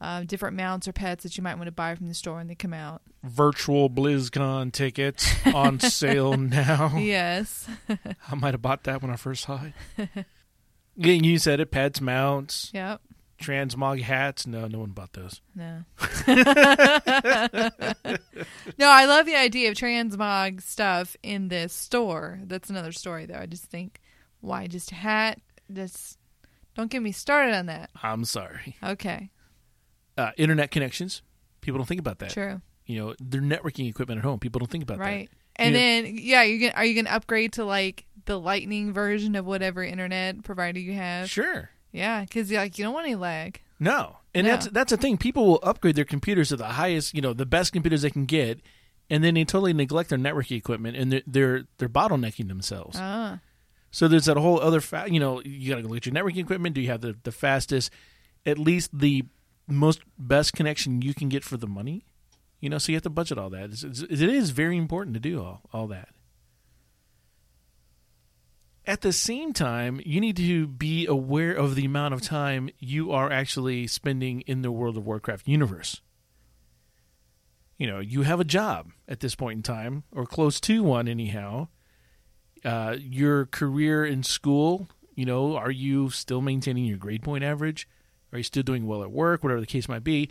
uh, 0.00 0.24
different 0.24 0.56
mounts 0.56 0.86
or 0.86 0.92
pets 0.92 1.22
that 1.22 1.36
you 1.36 1.42
might 1.42 1.56
want 1.56 1.66
to 1.66 1.72
buy 1.72 1.94
from 1.94 2.08
the 2.08 2.14
store 2.14 2.36
when 2.36 2.48
they 2.48 2.54
come 2.54 2.74
out. 2.74 3.02
Virtual 3.24 3.88
BlizzCon 3.88 4.72
tickets 4.72 5.32
on 5.46 5.80
sale 5.80 6.36
now. 6.36 6.96
Yes. 6.98 7.66
I 7.88 8.34
might 8.34 8.54
have 8.54 8.62
bought 8.62 8.84
that 8.84 9.00
when 9.00 9.10
I 9.10 9.16
first 9.16 9.44
saw 9.44 9.60
it. 9.96 10.26
yeah, 10.96 11.12
you 11.12 11.38
said 11.38 11.60
it. 11.60 11.70
Pets, 11.70 12.00
mounts, 12.00 12.70
yep. 12.74 13.00
transmog 13.40 14.02
hats. 14.02 14.46
No, 14.46 14.66
no 14.66 14.78
one 14.80 14.90
bought 14.90 15.12
those. 15.14 15.40
No. 15.54 15.84
no, 18.78 18.88
I 18.90 19.04
love 19.06 19.26
the 19.26 19.36
idea 19.36 19.70
of 19.70 19.76
transmog 19.76 20.62
stuff 20.62 21.16
in 21.22 21.48
this 21.48 21.72
store. 21.72 22.40
That's 22.44 22.70
another 22.70 22.92
story, 22.92 23.26
though. 23.26 23.38
I 23.38 23.46
just 23.46 23.64
think, 23.64 24.00
why 24.40 24.66
just 24.66 24.92
a 24.92 24.94
hat? 24.96 25.40
Just 25.72 26.18
don't 26.74 26.90
get 26.90 27.02
me 27.02 27.12
started 27.12 27.54
on 27.54 27.66
that. 27.66 27.90
I'm 28.02 28.24
sorry. 28.24 28.76
Okay, 28.82 29.30
Uh, 30.16 30.30
internet 30.36 30.70
connections. 30.70 31.22
People 31.60 31.78
don't 31.78 31.86
think 31.86 32.00
about 32.00 32.18
that. 32.18 32.30
true, 32.30 32.60
You 32.86 32.98
know, 32.98 33.14
their 33.20 33.40
networking 33.40 33.88
equipment 33.88 34.18
at 34.18 34.24
home. 34.24 34.38
People 34.40 34.58
don't 34.58 34.70
think 34.70 34.82
about 34.84 34.98
that. 34.98 35.04
right? 35.04 35.30
And 35.56 35.74
Yeah. 35.74 35.80
then, 35.80 36.16
yeah, 36.18 36.42
you 36.42 36.58
gonna 36.60 36.72
are 36.74 36.84
you 36.84 36.94
gonna 37.00 37.14
upgrade 37.14 37.52
to 37.54 37.64
like 37.64 38.04
the 38.26 38.38
Lightning 38.38 38.92
version 38.92 39.34
of 39.34 39.44
whatever 39.46 39.82
internet 39.82 40.42
provider 40.44 40.78
you 40.80 40.94
have? 40.94 41.28
Sure. 41.30 41.70
Yeah, 41.92 42.22
because 42.22 42.50
like 42.50 42.78
you 42.78 42.84
don't 42.84 42.94
want 42.94 43.06
any 43.06 43.14
lag. 43.16 43.60
No, 43.78 44.16
and 44.34 44.46
No. 44.46 44.52
that's 44.52 44.66
that's 44.68 44.90
the 44.90 44.96
thing. 44.96 45.18
People 45.18 45.46
will 45.46 45.60
upgrade 45.62 45.96
their 45.96 46.04
computers 46.04 46.48
to 46.50 46.56
the 46.56 46.64
highest, 46.66 47.14
you 47.14 47.20
know, 47.20 47.32
the 47.32 47.44
best 47.46 47.72
computers 47.72 48.02
they 48.02 48.10
can 48.10 48.24
get, 48.24 48.60
and 49.10 49.22
then 49.22 49.34
they 49.34 49.44
totally 49.44 49.72
neglect 49.72 50.08
their 50.10 50.18
networking 50.18 50.56
equipment, 50.56 50.96
and 50.96 51.12
they're 51.12 51.22
they're, 51.26 51.62
they're 51.78 51.88
bottlenecking 51.88 52.48
themselves. 52.48 52.96
Ah, 52.98 53.40
So 53.90 54.08
there's 54.08 54.24
that 54.26 54.36
whole 54.38 54.58
other, 54.60 54.80
fa- 54.80 55.06
you 55.10 55.20
know, 55.20 55.42
you 55.42 55.68
got 55.74 55.82
to 55.82 55.88
look 55.88 55.96
at 55.98 56.06
your 56.06 56.14
networking 56.14 56.38
equipment. 56.38 56.74
Do 56.74 56.80
you 56.80 56.88
have 56.88 57.00
the 57.02 57.16
the 57.24 57.32
fastest, 57.32 57.90
at 58.46 58.56
least 58.58 58.96
the 58.98 59.24
most 59.68 60.00
best 60.16 60.52
connection 60.54 61.02
you 61.02 61.12
can 61.14 61.28
get 61.28 61.44
for 61.44 61.56
the 61.58 61.66
money? 61.66 62.06
You 62.60 62.70
know, 62.70 62.78
so 62.78 62.92
you 62.92 62.96
have 62.96 63.02
to 63.02 63.10
budget 63.10 63.36
all 63.38 63.50
that. 63.50 63.70
It's, 63.70 63.82
it's, 63.82 64.00
it 64.02 64.22
is 64.22 64.50
very 64.50 64.76
important 64.78 65.14
to 65.14 65.20
do 65.20 65.42
all 65.42 65.60
all 65.72 65.88
that. 65.88 66.08
At 68.84 69.02
the 69.02 69.12
same 69.12 69.52
time, 69.52 70.00
you 70.04 70.20
need 70.20 70.36
to 70.38 70.66
be 70.66 71.06
aware 71.06 71.52
of 71.52 71.76
the 71.76 71.84
amount 71.84 72.14
of 72.14 72.20
time 72.20 72.68
you 72.80 73.12
are 73.12 73.30
actually 73.30 73.86
spending 73.86 74.40
in 74.42 74.62
the 74.62 74.72
World 74.72 74.96
of 74.96 75.06
Warcraft 75.06 75.46
universe. 75.46 76.00
You 77.78 77.86
know, 77.86 78.00
you 78.00 78.22
have 78.22 78.40
a 78.40 78.44
job 78.44 78.90
at 79.06 79.20
this 79.20 79.36
point 79.36 79.58
in 79.58 79.62
time, 79.62 80.02
or 80.10 80.26
close 80.26 80.60
to 80.62 80.82
one, 80.82 81.06
anyhow. 81.06 81.68
Uh, 82.64 82.96
your 82.98 83.46
career 83.46 84.04
in 84.04 84.24
school, 84.24 84.88
you 85.14 85.26
know, 85.26 85.56
are 85.56 85.70
you 85.70 86.10
still 86.10 86.40
maintaining 86.40 86.84
your 86.84 86.98
grade 86.98 87.22
point 87.22 87.44
average? 87.44 87.88
Are 88.32 88.38
you 88.38 88.44
still 88.44 88.62
doing 88.64 88.86
well 88.86 89.02
at 89.02 89.12
work? 89.12 89.44
Whatever 89.44 89.60
the 89.60 89.66
case 89.66 89.88
might 89.88 90.04
be, 90.04 90.28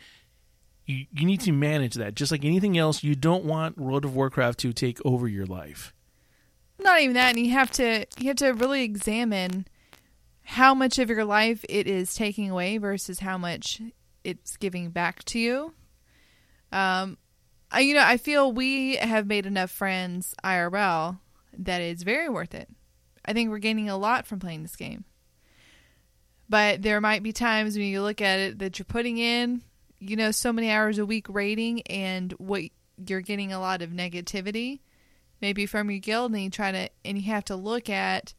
you, 0.86 1.06
you 1.14 1.26
need 1.26 1.42
to 1.42 1.54
manage 1.54 1.96
that. 1.96 2.16
Just 2.16 2.32
like 2.34 2.44
anything 2.44 2.78
else, 2.78 3.02
you 3.02 3.16
don't 3.16 3.46
want 3.46 3.78
World 3.78 4.04
of 4.04 4.14
Warcraft 4.14 4.60
to 4.60 4.74
take 4.74 5.00
over 5.06 5.28
your 5.28 5.46
life. 5.46 5.94
Not 6.82 7.02
even 7.02 7.14
that. 7.14 7.36
And 7.36 7.46
you 7.46 7.52
have 7.52 7.72
to 7.72 8.06
you 8.20 8.28
have 8.28 8.38
to 8.38 8.52
really 8.52 8.84
examine 8.84 9.68
how 10.44 10.74
much 10.74 11.00
of 11.00 11.10
your 11.10 11.24
life 11.24 11.64
it 11.70 11.88
is 11.88 12.14
taking 12.14 12.50
away 12.50 12.78
versus 12.78 13.20
how 13.20 13.38
much 13.38 13.82
it's 14.24 14.58
giving 14.58 14.90
back 14.90 15.24
to 15.26 15.40
you. 15.40 15.74
Um, 16.72 17.18
I, 17.72 17.82
you 17.82 17.94
know, 17.94 18.04
I 18.04 18.18
feel 18.18 18.52
we 18.52 18.96
have 18.98 19.28
made 19.28 19.46
enough 19.46 19.72
friends 19.72 20.36
IRL 20.44 21.20
that 21.58 21.82
it's 21.82 22.04
very 22.04 22.30
worth 22.30 22.54
it. 22.54 22.70
I 23.24 23.34
think 23.34 23.50
we're 23.50 23.60
gaining 23.60 23.90
a 23.90 23.98
lot 23.98 24.26
from 24.26 24.40
playing 24.40 24.64
this 24.64 24.76
game. 24.76 25.06
But 26.50 26.82
there 26.82 27.00
might 27.00 27.24
be 27.24 27.32
times 27.32 27.78
when 27.78 27.86
you 27.86 28.02
look 28.02 28.20
at 28.20 28.40
it 28.40 28.60
that 28.60 28.78
you're 28.78 28.86
putting 28.86 29.18
in, 29.18 29.62
you 30.00 30.16
know, 30.16 30.32
so 30.32 30.52
many 30.52 30.70
hours 30.70 30.98
a 30.98 31.06
week 31.06 31.28
raiding 31.30 31.82
and 31.84 32.34
what 32.34 32.64
you're 33.08 33.22
getting 33.22 33.54
a 33.54 33.60
lot 33.60 33.82
of 33.82 33.92
negativity 33.92 34.82
maybe 35.42 35.66
from 35.66 35.90
your 35.90 36.00
guild 36.00 36.32
and 36.32 36.44
you 36.44 36.50
try 36.50 36.72
to 36.72 36.90
and 37.04 37.18
you 37.18 37.32
have 37.32 37.46
to 37.46 37.56
look 37.56 37.90
at 37.90 38.34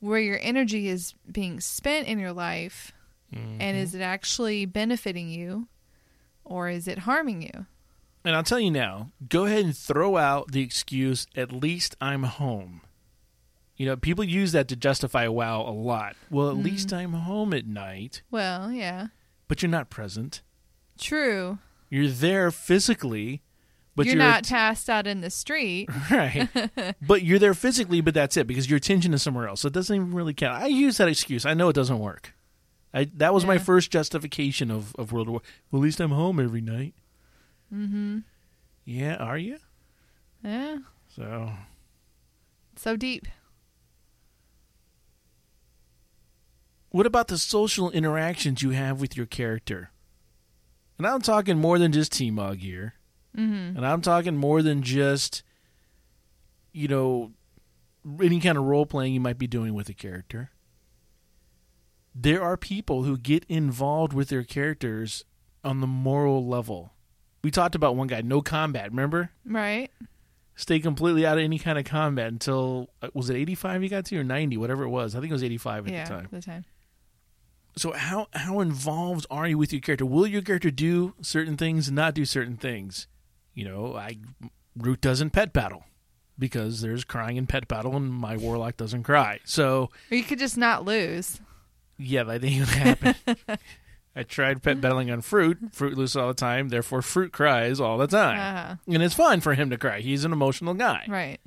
where 0.00 0.20
your 0.20 0.38
energy 0.42 0.88
is 0.88 1.14
being 1.30 1.60
spent 1.60 2.06
in 2.06 2.18
your 2.18 2.32
life 2.32 2.92
and 3.32 3.76
is 3.76 3.90
mm-hmm. 3.90 4.00
it 4.00 4.04
actually 4.04 4.64
benefiting 4.66 5.28
you 5.28 5.66
or 6.44 6.68
is 6.68 6.86
it 6.86 6.98
harming 6.98 7.42
you? 7.42 7.66
And 8.24 8.34
I'll 8.34 8.42
tell 8.42 8.60
you 8.60 8.70
now, 8.70 9.10
go 9.28 9.44
ahead 9.44 9.64
and 9.64 9.76
throw 9.76 10.16
out 10.16 10.52
the 10.52 10.62
excuse, 10.62 11.26
at 11.36 11.52
least 11.52 11.96
I'm 12.00 12.22
home. 12.22 12.80
You 13.76 13.86
know, 13.86 13.96
people 13.96 14.24
use 14.24 14.52
that 14.52 14.68
to 14.68 14.76
justify 14.76 15.26
WoW 15.26 15.62
a 15.62 15.72
lot. 15.72 16.16
Well, 16.30 16.48
at 16.48 16.56
least 16.56 16.88
mm. 16.88 16.98
I'm 16.98 17.12
home 17.12 17.52
at 17.52 17.66
night, 17.66 18.22
Well, 18.30 18.70
yeah. 18.70 19.08
but 19.48 19.62
you're 19.62 19.70
not 19.70 19.90
present. 19.90 20.42
True. 20.96 21.58
You're 21.90 22.08
there 22.08 22.50
physically, 22.50 23.42
but 23.96 24.06
you're, 24.06 24.16
you're 24.16 24.24
not 24.24 24.46
passed 24.46 24.90
out 24.90 25.06
in 25.06 25.20
the 25.20 25.30
street. 25.30 25.88
right. 26.10 26.48
but 27.02 27.22
you're 27.22 27.38
there 27.38 27.54
physically, 27.54 28.00
but 28.00 28.14
that's 28.14 28.36
it 28.36 28.46
because 28.46 28.68
your 28.68 28.76
attention 28.78 29.14
is 29.14 29.22
somewhere 29.22 29.48
else. 29.48 29.60
So 29.60 29.68
it 29.68 29.74
doesn't 29.74 29.94
even 29.94 30.12
really 30.12 30.34
count. 30.34 30.62
I 30.62 30.66
use 30.66 30.96
that 30.96 31.08
excuse. 31.08 31.46
I 31.46 31.54
know 31.54 31.68
it 31.68 31.74
doesn't 31.74 31.98
work. 31.98 32.34
I 32.92 33.10
that 33.16 33.34
was 33.34 33.44
my 33.44 33.58
first 33.58 33.90
justification 33.90 34.70
of 34.70 34.94
of 34.96 35.12
World 35.12 35.28
War. 35.28 35.40
Well, 35.70 35.82
at 35.82 35.84
least 35.84 36.00
I'm 36.00 36.12
home 36.12 36.38
every 36.38 36.60
night. 36.60 36.94
Mm-hmm. 37.72 38.18
Yeah, 38.84 39.16
are 39.16 39.38
you? 39.38 39.58
Yeah. 40.42 40.78
So 41.08 41.50
So 42.76 42.96
deep. 42.96 43.26
What 46.90 47.06
about 47.06 47.26
the 47.26 47.38
social 47.38 47.90
interactions 47.90 48.62
you 48.62 48.70
have 48.70 49.00
with 49.00 49.16
your 49.16 49.26
character? 49.26 49.90
And 50.96 51.06
I'm 51.08 51.22
talking 51.22 51.58
more 51.58 51.76
than 51.76 51.90
just 51.90 52.12
T-Mog 52.12 52.58
here. 52.58 52.94
Mhm. 53.36 53.76
And 53.76 53.86
I'm 53.86 54.00
talking 54.00 54.36
more 54.36 54.62
than 54.62 54.82
just, 54.82 55.42
you 56.72 56.88
know, 56.88 57.32
any 58.22 58.40
kind 58.40 58.56
of 58.58 58.64
role 58.64 58.86
playing 58.86 59.14
you 59.14 59.20
might 59.20 59.38
be 59.38 59.46
doing 59.46 59.74
with 59.74 59.88
a 59.88 59.94
character. 59.94 60.50
There 62.14 62.42
are 62.42 62.56
people 62.56 63.02
who 63.02 63.18
get 63.18 63.44
involved 63.48 64.12
with 64.12 64.28
their 64.28 64.44
characters 64.44 65.24
on 65.64 65.80
the 65.80 65.86
moral 65.86 66.46
level. 66.46 66.92
We 67.42 67.50
talked 67.50 67.74
about 67.74 67.96
one 67.96 68.06
guy, 68.06 68.20
no 68.20 68.40
combat, 68.40 68.90
remember? 68.90 69.30
Right? 69.44 69.90
Stay 70.54 70.78
completely 70.78 71.26
out 71.26 71.38
of 71.38 71.44
any 71.44 71.58
kind 71.58 71.78
of 71.78 71.84
combat 71.84 72.28
until, 72.28 72.90
uh, 73.02 73.08
was 73.12 73.28
it 73.28 73.36
85 73.36 73.82
he 73.82 73.88
got 73.88 74.04
to 74.06 74.18
or 74.18 74.24
90, 74.24 74.56
whatever 74.56 74.84
it 74.84 74.88
was? 74.90 75.16
I 75.16 75.20
think 75.20 75.30
it 75.30 75.34
was 75.34 75.42
85 75.42 75.86
at 75.88 75.92
yeah, 75.92 76.04
the 76.04 76.10
time. 76.10 76.28
the 76.30 76.40
time. 76.40 76.64
So 77.76 77.90
how 77.92 78.28
how 78.32 78.60
involved 78.60 79.26
are 79.30 79.48
you 79.48 79.58
with 79.58 79.72
your 79.72 79.80
character? 79.80 80.06
Will 80.06 80.28
your 80.28 80.42
character 80.42 80.70
do 80.70 81.14
certain 81.20 81.56
things 81.56 81.88
and 81.88 81.96
not 81.96 82.14
do 82.14 82.24
certain 82.24 82.56
things? 82.56 83.08
You 83.54 83.64
know, 83.64 83.94
I 83.96 84.18
Root 84.76 85.00
doesn't 85.00 85.30
pet 85.30 85.52
battle 85.52 85.84
because 86.38 86.80
there's 86.80 87.04
crying 87.04 87.36
in 87.36 87.46
pet 87.46 87.68
battle 87.68 87.94
and 87.96 88.10
my 88.12 88.36
warlock 88.36 88.76
doesn't 88.76 89.04
cry. 89.04 89.38
So 89.44 89.90
Or 90.10 90.16
you 90.16 90.24
could 90.24 90.38
just 90.40 90.56
not 90.58 90.84
lose. 90.84 91.40
yeah, 91.98 92.24
that 92.24 92.40
gonna 92.42 92.64
happen. 92.64 93.14
I 94.16 94.22
tried 94.22 94.62
pet 94.62 94.80
battling 94.80 95.10
on 95.10 95.20
fruit. 95.22 95.58
Fruit 95.72 95.96
loses 95.96 96.16
all 96.16 96.28
the 96.28 96.34
time, 96.34 96.68
therefore 96.68 97.02
fruit 97.02 97.32
cries 97.32 97.80
all 97.80 97.98
the 97.98 98.06
time. 98.06 98.38
Uh-huh. 98.38 98.76
And 98.94 99.02
it's 99.02 99.14
fine 99.14 99.40
for 99.40 99.54
him 99.54 99.70
to 99.70 99.78
cry. 99.78 100.00
He's 100.00 100.24
an 100.24 100.32
emotional 100.32 100.74
guy. 100.74 101.04
Right. 101.08 101.38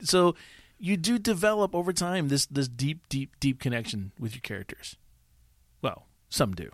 So 0.00 0.34
you 0.78 0.96
do 0.96 1.18
develop 1.18 1.74
over 1.74 1.92
time 1.92 2.28
this 2.28 2.46
this 2.46 2.68
deep, 2.68 3.08
deep, 3.08 3.38
deep 3.40 3.60
connection 3.60 4.12
with 4.18 4.34
your 4.34 4.40
characters. 4.42 4.96
Well, 5.82 6.06
some 6.28 6.52
do. 6.52 6.70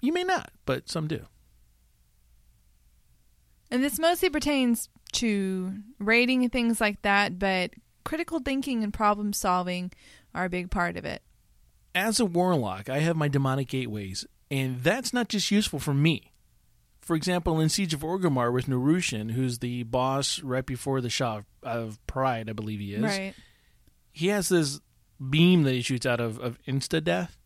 You 0.00 0.12
may 0.12 0.24
not, 0.24 0.50
but 0.66 0.88
some 0.90 1.06
do. 1.08 1.26
And 3.72 3.82
this 3.82 3.98
mostly 3.98 4.28
pertains 4.28 4.90
to 5.12 5.72
raiding 5.98 6.42
and 6.42 6.52
things 6.52 6.78
like 6.78 7.00
that, 7.02 7.38
but 7.38 7.70
critical 8.04 8.38
thinking 8.38 8.84
and 8.84 8.92
problem 8.92 9.32
solving 9.32 9.92
are 10.34 10.44
a 10.44 10.50
big 10.50 10.70
part 10.70 10.98
of 10.98 11.06
it. 11.06 11.22
As 11.94 12.20
a 12.20 12.26
warlock, 12.26 12.90
I 12.90 12.98
have 12.98 13.16
my 13.16 13.28
demonic 13.28 13.68
gateways, 13.68 14.26
and 14.50 14.82
that's 14.82 15.14
not 15.14 15.28
just 15.28 15.50
useful 15.50 15.78
for 15.78 15.94
me. 15.94 16.32
For 17.00 17.16
example, 17.16 17.60
in 17.60 17.70
Siege 17.70 17.94
of 17.94 18.00
Orgrimmar 18.00 18.52
with 18.52 18.66
Norushen, 18.66 19.30
who's 19.30 19.60
the 19.60 19.84
boss 19.84 20.42
right 20.42 20.66
before 20.66 21.00
the 21.00 21.10
Sha 21.10 21.40
of 21.62 21.98
Pride, 22.06 22.50
I 22.50 22.52
believe 22.52 22.78
he 22.78 22.92
is. 22.92 23.02
Right. 23.02 23.32
He 24.12 24.28
has 24.28 24.50
this 24.50 24.80
beam 25.30 25.62
that 25.62 25.72
he 25.72 25.80
shoots 25.80 26.04
out 26.04 26.20
of, 26.20 26.38
of 26.38 26.58
insta 26.68 27.02
death 27.02 27.38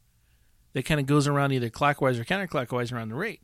that 0.72 0.84
kind 0.84 0.98
of 0.98 1.06
goes 1.06 1.28
around 1.28 1.52
either 1.52 1.70
clockwise 1.70 2.18
or 2.18 2.24
counterclockwise 2.24 2.92
around 2.92 3.10
the 3.10 3.14
raid. 3.14 3.38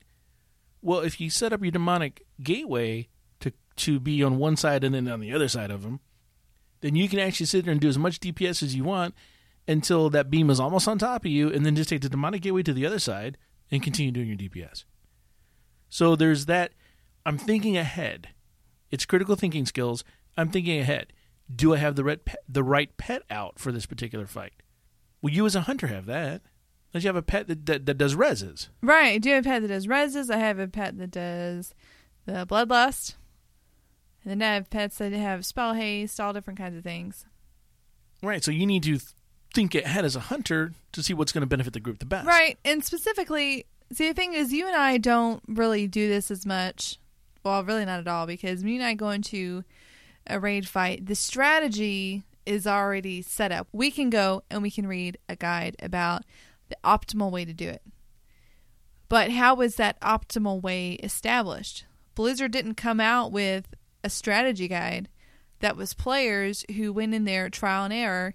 Well, 0.83 1.01
if 1.01 1.21
you 1.21 1.31
set 1.31 1.53
up 1.53 1.63
your 1.63 1.71
demonic 1.71 2.27
gateway 2.43 3.09
to 3.41 3.53
to 3.77 4.01
be 4.01 4.23
on 4.23 4.39
one 4.39 4.57
side 4.57 4.85
and 4.85 4.95
then 4.95 5.09
on 5.09 5.21
the 5.21 5.33
other 5.33 5.49
side 5.49 5.71
of 5.71 5.83
them, 5.83 6.01
then 6.81 6.97
you 6.97 7.09
can 7.09 7.21
actually 7.21 7.47
sit 7.47 7.65
there 7.65 7.73
and 7.73 7.81
do 7.81 7.89
as 7.89 7.99
much 7.99 8.21
DPS 8.21 8.63
as 8.63 8.75
you 8.75 8.85
want 8.85 9.15
until 9.69 10.11
that 10.11 10.29
beam 10.29 10.51
is 10.51 10.59
almost 10.59 10.89
on 10.89 10.99
top 10.99 11.25
of 11.25 11.31
you, 11.31 11.49
and 11.49 11.65
then 11.65 11.77
just 11.77 11.89
take 11.89 12.03
the 12.03 12.09
demonic 12.09 12.43
gateway 12.43 12.65
to 12.65 12.73
the 12.73 12.85
other 12.85 12.99
side 12.99 13.39
and 13.71 13.83
continue 13.83 14.11
doing 14.11 14.29
your 14.29 14.37
DPS. 14.37 14.85
So 15.89 16.17
there's 16.17 16.47
that. 16.47 16.73
I'm 17.25 17.39
thinking 17.39 17.77
ahead. 17.77 18.31
It's 18.91 19.07
critical 19.07 19.37
thinking 19.37 19.65
skills. 19.65 20.03
I'm 20.37 20.51
thinking 20.51 20.81
ahead. 20.81 21.13
Do 21.55 21.75
I 21.75 21.77
have 21.79 21.95
the 21.95 22.05
pet, 22.17 22.39
the 22.49 22.65
right 22.65 22.97
pet 22.97 23.23
out 23.31 23.59
for 23.59 23.71
this 23.71 23.87
particular 23.87 24.27
fight? 24.27 24.55
Well, 25.21 25.33
you 25.33 25.47
as 25.47 25.55
a 25.55 25.63
hunter 25.63 25.87
have 25.87 26.07
that. 26.07 26.43
Unless 26.93 27.05
you 27.05 27.09
have 27.09 27.17
a 27.17 27.23
pet 27.23 27.47
that, 27.49 27.67
that, 27.67 27.87
that 27.87 27.99
does 27.99 28.15
reses. 28.15 28.69
Right. 28.83 29.15
I 29.15 29.19
do 29.19 29.31
have 29.31 29.47
a 29.47 29.49
pet 29.49 29.63
that 29.63 29.69
does 29.69 29.87
reses. 29.87 30.31
I 30.31 30.39
have 30.39 30.59
a 30.59 30.69
pet 30.69 30.99
that 30.99 31.11
does 31.11 31.75
the 32.27 32.47
bloodlust. 32.47 33.15
And 34.25 34.41
then 34.41 34.43
I 34.43 34.55
have 34.55 34.71
pets 34.71 34.99
that 34.99 35.13
have 35.13 35.47
spell 35.47 35.75
haste, 35.75 36.21
all 36.21 36.33
different 36.33 36.59
kinds 36.59 36.77
of 36.77 36.85
things. 36.85 37.27
Right. 38.23 38.45
So 38.45 38.51
you 38.51 38.67
need 38.67 38.83
to 38.85 38.99
th- 38.99 39.03
think 39.55 39.75
ahead 39.75 40.05
as 40.05 40.17
a 40.17 40.21
hunter 40.21 40.73
to 40.93 41.03
see 41.03 41.15
what's 41.15 41.33
going 41.33 41.43
to 41.43 41.47
benefit 41.47 41.73
the 41.73 41.81
group 41.81 41.99
the 41.99 42.07
best. 42.07 42.27
Right. 42.27 42.59
And 42.65 42.85
specifically, 42.85 43.67
see, 43.93 44.09
the 44.09 44.15
thing 44.15 44.35
is, 44.35 44.53
you 44.53 44.67
and 44.67 44.77
I 44.77 44.99
don't 44.99 45.43
really 45.49 45.89
do 45.89 46.09
this 46.09 46.31
as 46.31 46.45
much. 46.47 46.99
Well, 47.45 47.65
really 47.65 47.85
not 47.85 48.01
at 48.01 48.07
all, 48.07 48.27
because 48.27 48.63
me 48.63 48.77
and 48.77 48.85
I 48.85 48.95
go 48.95 49.11
into 49.11 49.65
a 50.27 50.39
raid 50.39 50.69
fight, 50.69 51.07
the 51.07 51.17
strategy 51.17 52.23
is 52.47 52.67
already 52.67 53.23
set 53.23 53.51
up. 53.51 53.67
We 53.73 53.91
can 53.91 54.11
go 54.11 54.43
and 54.51 54.63
we 54.63 54.71
can 54.71 54.87
read 54.87 55.19
a 55.29 55.37
guide 55.37 55.77
about 55.83 56.23
the 56.73 56.89
optimal 56.89 57.31
way 57.31 57.45
to 57.45 57.53
do 57.53 57.69
it. 57.69 57.83
But 59.09 59.31
how 59.31 59.55
was 59.55 59.77
that 59.77 60.01
optimal 60.01 60.63
way 60.63 60.93
established? 60.95 61.85
Blizzard 62.15 62.51
didn't 62.53 62.75
come 62.77 63.01
out 63.01 63.31
with 63.31 63.75
a 64.03 64.11
strategy 64.11 64.69
guide 64.69 65.09
that 65.61 65.77
was 65.77 65.95
players 65.95 66.65
who 66.77 66.93
went 66.93 67.15
in 67.15 67.25
there 67.25 67.49
trial 67.49 67.85
and 67.85 67.93
error 67.95 68.35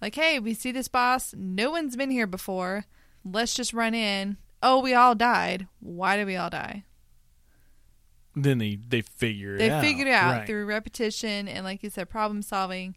like 0.00 0.16
hey 0.16 0.40
we 0.40 0.52
see 0.52 0.72
this 0.72 0.88
boss 0.88 1.32
no 1.38 1.70
one's 1.70 1.94
been 1.94 2.10
here 2.10 2.26
before 2.26 2.84
let's 3.24 3.54
just 3.54 3.72
run 3.72 3.94
in 3.94 4.36
oh 4.60 4.80
we 4.80 4.92
all 4.92 5.14
died 5.14 5.68
why 5.78 6.16
did 6.16 6.26
we 6.26 6.34
all 6.34 6.50
die 6.50 6.82
Then 8.34 8.58
they 8.58 8.74
they 8.76 9.02
figure 9.02 9.54
it 9.54 9.58
they 9.58 9.70
out. 9.70 9.82
figured 9.82 10.08
it 10.08 10.14
out 10.14 10.38
Right. 10.38 10.46
through 10.48 10.66
repetition 10.66 11.46
and 11.46 11.64
like 11.64 11.84
you 11.84 11.90
said 11.90 12.10
problem 12.10 12.42
solving 12.42 12.96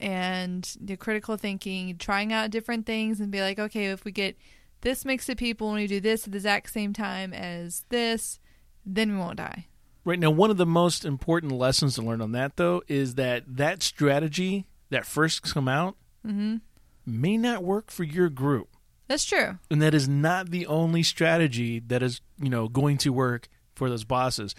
and 0.00 0.76
the 0.80 0.96
critical 0.96 1.36
thinking 1.36 1.96
trying 1.98 2.32
out 2.32 2.50
different 2.50 2.86
things 2.86 3.20
and 3.20 3.30
be 3.30 3.40
like 3.40 3.58
okay 3.58 3.86
if 3.86 4.04
we 4.04 4.12
get 4.12 4.36
this 4.80 5.04
mix 5.04 5.28
of 5.28 5.36
people 5.36 5.68
and 5.68 5.76
we 5.76 5.86
do 5.86 6.00
this 6.00 6.26
at 6.26 6.32
the 6.32 6.38
exact 6.38 6.72
same 6.72 6.92
time 6.92 7.32
as 7.32 7.84
this 7.90 8.40
then 8.84 9.12
we 9.12 9.18
won't 9.18 9.36
die 9.36 9.66
Right 10.04 10.18
now, 10.18 10.30
one 10.30 10.50
of 10.50 10.56
the 10.56 10.66
most 10.66 11.04
important 11.04 11.52
lessons 11.52 11.94
to 11.96 12.02
learn 12.02 12.22
on 12.22 12.32
that, 12.32 12.56
though, 12.56 12.82
is 12.88 13.16
that 13.16 13.44
that 13.46 13.82
strategy 13.82 14.66
that 14.88 15.04
first 15.04 15.42
come 15.42 15.68
out 15.68 15.96
mm-hmm. 16.26 16.56
may 17.04 17.36
not 17.36 17.62
work 17.62 17.90
for 17.90 18.04
your 18.04 18.30
group, 18.30 18.68
that's 19.08 19.24
true 19.24 19.58
and 19.70 19.82
that 19.82 19.92
is 19.92 20.08
not 20.08 20.50
the 20.50 20.66
only 20.66 21.02
strategy 21.02 21.80
that 21.80 22.02
is 22.02 22.20
you 22.40 22.48
know 22.48 22.68
going 22.68 22.96
to 22.98 23.12
work 23.12 23.48
for 23.74 23.90
those 23.90 24.04
bosses. 24.04 24.54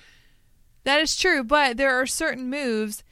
That 0.84 1.02
is 1.02 1.16
true, 1.16 1.44
but 1.44 1.78
there 1.78 2.00
are 2.00 2.06
certain 2.06 2.50
moves. 2.50 3.04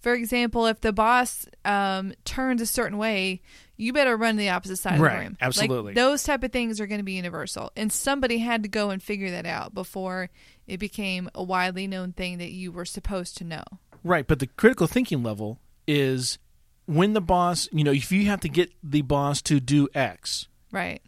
For 0.00 0.14
example, 0.14 0.66
if 0.66 0.80
the 0.80 0.92
boss 0.92 1.46
um, 1.64 2.12
turns 2.24 2.62
a 2.62 2.66
certain 2.66 2.98
way, 2.98 3.40
you 3.76 3.92
better 3.92 4.16
run 4.16 4.34
to 4.34 4.38
the 4.38 4.50
opposite 4.50 4.76
side 4.76 4.94
of 4.94 5.00
the 5.00 5.04
room. 5.04 5.36
absolutely. 5.40 5.90
Like, 5.90 5.94
those 5.96 6.22
type 6.22 6.42
of 6.44 6.52
things 6.52 6.80
are 6.80 6.86
going 6.86 7.00
to 7.00 7.04
be 7.04 7.12
universal, 7.14 7.72
and 7.76 7.92
somebody 7.92 8.38
had 8.38 8.62
to 8.62 8.68
go 8.68 8.90
and 8.90 9.02
figure 9.02 9.30
that 9.32 9.46
out 9.46 9.74
before 9.74 10.30
it 10.66 10.78
became 10.78 11.28
a 11.34 11.42
widely 11.42 11.86
known 11.86 12.12
thing 12.12 12.38
that 12.38 12.50
you 12.52 12.70
were 12.70 12.84
supposed 12.84 13.36
to 13.38 13.44
know. 13.44 13.64
Right, 14.04 14.26
but 14.26 14.38
the 14.38 14.46
critical 14.46 14.86
thinking 14.86 15.22
level 15.22 15.58
is 15.86 16.38
when 16.86 17.12
the 17.14 17.20
boss, 17.20 17.68
you 17.72 17.82
know, 17.84 17.92
if 17.92 18.12
you 18.12 18.26
have 18.26 18.40
to 18.40 18.48
get 18.48 18.70
the 18.82 19.02
boss 19.02 19.42
to 19.42 19.58
do 19.60 19.88
X, 19.94 20.46
Right. 20.70 21.02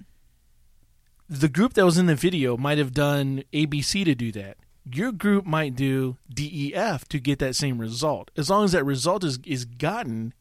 the 1.28 1.48
group 1.48 1.74
that 1.74 1.84
was 1.84 1.96
in 1.98 2.06
the 2.06 2.14
video 2.16 2.56
might 2.56 2.78
have 2.78 2.92
done 2.92 3.44
ABC 3.52 4.04
to 4.04 4.14
do 4.14 4.32
that. 4.32 4.56
Your 4.92 5.12
group 5.12 5.46
might 5.46 5.76
do 5.76 6.16
DEF 6.32 7.06
to 7.08 7.20
get 7.20 7.38
that 7.38 7.54
same 7.56 7.78
result. 7.78 8.30
As 8.36 8.50
long 8.50 8.64
as 8.64 8.72
that 8.72 8.84
result 8.84 9.24
is, 9.24 9.38
is 9.44 9.64
gotten, 9.64 10.34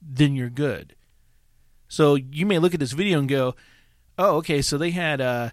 then 0.00 0.34
you're 0.34 0.50
good. 0.50 0.94
So 1.88 2.14
you 2.14 2.46
may 2.46 2.58
look 2.58 2.74
at 2.74 2.80
this 2.80 2.92
video 2.92 3.18
and 3.18 3.28
go, 3.28 3.54
"Oh, 4.18 4.36
okay. 4.36 4.62
So 4.62 4.76
they 4.76 4.90
had 4.90 5.20
uh, 5.20 5.50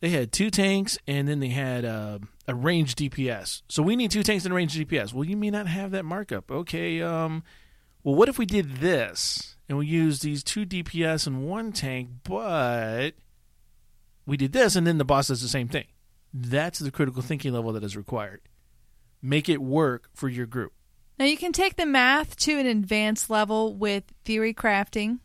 they 0.00 0.10
had 0.10 0.32
two 0.32 0.50
tanks 0.50 0.98
and 1.06 1.26
then 1.26 1.40
they 1.40 1.48
had 1.48 1.84
uh, 1.84 2.18
a 2.46 2.54
range 2.54 2.94
DPS. 2.94 3.62
So 3.68 3.82
we 3.82 3.96
need 3.96 4.10
two 4.10 4.22
tanks 4.22 4.44
and 4.44 4.52
a 4.52 4.54
range 4.54 4.76
DPS. 4.76 5.14
Well, 5.14 5.24
you 5.24 5.36
may 5.36 5.50
not 5.50 5.66
have 5.66 5.92
that 5.92 6.04
markup. 6.04 6.50
Okay. 6.50 7.00
Um, 7.00 7.42
well, 8.02 8.14
what 8.14 8.28
if 8.28 8.38
we 8.38 8.44
did 8.44 8.76
this 8.76 9.56
and 9.68 9.78
we 9.78 9.86
used 9.86 10.22
these 10.22 10.44
two 10.44 10.66
DPS 10.66 11.26
and 11.26 11.46
one 11.46 11.72
tank, 11.72 12.10
but 12.24 13.12
we 14.26 14.36
did 14.36 14.52
this 14.52 14.76
and 14.76 14.86
then 14.86 14.98
the 14.98 15.04
boss 15.04 15.28
does 15.28 15.40
the 15.40 15.48
same 15.48 15.68
thing. 15.68 15.86
That's 16.36 16.80
the 16.80 16.90
critical 16.90 17.22
thinking 17.22 17.52
level 17.52 17.72
that 17.72 17.84
is 17.84 17.96
required. 17.96 18.40
Make 19.22 19.48
it 19.48 19.62
work 19.62 20.10
for 20.12 20.28
your 20.28 20.46
group. 20.46 20.72
Now 21.16 21.26
you 21.26 21.36
can 21.36 21.52
take 21.52 21.76
the 21.76 21.86
math 21.86 22.36
to 22.38 22.58
an 22.58 22.66
advanced 22.66 23.30
level 23.30 23.72
with 23.72 24.02
theory 24.24 24.52
crafting. 24.52 25.20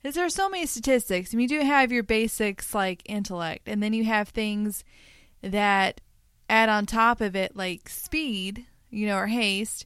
Because 0.00 0.14
there 0.14 0.24
are 0.24 0.30
so 0.30 0.48
many 0.48 0.66
statistics. 0.66 1.34
Mean, 1.34 1.48
you 1.48 1.60
do 1.60 1.66
have 1.66 1.92
your 1.92 2.04
basics 2.04 2.74
like 2.74 3.02
intellect, 3.06 3.68
and 3.68 3.82
then 3.82 3.92
you 3.92 4.04
have 4.04 4.28
things 4.28 4.84
that 5.42 6.00
add 6.48 6.68
on 6.68 6.86
top 6.86 7.20
of 7.20 7.36
it, 7.36 7.56
like 7.56 7.88
speed, 7.88 8.64
you 8.88 9.06
know, 9.06 9.16
or 9.16 9.26
haste, 9.26 9.84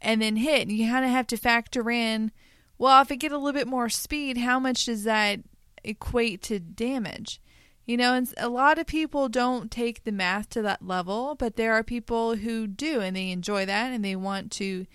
and 0.00 0.22
then 0.22 0.36
hit. 0.36 0.68
And 0.68 0.72
you 0.72 0.88
kind 0.88 1.04
of 1.04 1.10
have 1.10 1.26
to 1.28 1.36
factor 1.36 1.90
in, 1.90 2.30
well, 2.76 3.02
if 3.02 3.10
I 3.10 3.16
get 3.16 3.32
a 3.32 3.38
little 3.38 3.58
bit 3.58 3.66
more 3.66 3.88
speed, 3.88 4.36
how 4.36 4.60
much 4.60 4.84
does 4.84 5.04
that 5.04 5.40
equate 5.82 6.42
to 6.42 6.60
damage? 6.60 7.40
You 7.88 7.96
know, 7.96 8.12
and 8.12 8.32
a 8.36 8.50
lot 8.50 8.78
of 8.78 8.86
people 8.86 9.30
don't 9.30 9.70
take 9.70 10.04
the 10.04 10.12
math 10.12 10.50
to 10.50 10.60
that 10.60 10.86
level, 10.86 11.34
but 11.34 11.56
there 11.56 11.72
are 11.72 11.82
people 11.82 12.36
who 12.36 12.66
do, 12.66 13.00
and 13.00 13.16
they 13.16 13.30
enjoy 13.30 13.64
that, 13.64 13.92
and 13.92 14.04
they 14.04 14.14
want 14.14 14.52
to 14.52 14.86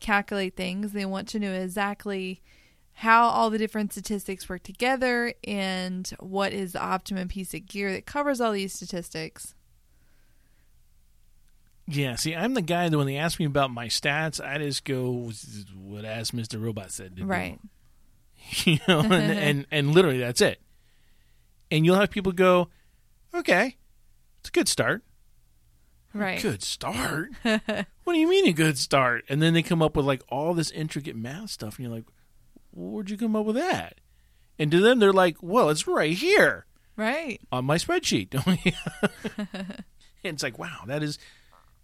calculate 0.00 0.54
things. 0.54 0.92
They 0.92 1.06
want 1.06 1.28
to 1.28 1.38
know 1.38 1.54
exactly 1.54 2.42
how 2.92 3.26
all 3.26 3.48
the 3.48 3.56
different 3.56 3.92
statistics 3.92 4.50
work 4.50 4.62
together 4.64 5.32
and 5.44 6.06
what 6.20 6.52
is 6.52 6.72
the 6.72 6.82
optimum 6.82 7.28
piece 7.28 7.54
of 7.54 7.66
gear 7.66 7.90
that 7.90 8.04
covers 8.04 8.38
all 8.38 8.52
these 8.52 8.74
statistics. 8.74 9.54
Yeah, 11.88 12.16
see, 12.16 12.34
I'm 12.36 12.52
the 12.52 12.60
guy 12.60 12.90
that 12.90 12.98
when 12.98 13.06
they 13.06 13.16
ask 13.16 13.40
me 13.40 13.46
about 13.46 13.70
my 13.70 13.86
stats, 13.86 14.44
I 14.44 14.58
just 14.58 14.84
go, 14.84 15.32
what 15.74 16.04
as 16.04 16.32
Mr. 16.32 16.62
Robot 16.62 16.92
said 16.92 17.16
to 17.16 17.22
do." 17.22 17.26
Right. 17.26 17.58
you 18.66 18.78
know, 18.86 19.00
and, 19.00 19.14
and 19.14 19.66
and 19.70 19.94
literally 19.94 20.18
that's 20.18 20.42
it. 20.42 20.60
And 21.72 21.86
you'll 21.86 21.96
have 21.96 22.10
people 22.10 22.32
go, 22.32 22.68
okay, 23.34 23.76
it's 24.40 24.50
a 24.50 24.52
good 24.52 24.68
start. 24.68 25.02
Right. 26.12 26.40
Good 26.42 26.62
start. 26.62 27.30
what 27.42 28.12
do 28.12 28.18
you 28.18 28.28
mean 28.28 28.46
a 28.46 28.52
good 28.52 28.76
start? 28.76 29.24
And 29.30 29.40
then 29.40 29.54
they 29.54 29.62
come 29.62 29.80
up 29.80 29.96
with 29.96 30.04
like 30.04 30.22
all 30.28 30.52
this 30.52 30.70
intricate 30.70 31.16
math 31.16 31.48
stuff, 31.48 31.78
and 31.78 31.86
you're 31.86 31.94
like, 31.96 32.04
where'd 32.72 33.08
you 33.08 33.16
come 33.16 33.34
up 33.34 33.46
with 33.46 33.56
that? 33.56 34.02
And 34.58 34.70
to 34.70 34.80
them, 34.80 34.98
they're 34.98 35.14
like, 35.14 35.38
well, 35.40 35.70
it's 35.70 35.86
right 35.86 36.12
here 36.14 36.66
Right. 36.94 37.40
on 37.50 37.64
my 37.64 37.78
spreadsheet. 37.78 38.34
and 39.54 39.84
it's 40.24 40.42
like, 40.42 40.58
wow, 40.58 40.80
that 40.88 41.02
is, 41.02 41.18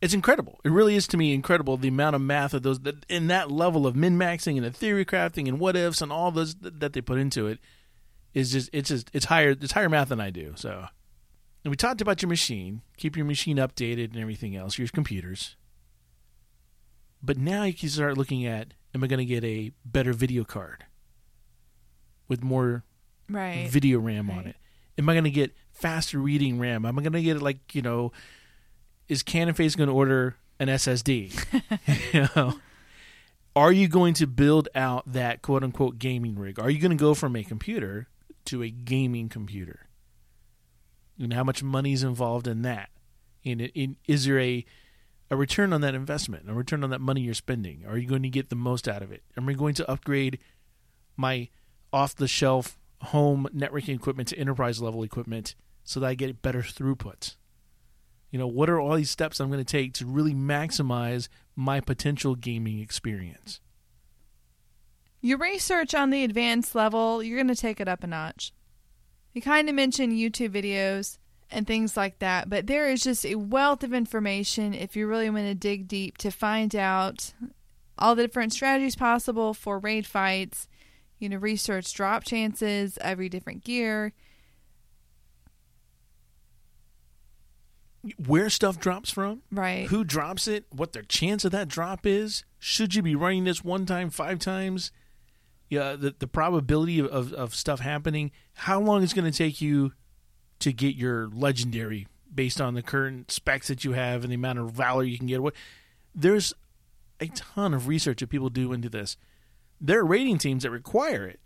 it's 0.02 0.12
incredible. 0.12 0.60
It 0.64 0.70
really 0.70 0.96
is 0.96 1.06
to 1.08 1.16
me 1.16 1.32
incredible 1.32 1.78
the 1.78 1.88
amount 1.88 2.14
of 2.14 2.20
math 2.20 2.52
of 2.52 2.62
those 2.62 2.80
that 2.80 3.06
in 3.08 3.28
that 3.28 3.50
level 3.50 3.86
of 3.86 3.96
min 3.96 4.18
maxing 4.18 4.56
and 4.56 4.66
the 4.66 4.70
theory 4.70 5.06
crafting 5.06 5.48
and 5.48 5.58
what 5.58 5.76
ifs 5.76 6.02
and 6.02 6.12
all 6.12 6.30
those 6.30 6.56
that 6.56 6.80
that 6.80 6.92
they 6.92 7.00
put 7.00 7.18
into 7.18 7.46
it 7.46 7.58
is 8.38 8.52
just 8.52 8.70
it's 8.72 8.88
just 8.88 9.10
it's 9.12 9.26
higher 9.26 9.50
it's 9.50 9.72
higher 9.72 9.88
math 9.88 10.08
than 10.08 10.20
I 10.20 10.30
do. 10.30 10.52
So, 10.56 10.86
and 11.64 11.70
we 11.70 11.76
talked 11.76 12.00
about 12.00 12.22
your 12.22 12.28
machine, 12.28 12.82
keep 12.96 13.16
your 13.16 13.26
machine 13.26 13.56
updated 13.56 14.12
and 14.12 14.18
everything 14.18 14.56
else, 14.56 14.78
your 14.78 14.88
computers. 14.88 15.56
But 17.22 17.36
now 17.36 17.64
you 17.64 17.74
can 17.74 17.88
start 17.88 18.16
looking 18.16 18.46
at: 18.46 18.74
Am 18.94 19.02
I 19.02 19.06
going 19.06 19.18
to 19.18 19.24
get 19.24 19.44
a 19.44 19.72
better 19.84 20.12
video 20.12 20.44
card 20.44 20.84
with 22.28 22.42
more 22.42 22.84
Right. 23.30 23.68
video 23.68 23.98
RAM 23.98 24.30
on 24.30 24.46
it? 24.46 24.56
Am 24.96 25.08
I 25.08 25.12
going 25.12 25.24
to 25.24 25.30
get 25.30 25.54
faster 25.70 26.18
reading 26.18 26.58
RAM? 26.58 26.84
Am 26.86 26.98
I 26.98 27.02
going 27.02 27.12
to 27.12 27.22
get 27.22 27.42
like 27.42 27.74
you 27.74 27.82
know? 27.82 28.12
Is 29.08 29.22
Canon 29.22 29.54
Face 29.54 29.74
going 29.74 29.88
to 29.88 29.94
order 29.94 30.36
an 30.60 30.68
SSD? 30.68 32.12
you 32.12 32.28
know, 32.36 32.58
are 33.56 33.72
you 33.72 33.88
going 33.88 34.14
to 34.14 34.26
build 34.26 34.68
out 34.74 35.10
that 35.12 35.42
quote 35.42 35.64
unquote 35.64 35.98
gaming 35.98 36.38
rig? 36.38 36.58
Are 36.60 36.70
you 36.70 36.78
going 36.78 36.90
to 36.90 36.96
go 36.96 37.14
from 37.14 37.34
a 37.34 37.42
computer 37.42 38.06
to 38.48 38.62
a 38.62 38.70
gaming 38.70 39.28
computer? 39.28 39.88
And 41.18 41.32
how 41.32 41.44
much 41.44 41.62
money 41.62 41.92
is 41.92 42.02
involved 42.02 42.46
in 42.46 42.62
that? 42.62 42.90
And 43.44 43.96
is 44.06 44.24
there 44.24 44.38
a 44.38 44.64
a 45.30 45.36
return 45.36 45.72
on 45.72 45.82
that 45.82 45.94
investment, 45.94 46.48
a 46.48 46.54
return 46.54 46.82
on 46.82 46.90
that 46.90 47.00
money 47.00 47.20
you're 47.20 47.34
spending? 47.34 47.84
Are 47.86 47.98
you 47.98 48.08
going 48.08 48.22
to 48.22 48.30
get 48.30 48.48
the 48.48 48.56
most 48.56 48.88
out 48.88 49.02
of 49.02 49.12
it? 49.12 49.22
Am 49.36 49.48
I 49.48 49.52
going 49.52 49.74
to 49.74 49.90
upgrade 49.90 50.38
my 51.16 51.48
off 51.92 52.14
the 52.14 52.28
shelf 52.28 52.78
home 53.02 53.46
networking 53.54 53.94
equipment 53.94 54.28
to 54.28 54.38
enterprise 54.38 54.80
level 54.80 55.02
equipment 55.02 55.54
so 55.84 56.00
that 56.00 56.06
I 56.06 56.14
get 56.14 56.42
better 56.42 56.62
throughput? 56.62 57.36
You 58.30 58.38
know, 58.38 58.46
what 58.46 58.70
are 58.70 58.80
all 58.80 58.96
these 58.96 59.10
steps 59.10 59.40
I'm 59.40 59.50
going 59.50 59.64
to 59.64 59.70
take 59.70 59.94
to 59.94 60.06
really 60.06 60.34
maximize 60.34 61.28
my 61.56 61.80
potential 61.80 62.34
gaming 62.34 62.80
experience? 62.80 63.60
Your 65.20 65.38
research 65.38 65.94
on 65.94 66.10
the 66.10 66.22
advanced 66.24 66.74
level, 66.74 67.22
you're 67.22 67.36
going 67.38 67.48
to 67.54 67.60
take 67.60 67.80
it 67.80 67.88
up 67.88 68.04
a 68.04 68.06
notch. 68.06 68.52
You 69.32 69.42
kind 69.42 69.68
of 69.68 69.74
mentioned 69.74 70.12
YouTube 70.12 70.50
videos 70.50 71.18
and 71.50 71.66
things 71.66 71.96
like 71.96 72.18
that, 72.20 72.48
but 72.48 72.66
there 72.66 72.88
is 72.90 73.02
just 73.02 73.24
a 73.26 73.34
wealth 73.36 73.82
of 73.82 73.92
information 73.94 74.74
if 74.74 74.94
you 74.96 75.06
really 75.06 75.30
want 75.30 75.46
to 75.46 75.54
dig 75.54 75.88
deep 75.88 76.18
to 76.18 76.30
find 76.30 76.74
out 76.76 77.32
all 77.98 78.14
the 78.14 78.22
different 78.22 78.52
strategies 78.52 78.94
possible 78.96 79.54
for 79.54 79.78
raid 79.78 80.06
fights, 80.06 80.68
you 81.18 81.28
know, 81.28 81.36
research 81.36 81.92
drop 81.94 82.22
chances, 82.24 82.96
every 83.00 83.28
different 83.28 83.64
gear. 83.64 84.12
Where 88.26 88.48
stuff 88.48 88.78
drops 88.78 89.10
from, 89.10 89.42
Right. 89.50 89.88
who 89.88 90.04
drops 90.04 90.46
it, 90.46 90.66
what 90.70 90.92
their 90.92 91.02
chance 91.02 91.44
of 91.44 91.50
that 91.52 91.66
drop 91.68 92.06
is. 92.06 92.44
Should 92.60 92.94
you 92.94 93.02
be 93.02 93.16
running 93.16 93.44
this 93.44 93.64
one 93.64 93.86
time, 93.86 94.10
five 94.10 94.38
times? 94.38 94.92
Yeah, 95.68 95.96
the 95.96 96.14
the 96.18 96.26
probability 96.26 96.98
of, 96.98 97.32
of, 97.32 97.54
stuff 97.54 97.80
happening. 97.80 98.30
How 98.54 98.80
long 98.80 99.02
it's 99.02 99.12
going 99.12 99.30
to 99.30 99.36
take 99.36 99.60
you 99.60 99.92
to 100.60 100.72
get 100.72 100.96
your 100.96 101.28
legendary 101.28 102.06
based 102.34 102.60
on 102.60 102.74
the 102.74 102.82
current 102.82 103.30
specs 103.30 103.68
that 103.68 103.84
you 103.84 103.92
have 103.92 104.22
and 104.22 104.30
the 104.30 104.36
amount 104.36 104.58
of 104.58 104.70
valor 104.70 105.02
you 105.02 105.18
can 105.18 105.26
get? 105.26 105.42
What 105.42 105.54
there's 106.14 106.54
a 107.20 107.26
ton 107.28 107.74
of 107.74 107.88
research 107.88 108.20
that 108.20 108.28
people 108.28 108.50
do 108.50 108.72
into 108.72 108.88
this. 108.88 109.16
There 109.80 110.00
are 110.00 110.06
raiding 110.06 110.38
teams 110.38 110.62
that 110.62 110.70
require 110.70 111.26
it, 111.26 111.40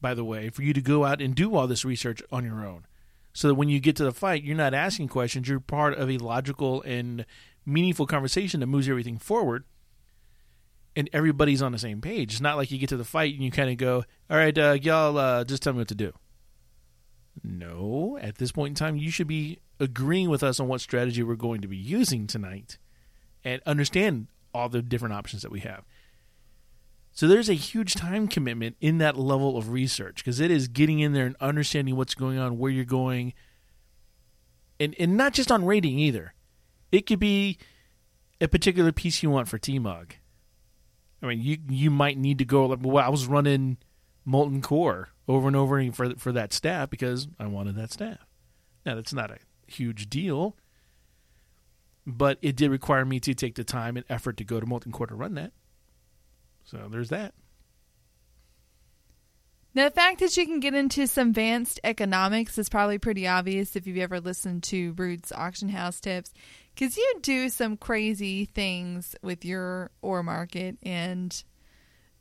by 0.00 0.14
the 0.14 0.24
way, 0.24 0.50
for 0.50 0.62
you 0.62 0.72
to 0.72 0.80
go 0.80 1.04
out 1.04 1.20
and 1.20 1.34
do 1.34 1.54
all 1.54 1.66
this 1.66 1.84
research 1.84 2.22
on 2.30 2.44
your 2.44 2.66
own. 2.66 2.86
So 3.32 3.48
that 3.48 3.54
when 3.54 3.68
you 3.68 3.78
get 3.78 3.96
to 3.96 4.04
the 4.04 4.12
fight, 4.12 4.42
you're 4.42 4.56
not 4.56 4.74
asking 4.74 5.08
questions, 5.08 5.48
you're 5.48 5.60
part 5.60 5.94
of 5.96 6.10
a 6.10 6.18
logical 6.18 6.82
and 6.82 7.24
meaningful 7.64 8.06
conversation 8.06 8.60
that 8.60 8.66
moves 8.66 8.88
everything 8.88 9.18
forward. 9.18 9.64
And 10.98 11.08
everybody's 11.12 11.62
on 11.62 11.70
the 11.70 11.78
same 11.78 12.00
page. 12.00 12.32
It's 12.32 12.40
not 12.40 12.56
like 12.56 12.72
you 12.72 12.78
get 12.78 12.88
to 12.88 12.96
the 12.96 13.04
fight 13.04 13.32
and 13.32 13.44
you 13.44 13.52
kind 13.52 13.70
of 13.70 13.76
go, 13.76 14.02
"All 14.28 14.36
right, 14.36 14.58
uh, 14.58 14.76
y'all, 14.82 15.16
uh, 15.16 15.44
just 15.44 15.62
tell 15.62 15.72
me 15.72 15.78
what 15.78 15.86
to 15.88 15.94
do." 15.94 16.12
No, 17.44 18.18
at 18.20 18.38
this 18.38 18.50
point 18.50 18.72
in 18.72 18.74
time, 18.74 18.96
you 18.96 19.12
should 19.12 19.28
be 19.28 19.60
agreeing 19.78 20.28
with 20.28 20.42
us 20.42 20.58
on 20.58 20.66
what 20.66 20.80
strategy 20.80 21.22
we're 21.22 21.36
going 21.36 21.60
to 21.60 21.68
be 21.68 21.76
using 21.76 22.26
tonight, 22.26 22.78
and 23.44 23.62
understand 23.64 24.26
all 24.52 24.68
the 24.68 24.82
different 24.82 25.14
options 25.14 25.42
that 25.42 25.52
we 25.52 25.60
have. 25.60 25.84
So 27.12 27.28
there's 27.28 27.48
a 27.48 27.54
huge 27.54 27.94
time 27.94 28.26
commitment 28.26 28.74
in 28.80 28.98
that 28.98 29.16
level 29.16 29.56
of 29.56 29.70
research 29.70 30.16
because 30.16 30.40
it 30.40 30.50
is 30.50 30.66
getting 30.66 30.98
in 30.98 31.12
there 31.12 31.26
and 31.26 31.36
understanding 31.40 31.94
what's 31.94 32.16
going 32.16 32.38
on, 32.38 32.58
where 32.58 32.72
you're 32.72 32.84
going, 32.84 33.34
and 34.80 34.96
and 34.98 35.16
not 35.16 35.32
just 35.32 35.52
on 35.52 35.64
raiding 35.64 35.96
either. 35.96 36.34
It 36.90 37.06
could 37.06 37.20
be 37.20 37.58
a 38.40 38.48
particular 38.48 38.90
piece 38.90 39.22
you 39.22 39.30
want 39.30 39.46
for 39.46 39.58
T-Mog. 39.58 40.14
I 41.22 41.26
mean, 41.26 41.40
you 41.40 41.58
you 41.68 41.90
might 41.90 42.18
need 42.18 42.38
to 42.38 42.44
go 42.44 42.66
like, 42.66 42.78
well, 42.82 43.04
I 43.04 43.08
was 43.08 43.26
running 43.26 43.78
molten 44.24 44.62
core 44.62 45.08
over 45.26 45.46
and 45.46 45.56
over 45.56 45.78
again 45.78 45.92
for 45.92 46.14
for 46.16 46.32
that 46.32 46.52
staff 46.52 46.90
because 46.90 47.28
I 47.38 47.46
wanted 47.46 47.76
that 47.76 47.92
staff. 47.92 48.18
Now 48.86 48.94
that's 48.94 49.12
not 49.12 49.30
a 49.30 49.38
huge 49.66 50.08
deal, 50.08 50.56
but 52.06 52.38
it 52.42 52.56
did 52.56 52.70
require 52.70 53.04
me 53.04 53.20
to 53.20 53.34
take 53.34 53.56
the 53.56 53.64
time 53.64 53.96
and 53.96 54.06
effort 54.08 54.36
to 54.38 54.44
go 54.44 54.60
to 54.60 54.66
molten 54.66 54.92
core 54.92 55.06
to 55.06 55.14
run 55.14 55.34
that. 55.34 55.52
So 56.64 56.88
there's 56.90 57.08
that. 57.08 57.34
Now, 59.74 59.84
the 59.84 59.94
fact 59.94 60.18
that 60.20 60.36
you 60.36 60.44
can 60.44 60.60
get 60.60 60.74
into 60.74 61.06
some 61.06 61.28
advanced 61.28 61.78
economics 61.84 62.58
is 62.58 62.68
probably 62.68 62.98
pretty 62.98 63.28
obvious 63.28 63.76
if 63.76 63.86
you've 63.86 63.98
ever 63.98 64.18
listened 64.18 64.64
to 64.64 64.92
Root's 64.94 65.30
auction 65.30 65.68
house 65.68 66.00
tips, 66.00 66.32
because 66.78 66.96
you 66.96 67.14
do 67.22 67.48
some 67.48 67.76
crazy 67.76 68.44
things 68.44 69.16
with 69.22 69.44
your 69.44 69.90
ore 70.00 70.22
market 70.22 70.76
and 70.84 71.42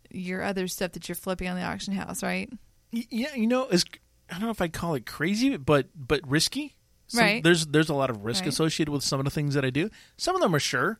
your 0.09 0.41
other 0.41 0.67
stuff 0.67 0.93
that 0.93 1.07
you're 1.07 1.15
flipping 1.15 1.47
on 1.47 1.55
the 1.55 1.61
auction 1.61 1.93
house, 1.93 2.23
right? 2.23 2.51
Yeah, 2.91 3.35
you 3.35 3.45
know, 3.45 3.67
it's, 3.69 3.83
I 4.29 4.33
don't 4.33 4.43
know 4.43 4.49
if 4.49 4.61
I 4.61 4.67
call 4.67 4.95
it 4.95 5.05
crazy, 5.05 5.57
but 5.57 5.87
but 5.95 6.27
risky. 6.27 6.75
Some- 7.07 7.23
Right. 7.23 7.43
There's 7.43 7.67
there's 7.67 7.89
a 7.89 7.93
lot 7.93 8.09
of 8.09 8.25
risk 8.25 8.41
Right. 8.45 8.49
associated 8.49 8.91
with 8.91 9.03
some 9.03 9.19
of 9.19 9.25
the 9.25 9.31
things 9.31 9.53
that 9.53 9.63
I 9.63 9.69
do. 9.69 9.89
Some 10.17 10.35
of 10.35 10.41
them 10.41 10.55
are 10.55 10.59
sure. 10.59 10.99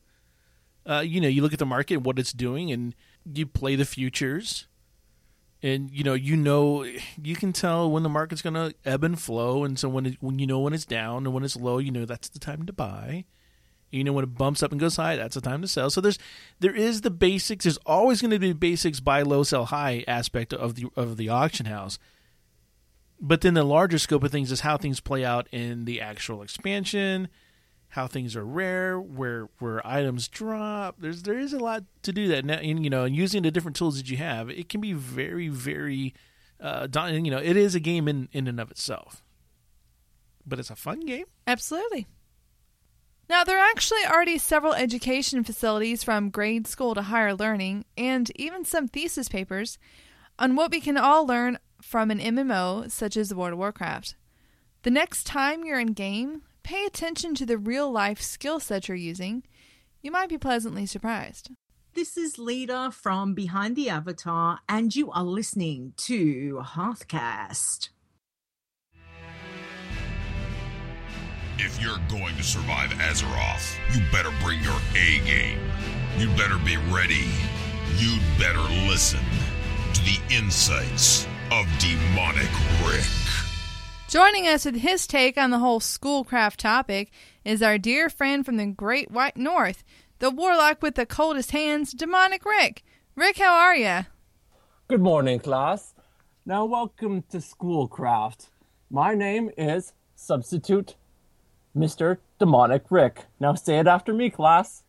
Uh, 0.86 0.99
you 0.99 1.20
know, 1.20 1.28
you 1.28 1.41
look 1.41 1.51
at 1.53 1.60
the 1.60 1.66
market 1.66 1.97
what 1.97 2.18
it's 2.20 2.32
doing, 2.32 2.72
and 2.72 2.93
you 3.26 3.45
play 3.45 3.76
the 3.76 3.84
futures, 3.86 4.68
and 5.64 5.89
you 5.91 6.03
know, 6.03 6.14
you 6.14 6.38
know, 6.38 6.84
you 7.22 7.36
can 7.36 7.51
tell 7.53 7.89
when 7.91 8.03
the 8.03 8.10
market's 8.10 8.41
going 8.41 8.53
to 8.53 8.74
ebb 8.86 9.03
and 9.03 9.20
flow, 9.20 9.64
and 9.66 9.78
so 9.80 9.89
when 9.89 10.05
it, 10.05 10.18
when 10.22 10.39
you 10.39 10.47
know 10.47 10.60
when 10.60 10.74
it's 10.74 10.86
down 10.86 11.26
and 11.26 11.34
when 11.34 11.43
it's 11.43 11.58
low, 11.58 11.78
you 11.80 11.91
know 11.91 12.05
that's 12.05 12.30
the 12.30 12.39
time 12.39 12.66
to 12.68 12.72
buy. 12.74 13.26
You 13.92 14.04
know 14.04 14.12
when 14.12 14.24
it 14.24 14.38
bumps 14.38 14.62
up 14.62 14.72
and 14.72 14.80
goes 14.80 14.98
high, 14.98 15.16
that's 15.16 15.36
the 15.36 15.42
time 15.42 15.62
to 15.62 15.68
sell. 15.68 15.90
So 15.90 16.02
there's 16.02 16.20
there 16.60 16.76
is 16.76 17.02
the 17.02 17.10
basics. 17.10 17.64
There's 17.64 17.78
always 17.86 18.22
going 18.22 18.32
to 18.32 18.40
be 18.40 18.52
basics 18.52 19.00
buy 19.00 19.22
low, 19.22 19.44
sell 19.44 19.66
high 19.66 20.04
aspect 20.08 20.54
of 20.54 20.76
the 20.76 20.88
of 20.96 21.18
the 21.18 21.30
auction 21.30 21.68
house. 21.68 21.98
But 23.20 23.42
then 23.42 23.54
the 23.54 23.64
larger 23.64 23.98
scope 23.98 24.24
of 24.24 24.32
things 24.32 24.52
is 24.52 24.62
how 24.62 24.78
things 24.78 25.00
play 25.00 25.26
out 25.26 25.48
in 25.52 25.86
the 25.86 26.02
actual 26.02 26.44
expansion, 26.44 27.30
how 27.90 28.06
things 28.06 28.36
are 28.36 28.46
rare, 28.46 29.00
where 29.00 29.48
where 29.60 29.86
items 29.88 30.28
drop. 30.28 30.98
There's 31.00 31.24
there 31.24 31.40
is 31.40 31.54
a 31.54 31.60
lot 31.60 31.84
to 32.04 32.12
do 32.12 32.28
that. 32.28 32.46
Now, 32.46 32.56
and, 32.56 32.84
you 32.84 32.90
know, 32.90 33.06
and 33.06 33.16
using 33.16 33.44
the 33.44 33.52
different 33.52 33.78
tools 33.78 33.98
that 33.98 34.10
you 34.10 34.18
have, 34.18 34.50
it 34.50 34.70
can 34.70 34.82
be 34.82 34.94
very 34.94 35.48
very 35.48 36.14
uh. 36.60 36.88
You 36.94 37.32
know, 37.32 37.40
it 37.40 37.56
is 37.56 37.74
a 37.74 37.80
game 37.80 38.08
in 38.08 38.28
in 38.34 38.48
and 38.48 38.60
of 38.60 38.70
itself, 38.70 39.24
but 40.46 40.60
it's 40.60 40.70
a 40.70 40.76
fun 40.76 41.00
game. 41.00 41.26
Absolutely. 41.48 42.06
Now, 43.30 43.44
there 43.44 43.58
are 43.58 43.70
actually 43.70 44.06
already 44.06 44.38
several 44.38 44.74
education 44.74 45.44
facilities 45.44 46.02
from 46.02 46.30
grade 46.30 46.66
school 46.66 46.96
to 46.96 47.02
higher 47.02 47.36
learning, 47.36 47.84
and 47.98 48.32
even 48.36 48.64
some 48.64 48.88
thesis 48.88 49.28
papers 49.28 49.78
on 50.40 50.56
what 50.56 50.72
we 50.72 50.80
can 50.80 50.98
all 50.98 51.28
learn 51.28 51.58
from 51.82 52.10
an 52.10 52.20
MMO 52.20 52.90
such 52.90 53.18
as 53.18 53.34
World 53.34 53.54
of 53.54 53.60
Warcraft. 53.60 54.16
The 54.84 54.92
next 54.92 55.26
time 55.26 55.66
you're 55.66 55.80
in 55.80 55.94
game, 55.94 56.44
pay 56.64 56.86
attention 56.86 57.36
to 57.36 57.46
the 57.46 57.58
real 57.58 57.92
life 57.92 58.22
skill 58.22 58.62
set 58.62 58.88
you're 58.88 58.96
using. 58.96 59.44
You 60.02 60.12
might 60.12 60.30
be 60.30 60.38
pleasantly 60.38 60.86
surprised. 60.86 61.50
This 61.96 62.16
is 62.16 62.38
Leader 62.38 62.92
from 62.92 63.34
Behind 63.34 63.76
the 63.76 63.90
Avatar, 63.90 64.60
and 64.70 64.96
you 64.96 65.12
are 65.12 65.24
listening 65.24 65.94
to 65.98 66.62
Hearthcast. 66.64 67.90
If 71.60 71.82
you're 71.82 71.97
going 72.08 72.36
to 72.36 72.43
survive 72.43 72.91
Azeroth, 72.91 73.78
you 73.91 74.03
better 74.12 74.30
bring 74.43 74.62
your 74.62 74.80
A 74.95 75.18
game. 75.26 75.58
You 76.20 76.28
better 76.38 76.60
be 76.64 76.78
ready. 76.93 77.26
You'd 77.97 78.22
better 78.38 78.62
listen 78.88 79.22
to 79.93 80.01
the 80.01 80.20
insights 80.30 81.26
of 81.51 81.66
Demonic 81.80 82.51
Rick. 82.86 83.08
Joining 84.08 84.45
us 84.45 84.66
with 84.66 84.76
his 84.76 85.08
take 85.08 85.36
on 85.36 85.49
the 85.49 85.58
whole 85.58 85.80
schoolcraft 85.80 86.60
topic 86.60 87.10
is 87.43 87.64
our 87.64 87.80
dear 87.80 88.12
friend 88.12 88.45
from 88.45 88.58
the 88.58 88.68
Great 88.68 89.10
White 89.10 89.36
North, 89.36 89.84
the 90.20 90.30
warlock 90.30 90.84
with 90.84 90.93
the 90.93 91.08
coldest 91.08 91.49
hands, 91.49 91.91
Demonic 91.91 92.45
Rick. 92.45 92.84
Rick, 93.16 93.39
how 93.39 93.55
are 93.55 93.76
you? 93.76 94.05
Good 94.88 95.01
morning, 95.01 95.39
class. 95.39 95.95
Now, 96.45 96.66
welcome 96.66 97.24
to 97.32 97.41
Schoolcraft. 97.41 98.49
My 98.91 99.16
name 99.16 99.49
is 99.58 99.93
Substitute 100.16 100.93
Mr. 101.78 102.18
Demonic 102.40 102.84
Rick. 102.90 103.26
Now, 103.40 103.54
say 103.54 103.80
it 103.80 103.88
after 103.88 104.14
me, 104.14 104.30
class. 104.30 104.84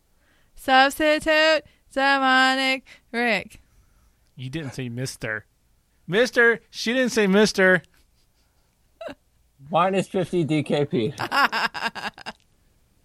Substitute 0.55 1.63
Demonic 1.93 2.85
Rick. 3.11 3.61
You 4.35 4.49
didn't 4.49 4.73
say 4.73 4.89
Mister. 4.89 5.45
Mister. 6.07 6.61
She 6.69 6.93
didn't 6.93 7.11
say 7.11 7.27
Mister. 7.27 7.83
Minus 9.71 10.07
50 10.07 10.45
DKP. 10.45 11.13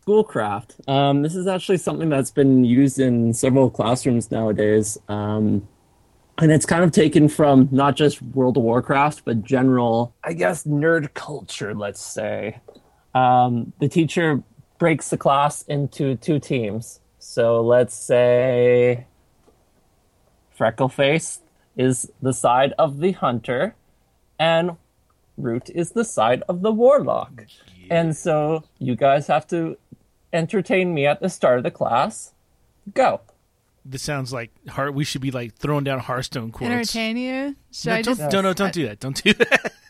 Schoolcraft. 0.02 0.76
Um, 0.86 1.22
this 1.22 1.34
is 1.34 1.46
actually 1.46 1.78
something 1.78 2.08
that's 2.08 2.30
been 2.30 2.64
used 2.64 2.98
in 2.98 3.32
several 3.32 3.70
classrooms 3.70 4.30
nowadays. 4.30 4.98
Um, 5.08 5.66
and 6.38 6.50
it's 6.50 6.66
kind 6.66 6.82
of 6.82 6.90
taken 6.92 7.28
from 7.28 7.68
not 7.70 7.96
just 7.96 8.20
World 8.20 8.56
of 8.56 8.64
Warcraft, 8.64 9.22
but 9.24 9.44
general, 9.44 10.14
I 10.24 10.32
guess, 10.32 10.64
nerd 10.64 11.14
culture, 11.14 11.74
let's 11.74 12.02
say. 12.02 12.58
Um, 13.14 13.72
the 13.78 13.88
teacher 13.88 14.42
breaks 14.78 15.10
the 15.10 15.16
class 15.16 15.62
into 15.62 16.16
two 16.16 16.38
teams. 16.38 17.00
So 17.18 17.60
let's 17.62 17.94
say 17.94 19.06
Freckleface 20.58 21.38
is 21.76 22.10
the 22.20 22.32
side 22.32 22.74
of 22.78 23.00
the 23.00 23.12
hunter, 23.12 23.74
and 24.38 24.76
Root 25.36 25.70
is 25.70 25.92
the 25.92 26.04
side 26.04 26.42
of 26.48 26.62
the 26.62 26.72
warlock. 26.72 27.46
And 27.90 28.16
so 28.16 28.64
you 28.78 28.94
guys 28.94 29.26
have 29.26 29.46
to 29.48 29.76
entertain 30.32 30.94
me 30.94 31.06
at 31.06 31.20
the 31.20 31.28
start 31.28 31.58
of 31.58 31.64
the 31.64 31.70
class. 31.70 32.32
Go. 32.92 33.20
This 33.84 34.02
sounds 34.02 34.32
like 34.32 34.50
heart. 34.68 34.94
We 34.94 35.04
should 35.04 35.20
be 35.20 35.30
like 35.30 35.54
throwing 35.56 35.84
down 35.84 35.98
Hearthstone 35.98 36.52
quotes. 36.52 36.70
Entertain 36.70 37.16
you? 37.16 37.56
Should 37.70 37.88
No, 37.88 37.94
I 37.94 38.02
don't, 38.02 38.16
just 38.16 38.30
don't, 38.30 38.44
no, 38.44 38.52
don't 38.54 38.72
do 38.72 38.86
that. 38.86 39.00
Don't 39.00 39.22
do 39.22 39.34
that. 39.34 39.72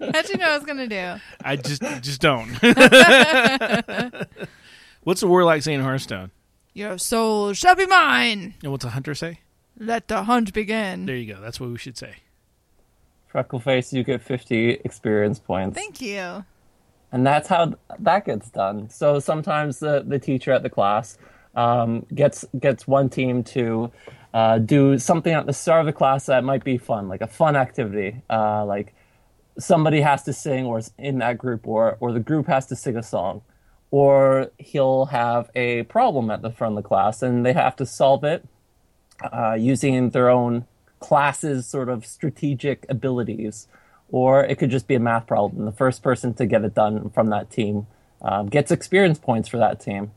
How'd 0.00 0.28
you 0.28 0.36
know 0.36 0.46
I 0.50 0.56
was 0.56 0.64
gonna 0.66 0.86
do? 0.86 1.20
I 1.44 1.56
just 1.56 1.82
just 2.02 2.20
don't. 2.20 2.48
what's 5.02 5.22
a 5.22 5.26
warlock 5.26 5.62
say 5.62 5.74
in 5.74 5.80
Hearthstone? 5.80 6.30
Your 6.74 6.98
soul 6.98 7.52
shall 7.52 7.74
be 7.74 7.86
mine. 7.86 8.54
And 8.62 8.72
what's 8.72 8.84
a 8.84 8.90
hunter 8.90 9.14
say? 9.14 9.40
Let 9.78 10.08
the 10.08 10.24
hunt 10.24 10.52
begin. 10.52 11.06
There 11.06 11.16
you 11.16 11.34
go. 11.34 11.40
That's 11.40 11.58
what 11.58 11.70
we 11.70 11.78
should 11.78 11.96
say. 11.96 12.16
Freckleface, 13.32 13.92
you 13.92 14.02
get 14.04 14.22
50 14.22 14.70
experience 14.84 15.38
points. 15.38 15.76
Thank 15.76 16.00
you. 16.00 16.44
and 17.12 17.26
that's 17.26 17.48
how 17.48 17.74
that 18.00 18.24
gets 18.26 18.50
done. 18.50 18.90
So 18.90 19.18
sometimes 19.20 19.78
the, 19.78 20.04
the 20.06 20.18
teacher 20.18 20.52
at 20.52 20.62
the 20.62 20.70
class 20.70 21.16
um, 21.54 22.06
gets 22.14 22.44
gets 22.58 22.86
one 22.86 23.08
team 23.08 23.42
to 23.44 23.90
uh, 24.34 24.58
do 24.58 24.98
something 24.98 25.32
at 25.32 25.46
the 25.46 25.52
start 25.52 25.80
of 25.80 25.86
the 25.86 25.92
class 25.92 26.26
that 26.26 26.44
might 26.44 26.62
be 26.64 26.76
fun, 26.78 27.08
like 27.08 27.20
a 27.20 27.26
fun 27.26 27.56
activity, 27.56 28.22
uh, 28.30 28.64
like 28.64 28.94
somebody 29.60 30.00
has 30.00 30.22
to 30.24 30.32
sing 30.32 30.64
or 30.66 30.78
is 30.78 30.92
in 30.98 31.18
that 31.18 31.38
group, 31.38 31.66
or 31.66 31.96
or 32.00 32.12
the 32.12 32.20
group 32.20 32.46
has 32.46 32.66
to 32.66 32.76
sing 32.76 32.96
a 32.96 33.02
song, 33.02 33.42
or 33.90 34.50
he'll 34.58 35.06
have 35.06 35.50
a 35.54 35.84
problem 35.84 36.30
at 36.30 36.42
the 36.42 36.50
front 36.50 36.76
of 36.76 36.82
the 36.82 36.88
class 36.88 37.22
and 37.22 37.44
they 37.44 37.52
have 37.52 37.76
to 37.76 37.86
solve 37.86 38.24
it 38.24 38.46
uh, 39.32 39.54
using 39.54 40.10
their 40.10 40.28
own 40.30 40.66
class's 40.98 41.66
sort 41.66 41.88
of 41.88 42.06
strategic 42.06 42.86
abilities, 42.88 43.66
or 44.10 44.44
it 44.44 44.58
could 44.58 44.70
just 44.70 44.86
be 44.86 44.94
a 44.94 45.00
math 45.00 45.26
problem. 45.26 45.64
The 45.64 45.72
first 45.72 46.02
person 46.02 46.34
to 46.34 46.46
get 46.46 46.64
it 46.64 46.74
done 46.74 47.10
from 47.10 47.30
that 47.30 47.50
team 47.50 47.86
um, 48.22 48.48
gets 48.48 48.70
experience 48.70 49.18
points 49.18 49.48
for 49.48 49.58
that 49.58 49.80
team. 49.80 50.12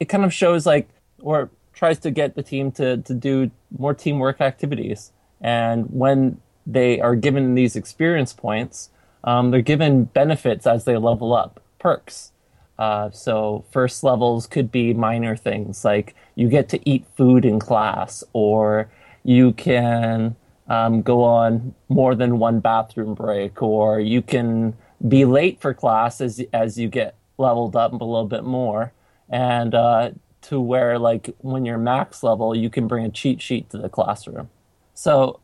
It 0.00 0.06
kind 0.06 0.24
of 0.24 0.32
shows 0.32 0.64
like, 0.64 0.88
or 1.20 1.50
tries 1.72 1.98
to 2.00 2.10
get 2.10 2.34
the 2.34 2.42
team 2.42 2.70
to, 2.72 2.98
to 2.98 3.14
do 3.14 3.50
more 3.76 3.94
teamwork 3.94 4.40
activities. 4.40 5.12
And 5.40 5.86
when 5.90 6.40
they 6.68 7.00
are 7.00 7.16
given 7.16 7.54
these 7.54 7.74
experience 7.74 8.34
points, 8.34 8.90
um, 9.24 9.50
they're 9.50 9.62
given 9.62 10.04
benefits 10.04 10.66
as 10.66 10.84
they 10.84 10.96
level 10.96 11.34
up, 11.34 11.60
perks. 11.78 12.32
Uh, 12.78 13.10
so 13.10 13.64
first 13.72 14.04
levels 14.04 14.46
could 14.46 14.70
be 14.70 14.94
minor 14.94 15.34
things 15.34 15.84
like 15.84 16.14
you 16.36 16.48
get 16.48 16.68
to 16.68 16.88
eat 16.88 17.04
food 17.16 17.44
in 17.44 17.58
class, 17.58 18.22
or 18.32 18.88
you 19.24 19.52
can 19.52 20.36
um, 20.68 21.02
go 21.02 21.24
on 21.24 21.74
more 21.88 22.14
than 22.14 22.38
one 22.38 22.60
bathroom 22.60 23.14
break, 23.14 23.60
or 23.62 23.98
you 23.98 24.22
can 24.22 24.76
be 25.08 25.24
late 25.24 25.60
for 25.60 25.74
class 25.74 26.20
as 26.20 26.40
as 26.52 26.78
you 26.78 26.88
get 26.88 27.16
leveled 27.38 27.74
up 27.74 27.92
a 27.92 28.04
little 28.04 28.26
bit 28.26 28.44
more, 28.44 28.92
and 29.28 29.74
uh, 29.74 30.10
to 30.42 30.60
where 30.60 30.98
like 30.98 31.34
when 31.38 31.64
you're 31.64 31.78
max 31.78 32.22
level, 32.22 32.54
you 32.54 32.70
can 32.70 32.86
bring 32.86 33.04
a 33.04 33.10
cheat 33.10 33.42
sheet 33.42 33.70
to 33.70 33.78
the 33.78 33.88
classroom. 33.88 34.50
So 34.94 35.40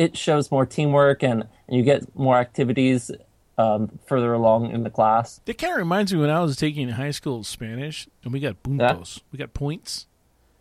it 0.00 0.16
shows 0.16 0.50
more 0.50 0.64
teamwork, 0.64 1.22
and, 1.22 1.46
and 1.68 1.76
you 1.76 1.82
get 1.82 2.16
more 2.16 2.38
activities 2.38 3.10
um, 3.58 3.98
further 4.06 4.32
along 4.32 4.70
in 4.70 4.82
the 4.82 4.88
class. 4.88 5.42
That 5.44 5.58
kind 5.58 5.74
of 5.74 5.78
reminds 5.78 6.10
me 6.14 6.20
when 6.20 6.30
I 6.30 6.40
was 6.40 6.56
taking 6.56 6.88
high 6.88 7.10
school 7.10 7.44
Spanish 7.44 8.08
and 8.24 8.32
we 8.32 8.40
got 8.40 8.62
puntos, 8.62 9.20
we 9.30 9.38
got 9.38 9.52
points, 9.52 10.06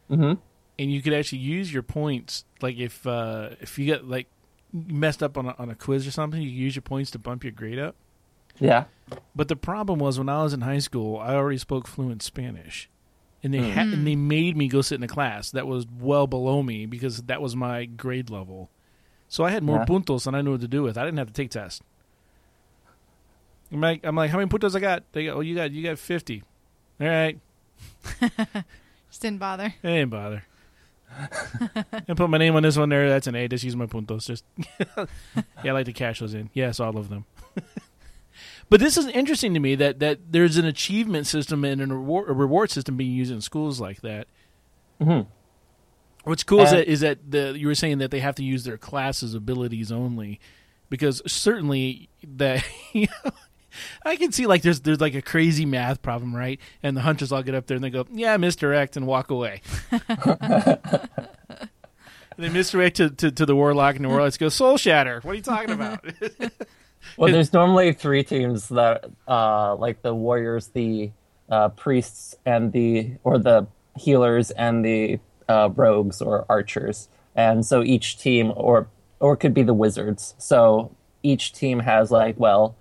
hmm 0.09 0.33
and 0.77 0.93
you 0.93 1.01
could 1.01 1.13
actually 1.13 1.39
use 1.39 1.73
your 1.73 1.83
points. 1.83 2.45
Like 2.61 2.77
if 2.77 3.05
uh, 3.07 3.51
if 3.61 3.79
you 3.79 3.85
get 3.85 4.07
like 4.07 4.27
messed 4.73 5.23
up 5.23 5.37
on 5.37 5.45
a, 5.45 5.55
on 5.57 5.69
a 5.69 5.75
quiz 5.75 6.05
or 6.05 6.11
something, 6.11 6.41
you 6.41 6.49
use 6.49 6.75
your 6.75 6.83
points 6.83 7.11
to 7.11 7.19
bump 7.19 7.43
your 7.43 7.53
grade 7.53 7.79
up. 7.79 7.95
Yeah. 8.59 8.85
But 9.35 9.47
the 9.47 9.55
problem 9.55 9.99
was 9.99 10.17
when 10.17 10.29
I 10.29 10.43
was 10.43 10.53
in 10.53 10.61
high 10.61 10.79
school, 10.79 11.17
I 11.17 11.33
already 11.33 11.57
spoke 11.57 11.87
fluent 11.87 12.21
Spanish, 12.21 12.89
and 13.41 13.53
they 13.53 13.71
ha- 13.71 13.81
and 13.81 14.05
they 14.05 14.15
made 14.15 14.57
me 14.57 14.67
go 14.67 14.81
sit 14.81 14.95
in 14.95 15.03
a 15.03 15.07
class 15.07 15.51
that 15.51 15.65
was 15.67 15.85
well 15.99 16.27
below 16.27 16.61
me 16.61 16.85
because 16.85 17.21
that 17.23 17.41
was 17.41 17.55
my 17.55 17.85
grade 17.85 18.29
level. 18.29 18.69
So 19.29 19.43
I 19.45 19.51
had 19.51 19.63
more 19.63 19.77
Yeah. 19.77 19.85
puntos 19.85 20.25
than 20.25 20.35
I 20.35 20.41
knew 20.41 20.51
what 20.51 20.61
to 20.61 20.67
do 20.67 20.83
with. 20.83 20.97
I 20.97 21.05
didn't 21.05 21.19
have 21.19 21.27
to 21.27 21.33
take 21.33 21.51
tests. 21.51 21.81
I'm 23.71 23.79
like, 23.81 24.01
I'm 24.03 24.15
like, 24.15 24.31
how 24.31 24.39
many 24.39 24.49
puntos 24.49 24.75
I 24.75 24.79
got? 24.79 25.03
They 25.11 25.25
go, 25.25 25.35
oh, 25.35 25.39
you 25.41 25.55
got 25.55 25.71
you 25.71 25.83
got 25.83 25.99
fifty. 25.99 26.43
All 26.99 27.07
right, 27.07 27.39
Just 29.09 29.21
didn't 29.21 29.37
bother. 29.39 29.73
I 29.83 29.87
didn't 29.87 30.09
bother. 30.09 30.43
I 32.07 32.13
put 32.15 32.29
my 32.29 32.37
name 32.37 32.55
on 32.55 32.63
this 32.63 32.77
one 32.77 32.89
there. 32.89 33.07
That's 33.09 33.27
an 33.27 33.35
A. 33.35 33.47
Just 33.47 33.63
use 33.63 33.75
my 33.75 33.85
puntos. 33.85 34.25
Just 34.27 34.43
yeah, 34.97 35.05
I 35.63 35.71
like 35.71 35.85
to 35.85 35.93
cash 35.93 36.19
those 36.19 36.33
in. 36.33 36.49
Yes, 36.53 36.79
all 36.79 36.97
of 36.97 37.09
them. 37.09 37.25
but 38.69 38.79
this 38.79 38.97
is 38.97 39.07
interesting 39.07 39.53
to 39.53 39.59
me 39.59 39.75
that 39.75 39.99
that 39.99 40.19
there's 40.31 40.57
an 40.57 40.65
achievement 40.65 41.27
system 41.27 41.63
and 41.63 41.81
a 41.81 41.87
reward, 41.87 42.29
a 42.29 42.33
reward 42.33 42.69
system 42.71 42.97
being 42.97 43.11
used 43.13 43.31
in 43.31 43.41
schools 43.41 43.79
like 43.79 44.01
that. 44.01 44.27
Mhm. 44.99 45.27
What's 46.23 46.43
cool 46.43 46.61
is 46.61 46.71
that 46.71 46.87
is 46.87 46.99
that 47.01 47.31
the 47.31 47.57
you 47.57 47.67
were 47.67 47.75
saying 47.75 47.99
that 47.99 48.11
they 48.11 48.19
have 48.19 48.35
to 48.35 48.43
use 48.43 48.63
their 48.63 48.77
classes 48.77 49.33
abilities 49.33 49.91
only, 49.91 50.39
because 50.89 51.21
certainly 51.25 52.09
that 52.23 52.63
you 52.93 53.07
know, 53.23 53.31
I 54.05 54.15
can 54.15 54.31
see 54.31 54.45
like 54.45 54.61
there's 54.61 54.81
there's 54.81 55.01
like 55.01 55.15
a 55.15 55.21
crazy 55.21 55.65
math 55.65 56.01
problem, 56.01 56.35
right? 56.35 56.59
And 56.83 56.95
the 56.95 57.01
hunters 57.01 57.31
all 57.31 57.43
get 57.43 57.55
up 57.55 57.67
there 57.67 57.75
and 57.75 57.83
they 57.83 57.89
go, 57.89 58.05
"Yeah, 58.11 58.37
misdirect," 58.37 58.97
and 58.97 59.07
walk 59.07 59.31
away. 59.31 59.61
They 62.39 62.47
misdirect 62.47 62.95
to, 62.97 63.09
to, 63.09 63.31
to 63.31 63.45
the 63.45 63.53
warlock, 63.53 63.97
and 63.97 64.05
the 64.05 64.09
warlock 64.09 64.37
goes, 64.37 64.55
"Soul 64.55 64.77
shatter." 64.77 65.19
What 65.23 65.31
are 65.31 65.35
you 65.35 65.41
talking 65.41 65.71
about? 65.71 66.03
Well, 67.15 67.31
there's 67.31 67.53
normally 67.53 67.93
three 67.93 68.23
teams 68.23 68.67
that, 68.69 69.05
uh, 69.25 69.73
like 69.75 70.01
the 70.01 70.13
warriors, 70.13 70.67
the 70.67 71.11
uh, 71.49 71.69
priests, 71.69 72.35
and 72.45 72.73
the 72.73 73.13
or 73.23 73.39
the 73.39 73.67
healers 73.97 74.51
and 74.51 74.83
the 74.83 75.19
uh, 75.49 75.69
rogues 75.75 76.21
or 76.21 76.45
archers, 76.47 77.09
and 77.35 77.65
so 77.65 77.83
each 77.83 78.17
team, 78.17 78.53
or 78.55 78.87
or 79.19 79.33
it 79.33 79.37
could 79.37 79.53
be 79.53 79.63
the 79.63 79.73
wizards. 79.73 80.35
So 80.37 80.95
each 81.23 81.51
team 81.51 81.79
has 81.79 82.11
like, 82.11 82.39
well, 82.39 82.77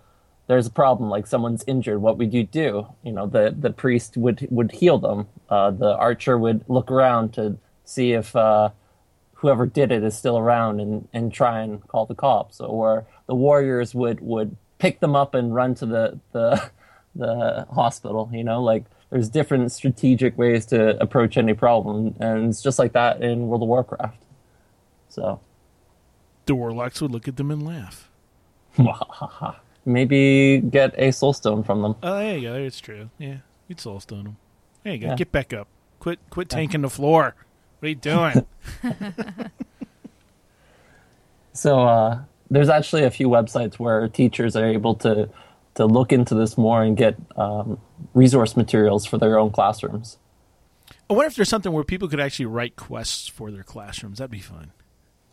there's 0.47 0.67
a 0.67 0.71
problem, 0.71 1.11
like 1.11 1.27
someone's 1.27 1.65
injured. 1.67 2.01
What 2.01 2.19
would 2.19 2.33
you 2.33 2.45
do? 2.45 2.87
You 3.03 3.13
know, 3.13 3.27
the 3.27 3.55
the 3.59 3.71
priest 3.71 4.17
would 4.17 4.47
would 4.51 4.73
heal 4.73 4.99
them. 4.99 5.27
Uh, 5.49 5.73
the 5.73 5.97
archer 5.97 6.39
would 6.39 6.65
look 6.69 6.91
around 6.91 7.33
to 7.35 7.59
see 7.85 8.13
if. 8.13 8.37
Uh, 8.37 8.71
whoever 9.39 9.67
did 9.67 9.93
it 9.93 10.03
is 10.03 10.19
still 10.19 10.37
around 10.37 10.81
and, 10.81 11.09
and 11.13 11.33
try 11.33 11.61
and 11.61 11.87
call 11.87 12.07
the 12.07 12.15
cops 12.15 12.61
or 12.61 13.07
the 13.29 13.35
warriors 13.35 13.95
would, 13.95 14.21
would 14.21 14.57
pick 14.79 14.99
them 14.99 15.15
up 15.15 15.33
and 15.33 15.55
run 15.55 15.75
to 15.77 15.87
the, 15.87 16.19
the 16.33 16.71
the 17.15 17.67
hospital 17.73 18.31
you 18.33 18.45
know 18.45 18.63
like 18.63 18.85
there's 19.11 19.29
different 19.29 19.73
strategic 19.73 20.37
ways 20.37 20.67
to 20.67 21.01
approach 21.01 21.37
any 21.37 21.55
problem 21.55 22.15
and 22.21 22.51
it's 22.51 22.63
just 22.63 22.79
like 22.79 22.93
that 22.93 23.23
in 23.23 23.49
world 23.49 23.63
of 23.63 23.69
warcraft 23.69 24.19
so 25.09 25.41
the 26.47 26.55
warlocks 26.55 27.01
would 27.01 27.11
look 27.11 27.29
at 27.29 27.37
them 27.37 27.51
and 27.51 27.63
laugh. 27.67 28.09
maybe 29.85 30.61
get 30.71 30.95
a 30.99 31.11
soul 31.11 31.33
stone 31.33 31.63
from 31.63 31.83
them 31.83 31.95
Oh, 32.03 32.17
there 32.19 32.37
you 32.37 32.49
go. 32.49 32.55
It's 32.55 32.81
true. 32.81 33.11
Yeah, 33.19 33.39
you'd 33.67 33.79
soulstone 33.79 34.25
them. 34.25 34.37
There 34.85 34.93
you 34.95 34.99
go. 35.01 35.07
Yeah. 35.09 35.17
Get 35.17 35.33
back 35.33 35.53
up. 35.53 35.69
Quit 35.99 36.19
quit 36.31 36.49
tanking 36.49 36.83
the 36.83 36.91
floor. 36.91 37.35
What 37.81 37.87
are 37.87 37.89
you 37.89 37.95
doing? 37.95 38.47
So 41.59 41.81
uh, 41.81 42.21
there's 42.53 42.69
actually 42.69 43.03
a 43.03 43.11
few 43.11 43.29
websites 43.29 43.81
where 43.81 44.07
teachers 44.07 44.55
are 44.55 44.65
able 44.65 44.95
to 44.97 45.29
to 45.79 45.87
look 45.87 46.13
into 46.13 46.35
this 46.35 46.57
more 46.59 46.83
and 46.83 46.97
get 46.97 47.17
um, 47.37 47.81
resource 48.15 48.57
materials 48.57 49.07
for 49.07 49.19
their 49.19 49.39
own 49.39 49.51
classrooms. 49.51 50.19
I 51.11 51.15
wonder 51.15 51.27
if 51.29 51.37
there's 51.37 51.49
something 51.49 51.73
where 51.73 51.85
people 51.85 52.09
could 52.09 52.21
actually 52.21 52.47
write 52.47 52.77
quests 52.77 53.27
for 53.27 53.51
their 53.51 53.63
classrooms. 53.63 54.19
That'd 54.19 54.31
be 54.31 54.41
fun. 54.41 54.73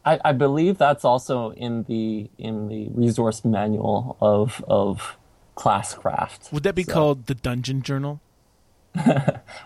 I, 0.05 0.19
I 0.23 0.31
believe 0.31 0.77
that's 0.77 1.03
also 1.03 1.49
in 1.51 1.83
the 1.83 2.29
in 2.37 2.69
the 2.69 2.87
resource 2.89 3.43
manual 3.43 4.15
of 4.21 4.63
of 4.67 5.17
classcraft. 5.57 6.51
Would 6.53 6.63
that 6.63 6.75
be 6.75 6.83
So- 6.83 6.93
called 6.93 7.25
the 7.25 7.35
Dungeon 7.35 7.81
Journal? 7.81 8.21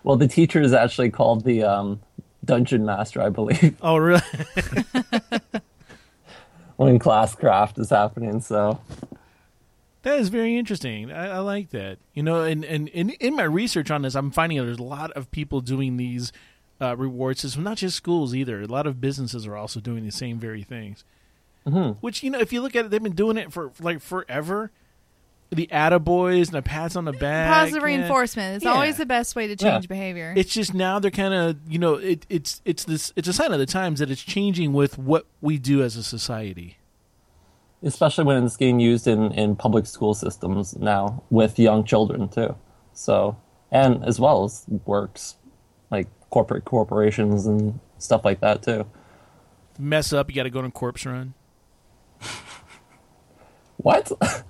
Well, 0.04 0.16
the 0.16 0.28
teacher 0.28 0.62
is 0.62 0.74
actually 0.74 1.10
called 1.12 1.44
the 1.44 1.64
um, 1.64 2.00
dungeon 2.46 2.86
master, 2.86 3.22
I 3.22 3.30
believe, 3.30 3.76
Oh, 3.82 3.98
really? 3.98 4.22
when 6.78 7.00
classcraft 7.00 7.78
is 7.80 7.90
happening. 7.90 8.40
So 8.42 8.80
that 10.04 10.20
is 10.20 10.30
very 10.30 10.58
interesting. 10.58 11.12
I, 11.12 11.36
I 11.36 11.38
like 11.40 11.70
that. 11.72 11.98
You 12.14 12.24
know, 12.24 12.44
and, 12.44 12.64
and, 12.66 12.90
and 12.94 13.12
in 13.20 13.36
my 13.36 13.44
research 13.44 13.92
on 13.92 14.02
this, 14.04 14.16
I'm 14.16 14.32
finding 14.32 14.58
out 14.60 14.66
there's 14.66 14.78
a 14.78 14.84
lot 14.84 15.12
of 15.12 15.30
people 15.32 15.62
doing 15.62 15.98
these 15.98 16.32
uh, 16.82 16.96
reward 16.96 17.38
systems, 17.38 17.64
not 17.66 17.78
just 17.78 17.98
schools 17.98 18.34
either. 18.34 18.62
A 18.62 18.66
lot 18.68 18.88
of 18.88 19.02
businesses 19.02 19.46
are 19.46 19.56
also 19.58 19.80
doing 19.80 20.06
the 20.06 20.12
same 20.12 20.40
very 20.40 20.64
things. 20.64 21.04
Which, 21.66 22.24
you 22.24 22.32
know, 22.32 22.40
if 22.40 22.52
you 22.52 22.62
look 22.62 22.76
at 22.76 22.86
it, 22.86 22.90
they've 22.92 23.04
been 23.04 23.12
doing 23.12 23.38
it 23.38 23.52
for 23.54 23.72
like 23.80 24.00
forever. 24.02 24.72
The 25.52 25.68
attaboys 25.72 26.46
and 26.48 26.54
the 26.54 26.62
pats 26.64 26.96
on 26.96 27.06
the 27.06 27.12
back. 27.12 27.52
Positive 27.54 27.84
reinforcement 27.84 28.56
It's 28.56 28.66
Yeah. 28.66 28.72
always 28.72 28.98
the 28.98 29.06
best 29.06 29.36
way 29.36 29.46
to 29.48 29.52
Yeah. 29.64 29.74
change 29.74 29.88
behavior. 29.88 30.34
it's 30.36 30.52
just 30.54 30.74
now 30.74 30.98
they're 31.00 31.12
kind 31.12 31.34
of 31.34 31.58
you 31.68 31.78
know 31.78 31.96
it, 31.96 32.26
it's 32.30 32.62
it's 32.66 32.84
this 32.86 33.14
it's 33.16 33.28
a 33.28 33.34
sign 33.34 33.52
of 33.52 33.60
the 33.60 33.66
times 33.68 34.00
that 34.00 34.10
it's 34.10 34.22
changing 34.24 34.74
with 34.74 34.98
what 34.98 35.26
we 35.42 35.58
do 35.60 35.84
as 35.84 35.96
a 35.96 36.02
society 36.04 36.78
especially 37.84 38.26
when 38.26 38.44
it's 38.46 38.58
getting 38.58 38.80
used 38.80 39.08
in 39.08 39.32
in 39.34 39.56
public 39.56 39.86
school 39.86 40.14
systems 40.14 40.76
now 40.76 41.24
with 41.30 41.60
young 41.60 41.84
children 41.84 42.28
too. 42.30 42.56
So 42.94 43.38
and 43.72 44.04
as 44.04 44.20
well 44.20 44.44
as 44.44 44.66
works 44.86 45.36
like 45.92 46.08
corporate 46.30 46.66
corporations 46.66 47.46
and 47.46 47.80
stuff 47.98 48.24
like 48.26 48.40
that 48.42 48.64
too. 48.64 48.86
mess 49.78 50.14
up 50.14 50.30
you 50.30 50.36
got 50.36 50.44
to 50.44 50.50
go 50.50 50.60
on 50.60 50.72
corpse 50.72 51.06
run 51.06 51.34
What? 53.78 54.12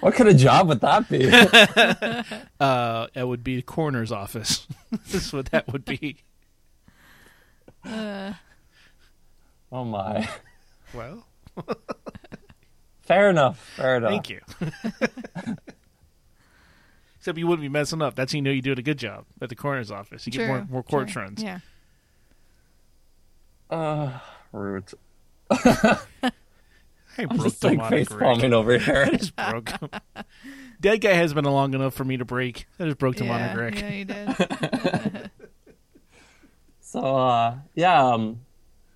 What 0.00 0.14
kind 0.14 0.28
of 0.28 0.36
job 0.36 0.68
would 0.68 0.80
that 0.82 1.08
be? 1.08 1.30
Uh, 2.60 3.08
it 3.14 3.26
would 3.26 3.42
be 3.42 3.56
the 3.56 3.62
coroner's 3.62 4.12
office. 4.12 4.66
That's 5.10 5.32
what 5.32 5.46
that 5.46 5.70
would 5.72 5.84
be. 5.84 6.18
Uh, 7.84 8.34
oh 9.72 9.84
my. 9.84 10.28
Well, 10.92 11.26
Fair 13.02 13.28
enough. 13.30 13.58
Fair 13.76 13.96
enough. 13.98 14.10
thank 14.10 14.30
you. 14.30 14.40
Except 17.18 17.38
you 17.38 17.46
wouldn't 17.46 17.62
be 17.62 17.68
messing 17.68 18.00
up. 18.02 18.14
That's 18.14 18.32
how 18.32 18.36
you 18.36 18.42
know 18.42 18.50
you're 18.50 18.62
doing 18.62 18.78
a 18.78 18.82
good 18.82 18.98
job 18.98 19.24
at 19.40 19.48
the 19.48 19.54
coroner's 19.54 19.90
office. 19.90 20.26
You 20.26 20.32
get 20.32 20.46
more 20.46 20.66
more 20.70 20.82
court 20.82 21.08
true. 21.08 21.22
runs. 21.22 21.42
Yeah. 21.42 21.58
Uh, 23.70 24.18
rude. 24.52 24.90
I 25.50 26.00
I'm 27.18 27.28
broke 27.28 27.42
just 27.44 27.60
the 27.60 27.68
like 27.68 27.78
monogram. 27.78 28.04
face 28.06 28.16
palming 28.18 28.52
over 28.52 28.78
here. 28.78 29.08
I 29.10 29.16
just 29.16 29.36
broke 29.36 29.68
him. 29.70 29.88
Dead 30.80 31.00
guy 31.00 31.12
has 31.12 31.32
been 31.32 31.44
long 31.44 31.72
enough 31.74 31.94
for 31.94 32.04
me 32.04 32.16
to 32.16 32.24
break. 32.24 32.66
I 32.78 32.84
just 32.84 32.98
broke 32.98 33.16
the 33.16 33.24
yeah, 33.24 33.54
monogram. 33.54 33.74
yeah, 33.74 33.90
you 33.90 34.04
did. 34.04 35.30
So 36.80 37.00
uh, 37.00 37.56
yeah, 37.74 38.04
um, 38.04 38.40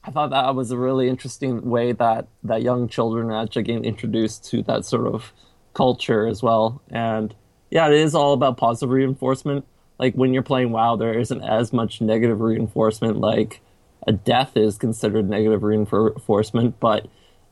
I 0.09 0.11
thought 0.11 0.31
that 0.31 0.55
was 0.55 0.71
a 0.71 0.79
really 0.79 1.07
interesting 1.07 1.69
way 1.69 1.93
that 1.93 2.29
that 2.45 2.63
young 2.63 2.89
children 2.89 3.31
are 3.31 3.43
actually 3.43 3.65
getting 3.65 3.85
introduced 3.85 4.43
to 4.47 4.63
that 4.63 4.87
sort 4.87 5.07
of 5.07 5.35
culture 5.75 6.27
as 6.27 6.43
well. 6.43 6.81
And 6.89 7.35
yeah, 7.71 7.89
it 7.89 7.93
is 7.93 8.15
all 8.15 8.33
about 8.33 8.57
positive 8.57 8.89
reinforcement. 8.89 9.67
Like 9.99 10.15
when 10.15 10.33
you're 10.33 10.43
playing 10.43 10.71
WoW, 10.71 10.97
there 10.97 11.13
isn't 11.13 11.43
as 11.43 11.75
much 11.75 12.01
negative 12.01 12.41
reinforcement. 12.41 13.19
Like 13.19 13.61
a 14.07 14.13
death 14.13 14.57
is 14.57 14.79
considered 14.79 15.29
negative 15.29 15.63
reinforcement, 15.63 16.81
but 16.81 17.07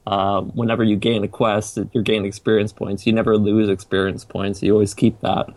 uh, 0.07 0.41
whenever 0.41 0.83
you 0.83 0.97
gain 0.97 1.25
a 1.25 1.29
quest, 1.29 1.79
you're 1.93 2.03
gaining 2.03 2.25
experience 2.25 2.73
points. 2.73 3.07
You 3.07 3.13
never 3.13 3.37
lose 3.37 3.69
experience 3.69 4.25
points. 4.25 4.63
You 4.63 4.73
always 4.73 4.95
keep 4.95 5.21
that. 5.21 5.51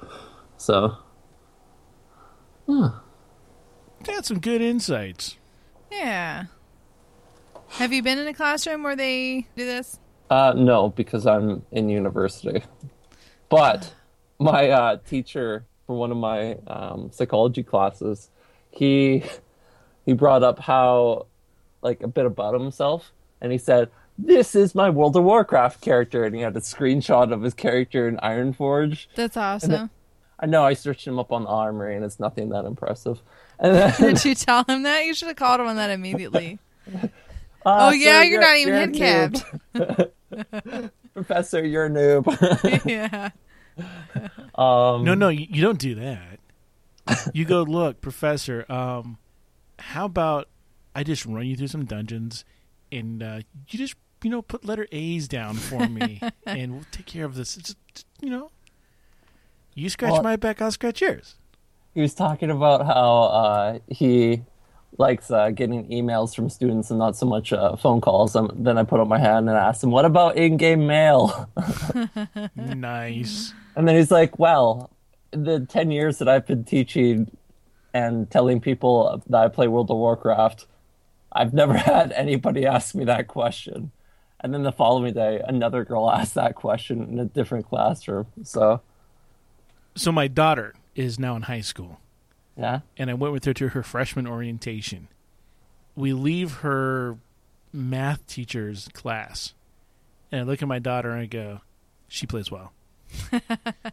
So 0.58 0.98
Got 4.04 4.26
some 4.26 4.40
good 4.40 4.62
insights. 4.62 5.38
yeah. 5.90 6.48
Have 7.72 7.94
you 7.94 8.04
been 8.04 8.18
in 8.18 8.28
a 8.28 8.34
classroom 8.34 8.84
where 8.84 8.96
they 8.96 9.48
do 9.56 9.66
this? 9.66 10.00
Uh, 10.30 10.54
no, 10.56 10.90
because 10.90 11.26
I'm 11.26 11.64
in 11.72 11.90
university. 11.90 12.64
But 13.50 13.94
my 14.40 14.70
uh, 14.70 14.98
teacher 15.08 15.66
for 15.88 15.98
one 15.98 16.12
of 16.12 16.18
my 16.18 16.58
um, 16.68 17.10
psychology 17.12 17.64
classes, 17.64 18.30
he 18.72 19.24
he 20.06 20.14
brought 20.14 20.44
up 20.44 20.60
how 20.60 21.28
like 21.82 22.02
a 22.02 22.08
bit 22.08 22.26
about 22.26 22.54
himself, 22.54 23.12
and 23.42 23.52
he 23.52 23.58
said, 23.58 23.90
"This 24.18 24.56
is 24.56 24.76
my 24.76 24.90
World 24.90 25.16
of 25.16 25.24
Warcraft 25.24 25.82
character," 25.82 26.24
and 26.24 26.36
he 26.36 26.42
had 26.42 26.56
a 26.56 26.62
screenshot 26.62 27.32
of 27.34 27.42
his 27.42 27.54
character 27.54 28.08
in 28.08 28.18
Ironforge. 28.18 29.08
That's 29.16 29.38
awesome. 29.38 29.90
I 30.42 30.46
know 30.46 30.64
I 30.64 30.74
searched 30.74 31.06
him 31.06 31.20
up 31.20 31.32
on 31.32 31.44
the 31.44 31.50
Armory, 31.50 31.96
and 31.96 32.06
it's 32.06 32.20
nothing 32.20 32.50
that 32.50 32.66
impressive. 32.66 33.22
And 33.60 33.76
then, 33.76 33.94
Did 34.00 34.26
you 34.26 34.36
tell 34.36 34.64
him 34.64 34.84
that? 34.84 35.06
You 35.06 35.14
should 35.14 35.28
have 35.28 35.38
called 35.38 35.60
him 35.60 35.68
on 35.68 35.76
that 35.76 35.90
immediately. 35.90 36.60
"Ah, 37.66 37.90
oh 37.90 37.92
yeah, 37.92 38.22
sir, 38.22 38.24
you're, 38.26 38.42
not 38.42 38.58
even 38.58 38.74
you're 38.74 38.78
a 38.78 38.80
head 38.80 39.34
capped. 39.74 40.92
Professor. 41.14 41.66
You're 41.66 41.86
a 41.86 41.90
noob. 41.90 42.86
yeah. 42.86 43.30
um, 44.56 45.04
No, 45.04 45.14
no, 45.16 45.30
you, 45.30 45.48
you 45.50 45.62
don't 45.62 45.80
do 45.80 45.96
that. 45.96 46.40
you 47.34 47.46
go, 47.46 47.64
look, 47.64 48.02
Professor. 48.02 48.66
Um, 48.72 49.18
how 49.80 50.06
about 50.06 50.48
I 50.96 51.04
just 51.04 51.26
run 51.26 51.46
you 51.46 51.56
through 51.58 51.68
some 51.68 51.86
dungeons, 51.86 52.46
and 52.92 53.22
uh, 53.24 53.40
you 53.70 53.80
just 53.80 53.96
you 54.24 54.30
know 54.30 54.42
put 54.42 54.64
letter 54.66 54.88
A's 54.92 55.28
down 55.28 55.56
for 55.56 55.88
me, 55.88 56.22
and 56.46 56.74
we'll 56.74 56.86
take 56.92 57.06
care 57.06 57.26
of 57.26 57.36
this. 57.36 57.58
It's 57.58 57.76
just, 57.94 58.06
you 58.22 58.30
know, 58.30 58.52
you 59.74 59.90
scratch 59.90 60.12
Well- 60.14 60.24
my 60.24 60.36
back, 60.36 60.62
I'll 60.62 60.72
scratch 60.72 61.02
yours. 61.02 61.36
he 61.96 62.02
was 62.02 62.14
talking 62.14 62.52
about 62.52 62.86
how 62.86 63.24
uh, 63.24 63.80
he 63.90 64.44
likes 64.98 65.32
uh, 65.32 65.50
getting 65.52 65.88
emails 65.90 66.36
from 66.36 66.50
students 66.50 66.90
and 66.90 67.00
not 67.00 67.16
so 67.16 67.26
much 67.26 67.54
uh, 67.54 67.76
phone 67.76 68.02
calls. 68.02 68.36
Um, 68.36 68.52
then 68.56 68.78
I 68.78 68.84
put 68.84 69.00
up 69.00 69.08
my 69.08 69.20
hand 69.20 69.48
and 69.48 69.58
asked 69.58 69.84
him, 69.84 69.92
"What 69.92 70.06
about 70.06 70.36
in-game 70.38 70.86
mail?" 70.88 71.50
Nice. 72.56 73.54
and 73.76 73.88
then 73.88 73.96
he's 73.96 74.12
like, 74.12 74.40
"Well, 74.40 74.90
the 75.32 75.66
ten 75.66 75.92
years 75.92 76.18
that 76.18 76.28
I've 76.28 76.46
been 76.46 76.64
teaching 76.64 77.30
and 77.94 78.30
telling 78.30 78.60
people 78.62 79.22
that 79.28 79.44
I 79.44 79.48
play 79.48 79.68
World 79.68 79.90
of 79.92 79.98
Warcraft, 79.98 80.66
I've 81.32 81.54
never 81.54 81.74
had 81.78 82.12
anybody 82.14 82.66
ask 82.66 82.96
me 82.96 83.06
that 83.06 83.28
question." 83.28 83.92
And 84.42 84.54
then 84.54 84.64
the 84.64 84.72
following 84.72 85.14
day, 85.14 85.42
another 85.46 85.84
girl 85.84 86.10
asked 86.20 86.34
that 86.36 86.56
question 86.56 87.04
in 87.04 87.20
a 87.20 87.26
different 87.26 87.68
classroom. 87.68 88.28
So, 88.44 88.82
So 89.96 90.12
my 90.12 90.28
daughter 90.28 90.76
is 90.96 91.20
now 91.20 91.36
in 91.36 91.44
high 91.44 91.60
school. 91.62 92.00
Yeah. 92.60 92.82
and 92.98 93.10
I 93.10 93.14
went 93.14 93.34
with 93.34 93.46
her 93.46 93.54
to 93.54 93.70
her 93.70 93.84
freshman 93.84 94.28
orientation. 94.28 95.08
We 95.96 96.14
leave 96.14 96.58
her 96.58 97.18
math 97.74 98.26
teacher's 98.28 98.90
class, 98.94 99.54
and 100.32 100.42
I 100.42 100.44
look 100.44 100.62
at 100.62 100.68
my 100.68 100.80
daughter 100.80 101.12
and 101.12 101.22
I 101.22 101.26
go, 101.26 101.62
"She 102.08 102.26
plays 102.28 102.52
WoW." 102.52 102.72
I 103.32 103.92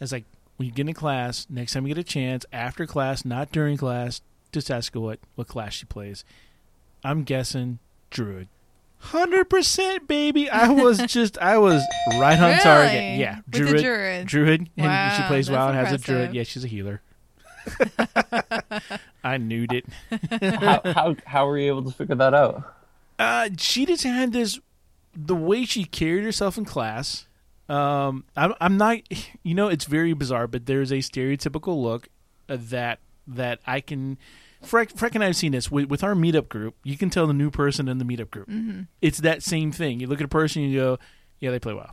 was 0.00 0.12
like, 0.12 0.24
"When 0.56 0.66
you 0.66 0.72
get 0.72 0.88
in 0.88 0.94
class, 0.94 1.46
next 1.50 1.72
time 1.72 1.86
you 1.86 1.94
get 1.94 2.00
a 2.00 2.04
chance, 2.04 2.44
after 2.52 2.86
class, 2.86 3.24
not 3.24 3.52
during 3.52 3.76
class, 3.76 4.20
just 4.52 4.70
ask 4.70 4.94
her 4.94 5.00
what 5.00 5.18
what 5.34 5.46
class 5.48 5.74
she 5.74 5.86
plays." 5.86 6.24
I'm 7.04 7.22
guessing 7.24 7.78
Druid. 8.10 8.48
Hundred 9.00 9.48
percent, 9.48 10.08
baby. 10.08 10.50
I 10.50 10.68
was 10.70 10.98
just, 11.06 11.38
I 11.38 11.58
was 11.58 11.82
right 12.18 12.38
on 12.38 12.58
target. 12.58 12.94
Really? 12.94 13.16
Yeah, 13.20 13.36
With 13.36 13.44
the 13.52 13.58
Druid, 13.58 13.80
Druid. 13.82 14.26
Druid, 14.26 14.70
and 14.76 15.16
she 15.16 15.22
plays 15.28 15.48
WoW 15.50 15.68
and 15.68 15.76
has 15.76 15.92
a. 15.92 15.98
Druid. 15.98 16.34
Yeah, 16.34 16.42
she's 16.42 16.64
a 16.64 16.68
healer. 16.68 17.00
I 19.24 19.36
knew 19.36 19.66
it. 19.70 19.84
how 20.62 20.80
how 20.84 21.16
how 21.26 21.46
were 21.46 21.58
you 21.58 21.68
able 21.68 21.84
to 21.84 21.90
figure 21.90 22.14
that 22.14 22.34
out? 22.34 22.74
Uh, 23.18 23.50
she 23.58 23.84
just 23.84 24.04
had 24.04 24.32
this 24.32 24.60
the 25.14 25.34
way 25.34 25.64
she 25.64 25.84
carried 25.84 26.24
herself 26.24 26.56
in 26.56 26.64
class. 26.64 27.26
Um, 27.68 28.24
I'm, 28.36 28.54
I'm 28.60 28.76
not, 28.78 28.98
you 29.42 29.54
know, 29.54 29.68
it's 29.68 29.84
very 29.84 30.12
bizarre, 30.12 30.46
but 30.46 30.66
there's 30.66 30.90
a 30.90 30.98
stereotypical 30.98 31.80
look 31.82 32.08
uh, 32.48 32.56
that 32.58 33.00
that 33.26 33.60
I 33.66 33.80
can. 33.80 34.18
Freck, 34.64 34.92
Freck 34.94 35.14
and 35.14 35.22
I 35.22 35.28
have 35.28 35.36
seen 35.36 35.52
this 35.52 35.70
with, 35.70 35.88
with 35.88 36.02
our 36.02 36.14
meetup 36.14 36.48
group. 36.48 36.74
You 36.82 36.96
can 36.96 37.10
tell 37.10 37.28
the 37.28 37.32
new 37.32 37.48
person 37.48 37.86
in 37.86 37.98
the 37.98 38.04
meetup 38.04 38.30
group. 38.30 38.48
Mm-hmm. 38.48 38.82
It's 39.00 39.18
that 39.18 39.44
same 39.44 39.70
thing. 39.70 40.00
You 40.00 40.08
look 40.08 40.18
at 40.18 40.24
a 40.24 40.28
person, 40.28 40.62
you 40.62 40.76
go, 40.76 40.98
"Yeah, 41.38 41.52
they 41.52 41.60
play 41.60 41.74
WoW." 41.74 41.90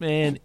And 0.00 0.40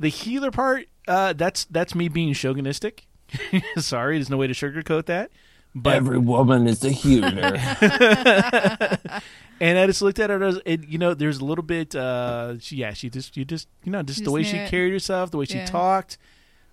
the 0.00 0.08
healer 0.08 0.50
part, 0.50 0.86
uh, 1.06 1.32
that's 1.34 1.64
that's 1.66 1.94
me 1.94 2.08
being 2.08 2.34
chauvinistic. 2.34 3.06
Sorry, 3.78 4.16
there's 4.18 4.28
no 4.30 4.36
way 4.38 4.48
to 4.48 4.54
sugarcoat 4.54 5.06
that. 5.06 5.30
But 5.72 5.94
Every 5.94 6.18
woman 6.18 6.66
is 6.66 6.82
a 6.84 6.90
healer. 6.90 7.56
And 9.62 9.78
I 9.78 9.86
just 9.86 10.00
looked 10.00 10.18
at 10.18 10.30
her 10.30 10.42
as, 10.42 10.58
it, 10.64 10.88
you 10.88 10.96
know, 10.96 11.12
there's 11.12 11.36
a 11.36 11.44
little 11.44 11.62
bit, 11.62 11.94
uh, 11.94 12.58
she, 12.60 12.76
yeah, 12.76 12.94
she 12.94 13.10
just, 13.10 13.36
you 13.36 13.44
just, 13.44 13.68
you 13.84 13.92
know, 13.92 14.02
just 14.02 14.20
You 14.20 14.24
the 14.24 14.30
way 14.30 14.42
she 14.42 14.56
it. 14.56 14.70
carried 14.70 14.90
herself, 14.90 15.30
the 15.30 15.36
way 15.36 15.44
she 15.44 15.58
Yeah. 15.58 15.66
talked. 15.66 16.16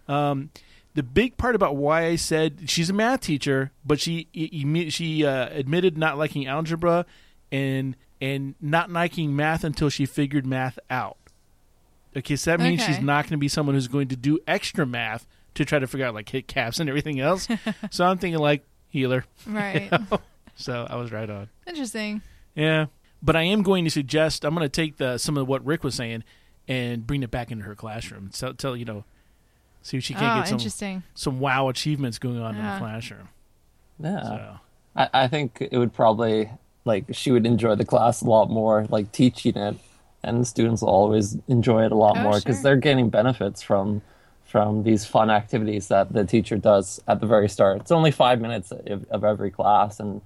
Um, 0.07 0.51
the 0.93 1.03
big 1.03 1.35
part 1.35 1.53
about 1.53 1.75
why 1.75 2.05
I 2.05 2.15
said 2.15 2.69
she's 2.69 2.89
a 2.89 2.93
math 2.93 3.19
teacher, 3.19 3.71
but 3.85 3.99
she 3.99 4.29
she 4.89 5.25
uh, 5.25 5.49
admitted 5.49 5.97
not 5.97 6.17
liking 6.17 6.47
algebra 6.47 7.05
and 7.51 7.97
and 8.21 8.55
not 8.61 8.89
liking 8.89 9.35
math 9.35 9.65
until 9.65 9.89
she 9.89 10.05
figured 10.05 10.45
math 10.47 10.79
out. 10.89 11.17
Okay, 12.15 12.35
so 12.35 12.51
that 12.51 12.59
means 12.59 12.83
she's 12.83 12.99
not 12.99 13.25
going 13.25 13.31
to 13.31 13.37
be 13.37 13.47
someone 13.47 13.75
who's 13.75 13.87
going 13.87 14.07
to 14.07 14.15
do 14.15 14.39
extra 14.47 14.85
math 14.85 15.27
to 15.55 15.65
try 15.65 15.79
to 15.79 15.87
figure 15.87 16.05
out 16.05 16.13
like 16.13 16.29
hit 16.29 16.47
caps 16.47 16.79
and 16.79 16.89
everything 16.89 17.19
else. 17.19 17.47
so 17.91 18.05
I'm 18.05 18.17
thinking 18.17 18.39
like 18.39 18.63
healer. 18.89 19.25
Right. 19.45 19.91
So 20.57 20.87
I 20.89 20.95
was 20.95 21.11
right 21.11 21.29
on. 21.29 21.49
Interesting. 21.67 22.21
Yeah, 22.55 22.87
but 23.21 23.35
I 23.35 23.43
am 23.43 23.61
going 23.61 23.85
to 23.85 23.91
suggest 23.91 24.43
I'm 24.43 24.55
going 24.55 24.65
to 24.65 24.69
take 24.69 24.97
the 24.97 25.17
some 25.17 25.37
of 25.37 25.47
what 25.47 25.63
Rick 25.63 25.83
was 25.83 25.95
saying 25.95 26.23
and 26.67 27.05
bring 27.05 27.23
it 27.23 27.31
back 27.31 27.51
into 27.51 27.63
her 27.65 27.75
classroom. 27.75 28.31
So 28.33 28.53
tell 28.53 28.75
you 28.75 28.83
know, 28.83 29.03
see 29.83 29.97
if 29.97 30.03
she 30.03 30.15
can 30.15 30.23
oh, 30.23 30.41
get 30.41 30.47
some 30.47 30.57
interesting. 30.57 31.03
some 31.13 31.39
wow 31.39 31.69
achievements 31.69 32.17
going 32.17 32.41
on 32.41 32.55
in 32.55 32.65
the 32.65 32.77
classroom. 32.79 33.29
Yeah. 33.99 34.23
So 34.23 34.59
I, 34.95 35.09
I 35.13 35.27
think 35.27 35.67
it 35.71 35.77
would 35.77 35.93
probably 35.93 36.49
like 36.85 37.05
she 37.11 37.31
would 37.31 37.45
enjoy 37.45 37.75
the 37.75 37.85
class 37.85 38.23
a 38.23 38.25
lot 38.25 38.49
more, 38.49 38.85
like 38.89 39.11
teaching 39.11 39.55
it, 39.55 39.77
and 40.23 40.41
the 40.41 40.45
students 40.45 40.81
will 40.81 40.89
always 40.89 41.37
enjoy 41.47 41.85
it 41.85 41.91
a 41.91 41.95
lot 41.95 42.17
Oh, 42.17 42.23
more 42.23 42.33
because 42.39 42.57
sure. 42.57 42.63
they're 42.63 42.75
getting 42.77 43.09
benefits 43.09 43.61
from 43.61 44.01
from 44.45 44.83
these 44.83 45.03
fun 45.05 45.29
activities 45.29 45.89
that 45.89 46.13
the 46.13 46.23
teacher 46.23 46.55
does 46.57 47.01
at 47.07 47.19
the 47.19 47.27
very 47.27 47.49
start. 47.49 47.81
It's 47.81 47.91
only 47.91 48.11
five 48.11 48.39
minutes 48.39 48.71
of, 48.71 49.05
of 49.09 49.23
every 49.25 49.51
class, 49.51 49.99
and 49.99 50.21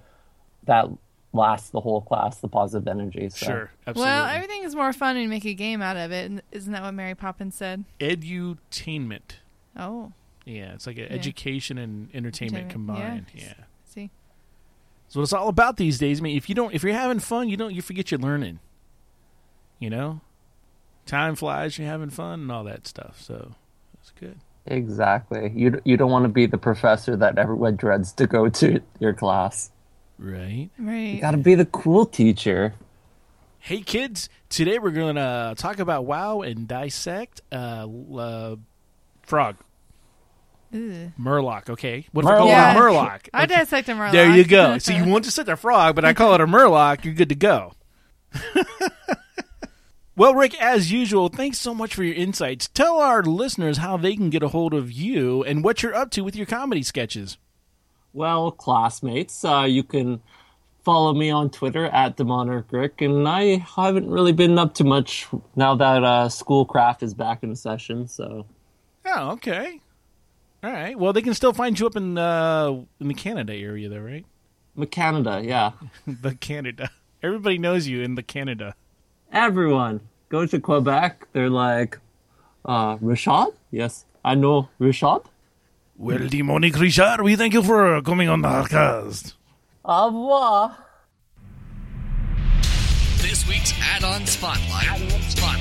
that 0.64 0.86
lasts 1.32 1.70
the 1.70 1.80
whole 1.80 2.02
class. 2.02 2.36
The 2.38 2.46
positive 2.46 2.86
energy. 2.86 3.28
So. 3.30 3.46
sure, 3.46 3.70
absolutely. 3.86 4.10
Well, 4.12 4.26
everything 4.26 4.62
is 4.62 4.76
more 4.76 4.92
fun 4.92 5.16
when 5.16 5.24
you 5.24 5.28
make 5.28 5.44
a 5.44 5.54
game 5.54 5.82
out 5.82 5.96
of 5.96 6.12
it. 6.12 6.30
and 6.30 6.40
Isn't 6.52 6.72
that 6.72 6.82
what 6.82 6.94
Mary 6.94 7.16
Poppins 7.16 7.56
said? 7.56 7.84
edutainment. 7.98 9.38
Oh, 9.76 10.12
Yeah, 10.44 10.72
it's 10.74 10.86
like 10.86 10.98
a 10.98 11.10
education 11.10 11.78
and 11.78 12.08
entertainment 12.14 12.64
Entertainment, 12.66 12.70
combined. 12.70 13.26
yeah. 13.34 13.42
Yeah. 13.58 13.64
see. 13.86 14.10
That's 15.06 15.16
what 15.16 15.22
it's 15.22 15.32
all 15.32 15.48
about 15.48 15.78
these 15.78 15.98
days. 15.98 16.20
I 16.20 16.22
mean, 16.22 16.36
if 16.36 16.48
you 16.48 16.54
don't, 16.54 16.72
if 16.74 16.82
you're 16.82 16.92
having 16.94 17.18
fun, 17.18 17.48
you 17.48 17.56
don't, 17.56 17.74
you 17.74 17.82
forget 17.82 18.10
you're 18.10 18.20
learning. 18.20 18.60
You 19.82 19.90
know, 19.90 20.20
time 21.06 21.34
flies. 21.34 21.76
You're 21.76 21.88
having 21.88 22.10
fun 22.10 22.42
and 22.42 22.52
all 22.52 22.62
that 22.62 22.86
stuff. 22.86 23.20
So 23.20 23.56
it's 24.00 24.12
good. 24.12 24.38
Exactly. 24.64 25.50
You 25.56 25.82
you 25.84 25.96
don't 25.96 26.12
want 26.12 26.24
to 26.24 26.28
be 26.28 26.46
the 26.46 26.56
professor 26.56 27.16
that 27.16 27.36
everyone 27.36 27.74
dreads 27.74 28.12
to 28.12 28.28
go 28.28 28.48
to 28.48 28.80
your 29.00 29.12
class. 29.12 29.72
Right. 30.20 30.70
Right. 30.78 31.14
You 31.14 31.20
got 31.20 31.32
to 31.32 31.36
be 31.36 31.56
the 31.56 31.64
cool 31.64 32.06
teacher. 32.06 32.74
Hey 33.58 33.80
kids, 33.80 34.28
today 34.48 34.78
we're 34.78 34.92
going 34.92 35.16
to 35.16 35.54
talk 35.58 35.80
about 35.80 36.04
WoW 36.04 36.42
and 36.42 36.68
dissect 36.68 37.40
uh, 37.50 37.88
uh 38.16 38.56
frog. 39.24 39.56
Ugh. 40.72 41.10
Murloc, 41.20 41.70
okay. 41.70 42.06
What 42.12 42.24
if 42.24 42.30
I 42.30 42.38
call 42.38 42.46
Yeah. 42.46 42.70
it 42.72 42.76
a 42.76 42.80
Murloc? 42.80 43.28
I 43.34 43.46
dissect 43.46 43.88
a 43.88 43.92
Murloc. 43.94 44.12
There 44.12 44.30
you 44.30 44.44
go. 44.44 44.78
So 44.78 44.92
you 44.92 45.04
want 45.10 45.24
to 45.24 45.32
set 45.32 45.48
a 45.48 45.56
frog, 45.56 45.96
but 45.96 46.04
I 46.04 46.14
call 46.14 46.34
it 46.34 46.40
a 46.40 46.46
Murloc, 46.46 47.04
you're 47.04 47.14
good 47.14 47.30
to 47.30 47.34
go. 47.34 47.72
well, 50.16 50.34
Rick, 50.34 50.60
as 50.60 50.92
usual, 50.92 51.28
thanks 51.28 51.58
so 51.58 51.74
much 51.74 51.94
for 51.94 52.04
your 52.04 52.14
insights. 52.14 52.68
Tell 52.68 52.98
our 52.98 53.22
listeners 53.22 53.78
how 53.78 53.96
they 53.96 54.16
can 54.16 54.30
get 54.30 54.42
a 54.42 54.48
hold 54.48 54.74
of 54.74 54.92
you 54.92 55.42
and 55.44 55.64
what 55.64 55.82
you're 55.82 55.94
up 55.94 56.10
to 56.12 56.22
with 56.22 56.36
your 56.36 56.46
comedy 56.46 56.82
sketches. 56.82 57.38
Well, 58.12 58.50
classmates, 58.50 59.44
uh, 59.44 59.66
you 59.68 59.82
can 59.82 60.20
follow 60.84 61.14
me 61.14 61.30
on 61.30 61.48
Twitter 61.50 61.86
at 61.86 62.18
Rick, 62.70 63.00
and 63.00 63.26
I 63.26 63.56
haven't 63.56 64.10
really 64.10 64.32
been 64.32 64.58
up 64.58 64.74
to 64.74 64.84
much 64.84 65.26
now 65.56 65.74
that 65.76 66.04
uh, 66.04 66.28
Schoolcraft 66.28 67.02
is 67.02 67.14
back 67.14 67.42
in 67.42 67.56
session. 67.56 68.06
So 68.08 68.46
Oh, 69.06 69.30
okay. 69.32 69.80
All 70.62 70.70
right. 70.70 70.98
Well, 70.98 71.12
they 71.12 71.22
can 71.22 71.34
still 71.34 71.52
find 71.52 71.78
you 71.78 71.86
up 71.86 71.96
in 71.96 72.16
uh, 72.16 72.82
in 73.00 73.08
the 73.08 73.14
Canada 73.14 73.52
area, 73.54 73.88
though, 73.88 73.98
right? 73.98 74.24
The 74.76 74.86
Canada, 74.86 75.40
yeah, 75.44 75.72
the 76.06 76.34
Canada. 76.34 76.90
Everybody 77.22 77.58
knows 77.58 77.86
you 77.86 78.02
in 78.02 78.14
the 78.14 78.22
Canada. 78.22 78.74
Everyone 79.32 80.00
go 80.28 80.46
to 80.46 80.60
Quebec. 80.60 81.28
They're 81.32 81.50
like, 81.50 81.98
uh, 82.64 82.98
Richard? 83.00 83.48
Yes, 83.70 84.04
I 84.24 84.34
know 84.34 84.68
Richard. 84.78 85.22
Well, 85.96 86.28
Demonic 86.28 86.78
Richard, 86.78 87.20
we 87.22 87.36
thank 87.36 87.54
you 87.54 87.62
for 87.62 88.00
coming 88.02 88.28
on 88.28 88.42
the 88.42 88.48
podcast. 88.48 89.34
Au 89.84 90.06
revoir. 90.06 90.76
This 93.18 93.46
week's 93.48 93.72
add-on 93.80 94.26
spotlight. 94.26 94.98
Spotlight. 95.30 95.60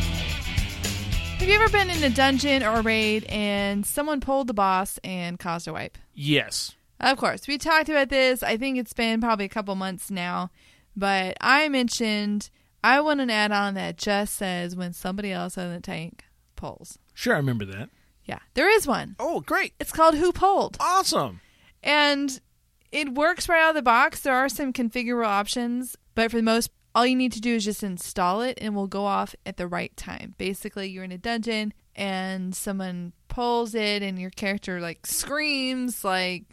Have 1.39 1.49
you 1.49 1.55
ever 1.55 1.69
been 1.69 1.89
in 1.89 2.03
a 2.03 2.09
dungeon 2.09 2.63
or 2.63 2.75
a 2.79 2.81
raid 2.81 3.23
and 3.25 3.83
someone 3.85 4.19
pulled 4.19 4.47
the 4.47 4.53
boss 4.53 4.99
and 5.03 5.39
caused 5.39 5.67
a 5.67 5.73
wipe? 5.73 5.97
Yes. 6.13 6.75
Of 6.99 7.17
course, 7.17 7.47
we 7.47 7.57
talked 7.57 7.89
about 7.89 8.09
this. 8.09 8.43
I 8.43 8.57
think 8.57 8.77
it's 8.77 8.93
been 8.93 9.21
probably 9.21 9.45
a 9.45 9.49
couple 9.49 9.73
months 9.75 10.11
now, 10.11 10.51
but 10.95 11.37
I 11.41 11.67
mentioned 11.69 12.51
I 12.83 12.99
want 13.01 13.21
an 13.21 13.29
add-on 13.29 13.73
that 13.75 13.97
just 13.97 14.35
says 14.35 14.75
when 14.75 14.93
somebody 14.93 15.31
else 15.31 15.57
on 15.57 15.71
the 15.73 15.79
tank 15.79 16.23
pulls. 16.55 16.97
Sure, 17.13 17.33
I 17.35 17.37
remember 17.37 17.65
that. 17.65 17.89
Yeah, 18.25 18.39
there 18.53 18.69
is 18.69 18.87
one. 18.87 19.15
Oh, 19.19 19.41
great. 19.41 19.73
It's 19.79 19.91
called 19.91 20.15
Who 20.15 20.31
Pulled, 20.31 20.77
Awesome. 20.79 21.41
and 21.83 22.39
it 22.91 23.13
works 23.13 23.47
right 23.49 23.61
out 23.63 23.69
of 23.69 23.75
the 23.75 23.81
box. 23.81 24.21
There 24.21 24.35
are 24.35 24.49
some 24.49 24.73
configurable 24.73 25.25
options, 25.25 25.95
but 26.15 26.31
for 26.31 26.37
the 26.37 26.43
most, 26.43 26.69
all 26.93 27.05
you 27.05 27.15
need 27.15 27.31
to 27.33 27.41
do 27.41 27.55
is 27.55 27.65
just 27.65 27.83
install 27.83 28.41
it, 28.41 28.57
and 28.59 28.73
it 28.73 28.77
will 28.77 28.87
go 28.87 29.05
off 29.05 29.35
at 29.45 29.57
the 29.57 29.67
right 29.67 29.95
time. 29.95 30.35
Basically, 30.37 30.89
you're 30.89 31.03
in 31.03 31.11
a 31.11 31.17
dungeon 31.17 31.73
and 31.95 32.55
someone 32.55 33.11
pulls 33.27 33.75
it, 33.75 34.01
and 34.01 34.17
your 34.19 34.29
character 34.31 34.79
like 34.79 35.05
screams 35.05 36.03
like. 36.03 36.45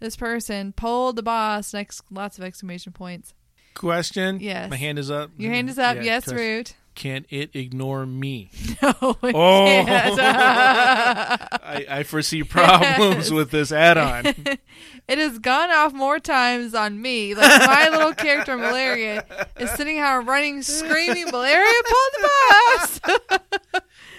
This 0.00 0.16
person 0.16 0.72
pulled 0.72 1.16
the 1.16 1.22
boss. 1.22 1.74
Next, 1.74 2.00
lots 2.10 2.38
of 2.38 2.44
exclamation 2.44 2.92
points. 2.92 3.34
Question? 3.74 4.40
Yes. 4.40 4.68
My 4.70 4.76
hand 4.76 4.98
is 4.98 5.10
up. 5.10 5.30
Your 5.38 5.52
hand 5.52 5.68
is 5.70 5.78
up. 5.78 5.96
Yeah, 5.96 6.02
yes, 6.02 6.24
question. 6.24 6.38
Root. 6.46 6.74
Can 6.96 7.24
it 7.30 7.54
ignore 7.54 8.04
me? 8.04 8.50
No, 8.82 9.16
it 9.22 9.34
Oh. 9.34 9.64
can't. 9.86 10.18
I, 10.20 11.86
I 11.88 12.02
foresee 12.02 12.42
problems 12.42 13.30
with 13.30 13.50
this 13.50 13.72
add-on. 13.72 14.26
it 15.08 15.18
has 15.18 15.38
gone 15.38 15.70
off 15.70 15.92
more 15.92 16.18
times 16.18 16.74
on 16.74 17.00
me. 17.00 17.34
Like 17.34 17.66
my 17.66 17.88
little 17.90 18.14
character 18.14 18.56
Malaria 18.56 19.24
is 19.58 19.70
sitting 19.72 19.96
here 19.96 20.20
running, 20.22 20.62
screaming, 20.62 21.26
"Malaria, 21.30 21.82
pull 21.88 22.08
the 22.12 22.28
boss!" 22.50 23.00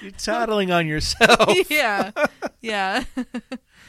You're 0.01 0.11
toddling 0.11 0.71
on 0.71 0.87
yourself. 0.87 1.69
yeah, 1.71 2.11
yeah. 2.61 3.03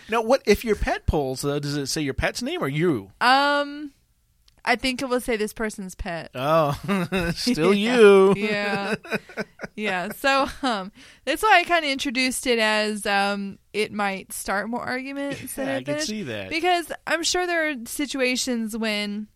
Now, 0.09 0.23
what 0.23 0.43
if 0.47 0.65
your 0.65 0.77
pet 0.77 1.07
pulls? 1.07 1.43
Though, 1.43 1.59
does 1.59 1.77
it 1.77 1.87
say 1.87 2.01
your 2.01 2.15
pet's 2.15 2.41
name 2.43 2.63
or 2.63 2.69
you? 2.69 3.11
Um, 3.21 3.93
I 4.65 4.77
think 4.77 5.03
it 5.03 5.07
will 5.09 5.21
say 5.21 5.37
this 5.37 5.53
person's 5.53 5.95
pet. 5.97 6.31
Oh, 6.35 6.73
still 7.35 7.75
you. 7.75 8.35
yeah 8.37 8.95
yeah 9.75 10.11
so 10.13 10.47
um 10.63 10.93
that's 11.25 11.43
why 11.43 11.59
i 11.59 11.65
kind 11.65 11.85
of 11.85 11.91
introduced 11.91 12.47
it 12.47 12.59
as 12.59 13.07
um 13.07 13.59
it 13.73 13.91
might 13.91 14.33
start 14.33 14.69
more 14.69 14.83
arguments 14.83 15.57
Yeah, 15.57 15.77
I 15.77 15.83
can 15.83 16.01
see 16.01 16.23
that. 16.25 16.51
because 16.51 16.93
i'm 17.07 17.23
sure 17.23 17.47
there 17.47 17.71
are 17.71 17.75
situations 17.87 18.77
when 18.77 19.29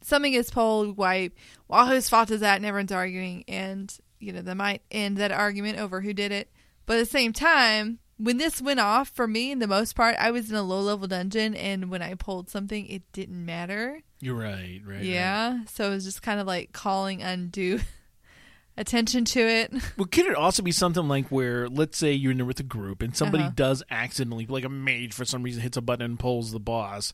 something 0.00 0.32
gets 0.32 0.50
pulled 0.50 0.96
wipe 0.96 1.36
well 1.68 1.86
whose 1.86 2.08
fault 2.08 2.30
is 2.30 2.40
that 2.40 2.56
and 2.56 2.64
everyone's 2.64 2.90
arguing 2.92 3.44
and 3.48 3.94
you 4.18 4.32
know 4.32 4.40
that 4.40 4.54
might 4.56 4.80
end 4.90 5.18
that 5.18 5.30
argument 5.32 5.78
over 5.78 6.00
who 6.00 6.14
did 6.14 6.32
it 6.32 6.50
but 6.86 6.96
at 6.96 7.00
the 7.00 7.06
same 7.06 7.32
time 7.34 7.98
when 8.16 8.38
this 8.38 8.62
went 8.62 8.80
off 8.80 9.08
for 9.08 9.26
me 9.28 9.50
in 9.50 9.58
the 9.58 9.66
most 9.66 9.94
part 9.94 10.16
i 10.18 10.30
was 10.30 10.48
in 10.50 10.56
a 10.56 10.62
low 10.62 10.80
level 10.80 11.06
dungeon 11.06 11.54
and 11.54 11.90
when 11.90 12.00
i 12.00 12.14
pulled 12.14 12.48
something 12.48 12.86
it 12.86 13.02
didn't 13.12 13.44
matter 13.44 14.00
You're 14.22 14.36
right, 14.36 14.80
right. 14.86 14.96
right. 14.96 15.02
yeah, 15.04 15.64
so 15.66 15.90
it 15.90 15.94
was 15.94 16.04
just 16.04 16.22
kind 16.22 16.38
of 16.40 16.46
like 16.46 16.72
calling 16.72 17.22
undue 17.22 17.80
attention 18.76 19.24
to 19.26 19.40
it. 19.40 19.72
Well, 19.98 20.06
could 20.06 20.26
it 20.26 20.34
also 20.36 20.62
be 20.62 20.72
something 20.72 21.08
like 21.08 21.28
where, 21.28 21.68
let's 21.68 21.98
say 21.98 22.12
you're 22.12 22.30
in 22.30 22.38
there 22.38 22.46
with 22.46 22.60
a 22.60 22.64
group 22.64 23.02
and 23.02 23.16
somebody 23.16 23.42
Uh-huh. 23.44 23.52
does 23.56 23.82
accidentally, 23.90 24.46
like 24.46 24.64
a 24.64 24.68
mage 24.68 25.12
for 25.12 25.24
some 25.24 25.42
reason, 25.42 25.60
hits 25.62 25.76
a 25.76 25.80
button 25.82 26.04
and 26.04 26.18
pulls 26.18 26.52
the 26.52 26.60
boss? 26.60 27.12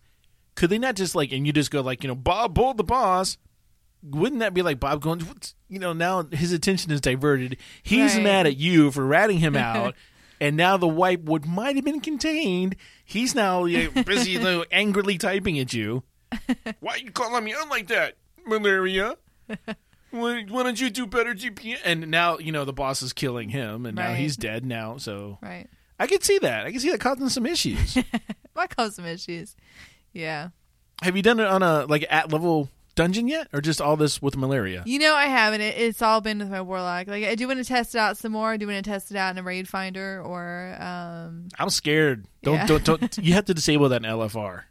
Could 0.54 0.70
they 0.70 0.78
not 0.78 0.96
just 0.96 1.14
like, 1.14 1.32
and 1.32 1.46
you 1.46 1.52
just 1.52 1.70
go 1.70 1.80
like, 1.80 2.02
you 2.04 2.08
know, 2.08 2.14
Bob 2.14 2.54
pulled 2.54 2.76
the 2.76 2.84
boss? 2.84 3.38
Wouldn't 4.02 4.40
that 4.40 4.54
be 4.54 4.62
like 4.62 4.78
Bob 4.78 5.00
going, 5.02 5.26
you 5.68 5.78
know, 5.78 5.92
now 5.92 6.22
his 6.30 6.52
attention 6.52 6.92
is 6.92 7.00
diverted. 7.00 7.56
He's 7.82 8.14
Right. 8.14 8.22
mad 8.22 8.46
at 8.46 8.56
you 8.56 8.90
for 8.92 9.04
ratting 9.04 9.38
him 9.38 9.56
out, 9.56 9.94
and 10.40 10.56
now 10.56 10.76
the 10.76 10.86
wipe 10.86 11.24
would 11.24 11.46
might 11.46 11.74
have 11.76 11.84
been 11.84 12.00
contained. 12.00 12.76
He's 13.04 13.34
now 13.34 13.64
you 13.64 13.90
know, 13.92 14.02
busy 14.04 14.32
you 14.32 14.40
know, 14.40 14.64
angrily 14.70 15.18
typing 15.18 15.58
at 15.58 15.72
you. 15.72 16.04
Why 16.80 16.96
you 16.96 17.10
calling 17.10 17.44
me 17.44 17.54
out 17.54 17.68
like 17.68 17.88
that, 17.88 18.16
malaria? 18.46 19.16
Why, 20.10 20.42
why 20.48 20.62
don't 20.62 20.80
you 20.80 20.88
do 20.88 21.06
better 21.06 21.34
DPS? 21.34 21.80
And 21.84 22.10
now 22.10 22.38
you 22.38 22.50
know 22.50 22.64
the 22.64 22.72
boss 22.72 23.02
is 23.02 23.12
killing 23.12 23.50
him, 23.50 23.84
and 23.84 23.94
now 23.96 24.08
Right. 24.08 24.16
he's 24.16 24.38
dead 24.38 24.64
now. 24.64 24.96
So 24.96 25.38
Right. 25.42 25.66
I 25.98 26.06
can 26.06 26.22
see 26.22 26.38
that. 26.38 26.64
I 26.66 26.70
can 26.70 26.80
see 26.80 26.90
that 26.90 27.00
causing 27.00 27.28
some 27.28 27.44
issues. 27.44 27.98
Might 28.56 28.74
cause 28.74 28.96
some 28.96 29.04
issues. 29.04 29.54
Yeah. 30.14 30.48
Have 31.02 31.14
you 31.14 31.22
done 31.22 31.40
it 31.40 31.46
on 31.46 31.62
a 31.62 31.84
like 31.84 32.06
at 32.08 32.32
level 32.32 32.70
dungeon 32.94 33.28
yet, 33.28 33.48
or 33.52 33.60
just 33.60 33.82
all 33.82 33.96
this 33.98 34.22
with 34.22 34.34
malaria? 34.36 34.82
You 34.86 34.98
know, 34.98 35.14
I 35.14 35.26
haven't. 35.26 35.60
It, 35.60 35.76
it's 35.76 36.00
all 36.00 36.22
been 36.22 36.38
with 36.38 36.50
my 36.50 36.62
warlock. 36.62 37.06
Like, 37.06 37.24
I 37.24 37.34
do 37.34 37.46
want 37.46 37.58
to 37.58 37.64
test 37.64 37.94
it 37.94 37.98
out 37.98 38.16
some 38.16 38.32
more. 38.32 38.50
I 38.52 38.56
do 38.56 38.66
want 38.66 38.82
to 38.82 38.90
test 38.90 39.10
it 39.10 39.16
out 39.18 39.30
in 39.32 39.38
a 39.38 39.42
raid 39.42 39.68
finder 39.68 40.22
or, 40.24 40.74
um, 40.80 41.48
I'm 41.58 41.68
scared. 41.70 42.24
Don't 42.42 42.54
Yeah. 42.54 42.66
don't 42.66 42.84
don't. 42.84 43.18
You 43.18 43.34
have 43.34 43.44
to 43.44 43.52
disable 43.54 43.90
that 43.90 44.02
in 44.02 44.10
LFR. 44.10 44.62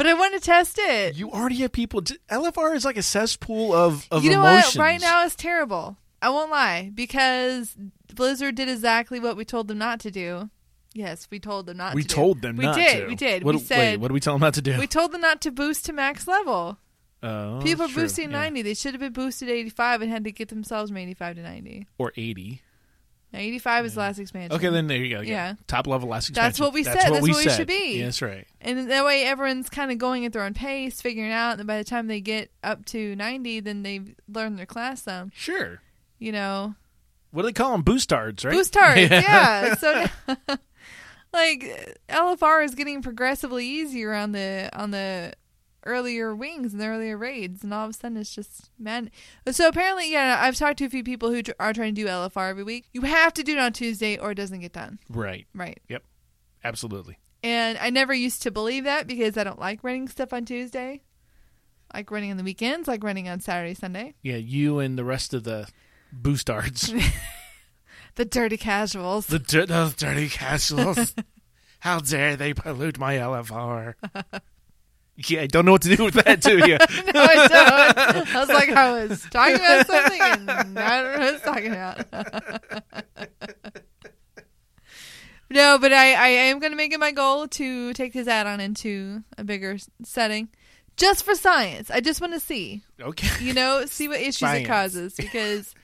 But 0.00 0.06
I 0.06 0.14
want 0.14 0.32
to 0.32 0.40
test 0.40 0.78
it. 0.78 1.14
You 1.16 1.30
already 1.30 1.56
have 1.56 1.72
people. 1.72 2.00
LFR 2.00 2.74
is 2.74 2.86
like 2.86 2.96
a 2.96 3.02
cesspool 3.02 3.74
of, 3.74 4.08
of 4.10 4.24
you 4.24 4.30
know 4.30 4.40
emotions. 4.40 4.74
what? 4.74 4.82
Right 4.82 4.98
now 4.98 5.24
is 5.24 5.36
terrible. 5.36 5.98
I 6.22 6.30
won't 6.30 6.50
lie 6.50 6.90
because 6.94 7.76
Blizzard 8.14 8.54
did 8.54 8.70
exactly 8.70 9.20
what 9.20 9.36
we 9.36 9.44
told 9.44 9.68
them 9.68 9.76
not 9.76 10.00
to 10.00 10.10
do. 10.10 10.48
Yes, 10.94 11.28
we 11.30 11.38
told 11.38 11.66
them 11.66 11.76
not. 11.76 11.94
We 11.94 12.04
to 12.04 12.08
told 12.08 12.40
them. 12.40 12.56
We 12.56 12.64
not 12.64 12.76
did. 12.76 13.02
To. 13.02 13.06
We 13.08 13.14
did. 13.14 13.44
What, 13.44 13.56
we 13.56 13.60
said. 13.60 13.76
Wait, 13.76 13.96
what 14.00 14.08
did 14.08 14.14
we 14.14 14.20
tell 14.20 14.32
them 14.32 14.40
not 14.40 14.54
to 14.54 14.62
do? 14.62 14.78
We 14.78 14.86
told 14.86 15.12
them 15.12 15.20
not 15.20 15.42
to 15.42 15.50
boost 15.50 15.84
to 15.84 15.92
max 15.92 16.26
level. 16.26 16.78
Oh, 17.22 17.60
people 17.62 17.84
are 17.84 17.94
boosting 17.94 18.30
90. 18.30 18.62
They 18.62 18.72
should 18.72 18.94
have 18.94 19.02
been 19.02 19.12
boosted 19.12 19.50
85 19.50 20.00
and 20.00 20.10
had 20.10 20.24
to 20.24 20.32
get 20.32 20.48
themselves 20.48 20.88
from 20.88 20.96
85 20.96 21.36
to 21.36 21.42
90 21.42 21.86
or 21.98 22.14
80. 22.16 22.62
No, 23.32 23.38
85 23.38 23.84
is 23.86 23.94
the 23.94 24.00
last 24.00 24.18
expansion. 24.18 24.56
Okay, 24.56 24.68
then 24.70 24.88
there 24.88 24.98
you 24.98 25.14
go. 25.16 25.20
Yeah. 25.20 25.30
Yeah. 25.50 25.54
Top 25.68 25.86
level 25.86 26.08
last 26.08 26.28
expansion. 26.30 26.48
That's 26.48 26.60
what 26.60 26.72
we 26.72 26.82
said. 26.82 26.96
That's 26.96 27.10
what 27.10 27.22
we 27.22 27.32
should 27.32 27.68
be. 27.68 27.98
Yeah, 27.98 28.06
that's 28.06 28.22
right. 28.22 28.46
And 28.60 28.90
that 28.90 29.04
way 29.04 29.24
everyone's 29.24 29.70
kind 29.70 29.92
of 29.92 29.98
going 29.98 30.24
at 30.26 30.32
their 30.32 30.42
own 30.42 30.54
pace, 30.54 31.00
figuring 31.00 31.30
out. 31.30 31.58
And 31.58 31.66
by 31.66 31.78
the 31.78 31.84
time 31.84 32.08
they 32.08 32.20
get 32.20 32.50
up 32.64 32.84
to 32.86 33.14
90, 33.14 33.60
then 33.60 33.82
they've 33.84 34.14
learned 34.28 34.58
their 34.58 34.66
class 34.66 35.02
some. 35.02 35.30
Sure. 35.34 35.80
You 36.18 36.32
know, 36.32 36.74
What 37.30 37.42
do 37.42 37.48
they 37.48 37.52
call 37.52 37.70
them? 37.72 37.84
Boostards, 37.84 38.44
right? 38.44 38.54
boostards. 38.54 39.10
Yeah. 39.10 39.74
So 39.76 40.06
like 41.32 41.98
LFR 42.08 42.64
is 42.64 42.74
getting 42.74 43.02
progressively 43.02 43.64
easier 43.64 44.12
on 44.12 44.32
the 44.32 44.68
on 44.72 44.90
the 44.90 45.32
earlier 45.84 46.34
wings 46.34 46.72
and 46.72 46.80
the 46.80 46.86
earlier 46.86 47.16
raids, 47.16 47.62
and 47.64 47.72
all 47.74 47.84
of 47.84 47.90
a 47.90 47.92
sudden 47.92 48.16
it's 48.16 48.34
just 48.34 48.70
man. 48.78 49.10
So 49.50 49.68
apparently, 49.68 50.10
yeah, 50.12 50.38
I've 50.42 50.56
talked 50.56 50.78
to 50.78 50.84
a 50.84 50.90
few 50.90 51.02
people 51.04 51.30
who 51.30 51.42
tr- 51.42 51.52
are 51.60 51.72
trying 51.72 51.94
to 51.94 52.00
do 52.02 52.06
LFR 52.08 52.50
every 52.50 52.64
week. 52.64 52.86
You 52.92 53.02
have 53.02 53.32
to 53.34 53.42
do 53.42 53.52
it 53.52 53.58
on 53.58 53.72
Tuesday, 53.72 54.16
or 54.18 54.32
it 54.32 54.36
doesn't 54.36 54.60
get 54.60 54.72
done. 54.72 54.98
Right. 55.08 55.46
Right. 55.54 55.80
Yep. 55.88 56.02
Absolutely. 56.64 57.18
And 57.42 57.78
I 57.78 57.90
never 57.90 58.12
used 58.12 58.42
to 58.42 58.50
believe 58.50 58.84
that 58.84 59.06
because 59.06 59.38
I 59.38 59.44
don't 59.44 59.58
like 59.58 59.82
writing 59.82 60.08
stuff 60.08 60.32
on 60.32 60.44
Tuesday. 60.44 61.00
like 61.94 62.10
running 62.10 62.30
on 62.30 62.36
the 62.36 62.44
weekends, 62.44 62.86
like 62.86 63.02
running 63.02 63.28
on 63.28 63.40
Saturday, 63.40 63.74
Sunday. 63.74 64.14
Yeah, 64.22 64.36
you 64.36 64.78
and 64.78 64.98
the 64.98 65.04
rest 65.04 65.32
of 65.34 65.44
the 65.44 65.66
boostards. 66.14 66.92
The 68.16 68.24
dirty 68.24 68.56
casuals. 68.56 69.28
the 69.28 69.38
dir- 69.38 69.66
those 69.66 69.94
dirty 69.94 70.28
casuals. 70.28 71.14
How 71.78 72.00
dare 72.00 72.34
they 72.36 72.52
pollute 72.52 72.98
my 72.98 73.14
LFR? 73.14 73.94
yeah, 75.28 75.42
I 75.42 75.46
don't 75.46 75.64
know 75.64 75.72
what 75.72 75.82
to 75.82 75.94
do 75.94 76.04
with 76.04 76.14
that, 76.14 76.40
do 76.40 76.58
you? 76.58 76.78
no, 77.14 77.20
I 77.20 77.48
don't. 77.48 78.34
I 78.34 78.40
was 78.40 78.48
like, 78.48 78.70
I 78.70 79.06
was 79.06 79.26
talking 79.30 79.56
about 79.56 79.86
something, 79.86 80.20
and 80.20 80.78
I 80.78 81.02
don't 81.02 81.12
know 81.12 81.18
what 81.18 81.20
I 81.20 81.32
was 81.32 81.42
talking 81.42 81.72
about. 81.72 81.98
no, 85.50 85.78
but 85.78 85.92
I, 85.92 86.14
I 86.14 86.28
am 86.28 86.58
going 86.60 86.72
to 86.72 86.76
make 86.76 86.92
it 86.92 87.00
my 87.00 87.12
goal 87.12 87.48
to 87.48 87.92
take 87.92 88.12
this 88.12 88.28
add-on 88.28 88.60
into 88.60 89.22
a 89.36 89.44
bigger 89.44 89.76
setting, 90.04 90.48
just 90.96 91.24
for 91.24 91.34
science. 91.34 91.90
I 91.90 92.00
just 92.00 92.20
want 92.20 92.32
to 92.34 92.40
see, 92.40 92.82
okay. 93.00 93.44
you 93.44 93.52
know, 93.52 93.84
see 93.86 94.08
what 94.08 94.20
issues 94.20 94.38
Science. 94.38 94.64
it 94.64 94.68
causes 94.68 95.14
because. 95.14 95.74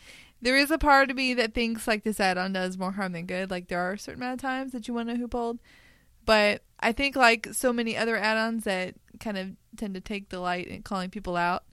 There 0.43 0.59
is 0.59 0.70
a 0.70 0.76
part 0.76 1.11
of 1.11 1.16
me 1.16 1.32
that 1.34 1.55
thinks 1.55 1.89
like 1.89 2.05
this 2.05 2.20
add-on 2.20 2.53
does 2.53 2.76
more 2.76 2.93
harm 2.93 3.12
than 3.12 3.24
good. 3.24 3.51
Like 3.51 3.68
there 3.68 3.80
are 3.80 3.95
a 3.95 3.99
certain 3.99 4.22
amount 4.22 4.34
of 4.34 4.43
times 4.43 4.72
that 4.72 4.87
you 4.87 4.93
want 4.93 5.09
to 5.09 5.16
hoop 5.16 5.32
hold, 5.32 5.59
but 6.26 6.62
I 6.78 6.93
think 6.93 7.16
like 7.16 7.49
so 7.53 7.72
many 7.72 7.97
other 7.97 8.16
add-ons 8.16 8.64
that 8.64 8.95
kind 9.21 9.39
of 9.39 9.51
tend 9.77 9.95
to 9.95 10.01
take 10.01 10.29
delight 10.29 10.69
in 10.69 10.83
calling 10.83 11.11
people 11.11 11.37
out. 11.37 11.64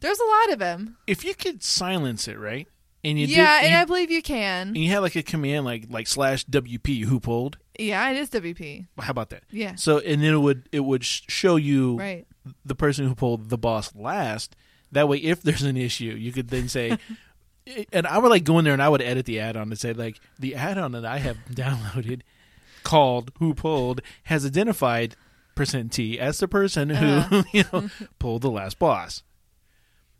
There's 0.00 0.18
a 0.20 0.24
lot 0.24 0.52
of 0.52 0.58
them. 0.58 0.96
If 1.06 1.24
you 1.24 1.34
could 1.34 1.62
silence 1.62 2.28
it, 2.28 2.38
right? 2.38 2.68
And 3.04 3.18
you 3.18 3.26
yeah, 3.26 3.60
did, 3.60 3.64
and 3.66 3.72
you, 3.72 3.78
I 3.78 3.84
believe 3.84 4.10
you 4.10 4.22
can. 4.22 4.68
and 4.68 4.76
you 4.76 4.90
had 4.90 4.98
like 5.00 5.16
a 5.16 5.22
command 5.22 5.64
like 5.64 5.86
like 5.88 6.06
slash 6.08 6.44
WP 6.46 7.04
who 7.04 7.20
pulled. 7.20 7.56
Yeah, 7.78 8.10
it 8.10 8.16
is 8.16 8.28
WP. 8.30 8.86
How 8.98 9.10
about 9.12 9.30
that? 9.30 9.44
Yeah. 9.50 9.76
So 9.76 9.98
and 10.00 10.22
then 10.22 10.34
it 10.34 10.38
would 10.38 10.68
it 10.72 10.80
would 10.80 11.04
show 11.04 11.56
you 11.56 11.96
Right. 11.98 12.26
the 12.64 12.74
person 12.74 13.06
who 13.06 13.14
pulled 13.14 13.50
the 13.50 13.58
boss 13.58 13.94
last. 13.94 14.56
That 14.90 15.08
way, 15.08 15.18
if 15.18 15.42
there's 15.42 15.62
an 15.62 15.76
issue, 15.76 16.14
you 16.18 16.32
could 16.32 16.48
then 16.48 16.68
say. 16.68 16.98
Eh, 17.68 17.84
and 17.92 18.06
I 18.06 18.16
would 18.16 18.30
like 18.30 18.44
go 18.44 18.58
in 18.58 18.64
there 18.64 18.72
and 18.72 18.82
I 18.82 18.88
would 18.88 19.02
edit 19.02 19.26
the 19.26 19.40
add-on 19.40 19.68
and 19.68 19.78
say 19.78 19.92
like 19.92 20.18
the 20.38 20.54
add-on 20.54 20.92
that 20.92 21.04
I 21.04 21.18
have 21.18 21.36
downloaded 21.50 22.22
called 22.82 23.30
"Who 23.40 23.52
Pulled" 23.52 24.00
has 24.24 24.46
identified 24.46 25.16
percent 25.58 25.92
T 25.92 26.18
as 26.18 26.38
the 26.38 26.48
person 26.48 26.88
who 26.88 27.06
Uh-huh. 27.06 27.42
you 27.52 27.64
know 27.72 27.90
pulled 28.18 28.40
the 28.42 28.50
last 28.50 28.78
boss. 28.78 29.22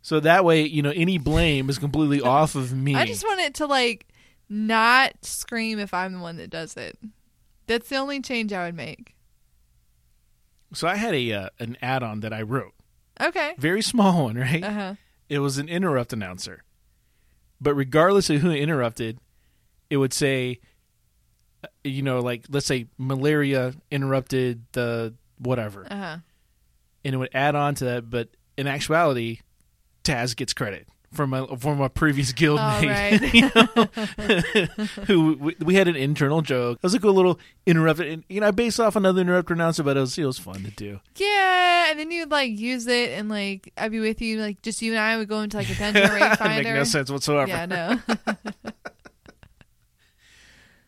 So 0.01 0.19
that 0.21 0.45
way, 0.45 0.61
you 0.65 0.81
know, 0.81 0.91
any 0.95 1.17
blame 1.17 1.69
is 1.69 1.77
completely 1.79 2.21
off 2.37 2.53
of 2.55 2.71
me. 2.73 2.93
I 2.95 3.05
just 3.05 3.23
want 3.25 3.39
it 3.41 3.55
to 3.55 3.65
like 3.65 4.05
not 4.47 5.13
scream 5.25 5.79
if 5.79 5.93
I'm 5.93 6.13
the 6.13 6.19
one 6.19 6.37
that 6.37 6.49
does 6.49 6.77
it. 6.77 6.97
That's 7.67 7.89
the 7.89 7.97
only 7.97 8.21
change 8.21 8.53
I 8.53 8.65
would 8.65 8.75
make. 8.75 9.15
so 10.73 10.87
I 10.87 10.95
had 10.95 11.13
a 11.15 11.33
uh, 11.33 11.49
an 11.59 11.77
add-on 11.81 12.19
that 12.21 12.33
I 12.33 12.41
wrote, 12.43 12.73
Okay. 13.19 13.53
very 13.57 13.81
small 13.81 14.25
one, 14.25 14.35
right? 14.37 14.63
Uh 14.63 14.71
huh. 14.71 14.95
it 15.27 15.39
was 15.39 15.57
an 15.57 15.67
interrupt 15.69 16.13
announcer. 16.13 16.63
But 17.61 17.73
regardless 17.75 18.29
of 18.29 18.39
who 18.41 18.51
interrupted, 18.51 19.19
it 19.89 19.97
would 19.97 20.13
say, 20.13 20.59
uh, 21.63 21.67
you 21.83 22.01
know, 22.01 22.19
like 22.21 22.45
let's 22.49 22.65
say 22.65 22.87
malaria 22.97 23.73
interrupted 23.91 24.63
the 24.71 25.13
whatever, 25.39 25.85
Uh 25.89 25.95
huh. 25.97 26.17
and 27.05 27.15
it 27.15 27.17
would 27.17 27.29
add 27.33 27.55
on 27.55 27.75
to 27.75 27.85
that. 27.85 28.09
But 28.09 28.29
in 28.57 28.67
actuality, 28.67 29.39
Taz 30.03 30.35
gets 30.35 30.53
credit 30.53 30.87
from 31.11 31.33
a 31.33 31.57
from 31.57 31.81
a 31.81 31.89
previous 31.89 32.31
guild 32.33 32.59
Oh, 32.61 32.63
right. 32.63 33.19
who 35.07 35.33
we, 35.39 35.55
we 35.59 35.73
had 35.75 35.87
an 35.87 35.95
internal 35.95 36.41
joke. 36.41 36.77
It 36.77 36.83
was 36.83 36.93
like 36.93 37.03
a 37.03 37.09
little 37.09 37.39
interrupt, 37.65 37.99
and 37.99 38.23
you 38.29 38.41
know, 38.41 38.47
I 38.47 38.51
based 38.51 38.79
off 38.79 38.95
another 38.95 39.21
interrupt 39.21 39.49
announcer, 39.51 39.83
but 39.83 39.97
it 39.97 40.01
was 40.01 40.17
it 40.17 40.25
was 40.25 40.37
fun 40.37 40.63
to 40.63 40.71
do. 40.71 40.99
Yeah, 41.15 41.89
and 41.91 41.99
then 41.99 42.11
you'd 42.11 42.29
like 42.31 42.57
use 42.57 42.85
it, 42.87 43.11
and 43.11 43.27
like 43.29 43.71
I'd 43.77 43.91
be 43.91 43.99
with 43.99 44.21
you, 44.21 44.39
like 44.39 44.61
just 44.61 44.81
you 44.81 44.91
and 44.91 44.99
I 44.99 45.17
would 45.17 45.27
go 45.27 45.41
into 45.41 45.57
like 45.57 45.69
a 45.69 45.75
dungeon 45.75 46.09
raid 46.11 46.19
Make 46.29 46.37
finder. 46.39 46.73
no 46.75 46.83
sense 46.83 47.09
whatsoever. 47.09 47.49
Yeah, 47.49 47.65
no. 47.65 47.99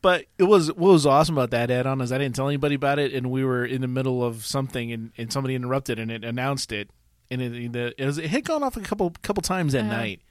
But 0.02 0.26
it 0.40 0.44
was 0.44 0.68
what 0.70 0.78
was 0.94 1.06
awesome 1.06 1.38
about 1.38 1.52
that 1.52 1.70
add-on 1.70 2.02
is 2.02 2.12
I 2.12 2.18
didn't 2.18 2.36
tell 2.36 2.48
anybody 2.48 2.76
about 2.76 2.98
it, 2.98 3.14
and 3.14 3.30
we 3.30 3.44
were 3.46 3.64
in 3.66 3.82
the 3.82 3.88
middle 3.88 4.24
of 4.24 4.44
something, 4.46 4.92
and, 4.92 5.12
and 5.18 5.32
somebody 5.32 5.54
interrupted, 5.56 6.00
and 6.00 6.10
it 6.10 6.24
announced 6.24 6.72
it, 6.72 6.90
and 7.30 7.42
it, 7.42 7.76
it, 8.00 8.06
was, 8.06 8.18
it 8.18 8.30
had 8.32 8.44
gone 8.44 8.64
off 8.64 8.76
a 8.78 8.82
couple 8.82 9.14
couple 9.22 9.42
times 9.44 9.76
at 9.76 9.82
Uh-huh. 9.86 9.96
night, 9.98 10.22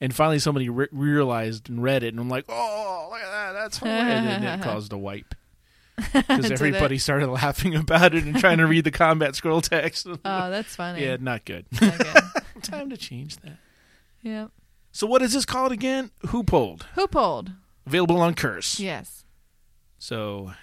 and 0.00 0.14
finally 0.14 0.38
somebody 0.38 0.70
re- 0.70 0.88
realized 0.90 1.68
and 1.68 1.82
read 1.82 2.02
it, 2.02 2.08
and 2.14 2.18
I'm 2.20 2.30
like, 2.30 2.46
oh, 2.48 3.08
look 3.10 3.20
at 3.20 3.30
that, 3.30 3.52
that's 3.52 3.76
hilarious, 3.78 4.08
and 4.26 4.44
it 4.44 4.62
caused 4.64 4.90
a 4.94 4.98
wipe 4.98 5.34
because 6.14 6.50
everybody 6.50 6.96
started 6.96 7.28
laughing 7.28 7.74
about 7.74 8.14
it 8.14 8.24
and 8.24 8.38
trying 8.38 8.56
to 8.56 8.66
read 8.66 8.84
the 8.84 8.90
combat 8.90 9.34
scroll 9.36 9.60
text. 9.60 10.06
oh, 10.08 10.16
that's 10.24 10.74
funny. 10.76 11.04
yeah, 11.04 11.18
not 11.20 11.44
good. 11.44 11.66
Okay. 11.82 12.20
Time 12.62 12.88
to 12.88 12.96
change 12.96 13.36
that. 13.38 13.58
yeah. 14.22 14.46
So 14.92 15.06
what 15.06 15.20
is 15.20 15.34
this 15.34 15.44
called 15.44 15.72
again? 15.72 16.10
Who 16.28 16.42
pulled? 16.42 16.86
Who 16.94 17.06
pulled? 17.06 17.52
Available 17.90 18.20
on 18.20 18.34
Curse. 18.34 18.78
Yes, 18.78 19.24
So, 19.98 20.46
all 20.46 20.54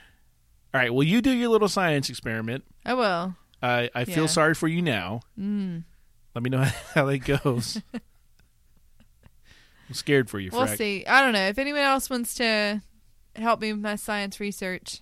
right. 0.73 0.93
Well, 0.93 1.03
you 1.03 1.21
do 1.21 1.31
your 1.31 1.49
little 1.49 1.67
science 1.67 2.09
experiment. 2.09 2.63
I 2.85 2.93
will. 2.93 3.35
I 3.61 3.89
I 3.93 4.05
feel 4.05 4.23
Yeah. 4.23 4.27
sorry 4.27 4.53
for 4.55 4.67
you 4.69 4.81
now. 4.81 5.19
Mm. 5.37 5.83
Let 6.33 6.43
me 6.43 6.49
know 6.49 6.63
how 6.93 7.05
that 7.05 7.17
goes. 7.19 7.81
I'm 9.89 9.93
scared 9.93 10.29
for 10.29 10.39
you, 10.39 10.49
We'll 10.51 10.67
Freck. 10.67 10.77
see. 10.77 11.05
I 11.05 11.21
don't 11.21 11.33
know 11.33 11.47
if 11.47 11.57
anyone 11.57 11.81
else 11.81 12.09
wants 12.09 12.35
to 12.35 12.81
help 13.35 13.61
me 13.61 13.71
with 13.73 13.81
my 13.81 13.95
science 13.95 14.39
research. 14.39 15.01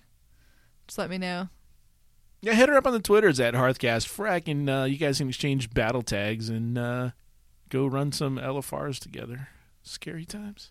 Just 0.86 0.98
let 0.98 1.10
me 1.10 1.18
know. 1.18 1.48
Yeah, 2.42 2.54
hit 2.54 2.68
her 2.68 2.76
up 2.76 2.86
on 2.86 2.92
the 2.92 3.00
Twitters 3.00 3.40
at 3.40 3.54
Hearthcast 3.54 4.06
Freck, 4.06 4.46
and 4.50 4.68
uh, 4.70 4.84
you 4.84 4.96
guys 4.96 5.18
can 5.18 5.28
exchange 5.28 5.70
battle 5.70 6.02
tags 6.02 6.48
and 6.48 6.78
uh, 6.78 7.10
go 7.68 7.86
run 7.86 8.12
some 8.12 8.36
LFRs 8.36 8.98
together. 9.00 9.48
Scary 9.82 10.24
times. 10.24 10.70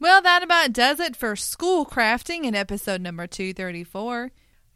Well, 0.00 0.22
that 0.22 0.44
about 0.44 0.72
does 0.72 1.00
it 1.00 1.16
for 1.16 1.34
school 1.34 1.84
crafting 1.84 2.44
in 2.44 2.54
episode 2.54 3.00
number 3.00 3.26
234. 3.26 4.30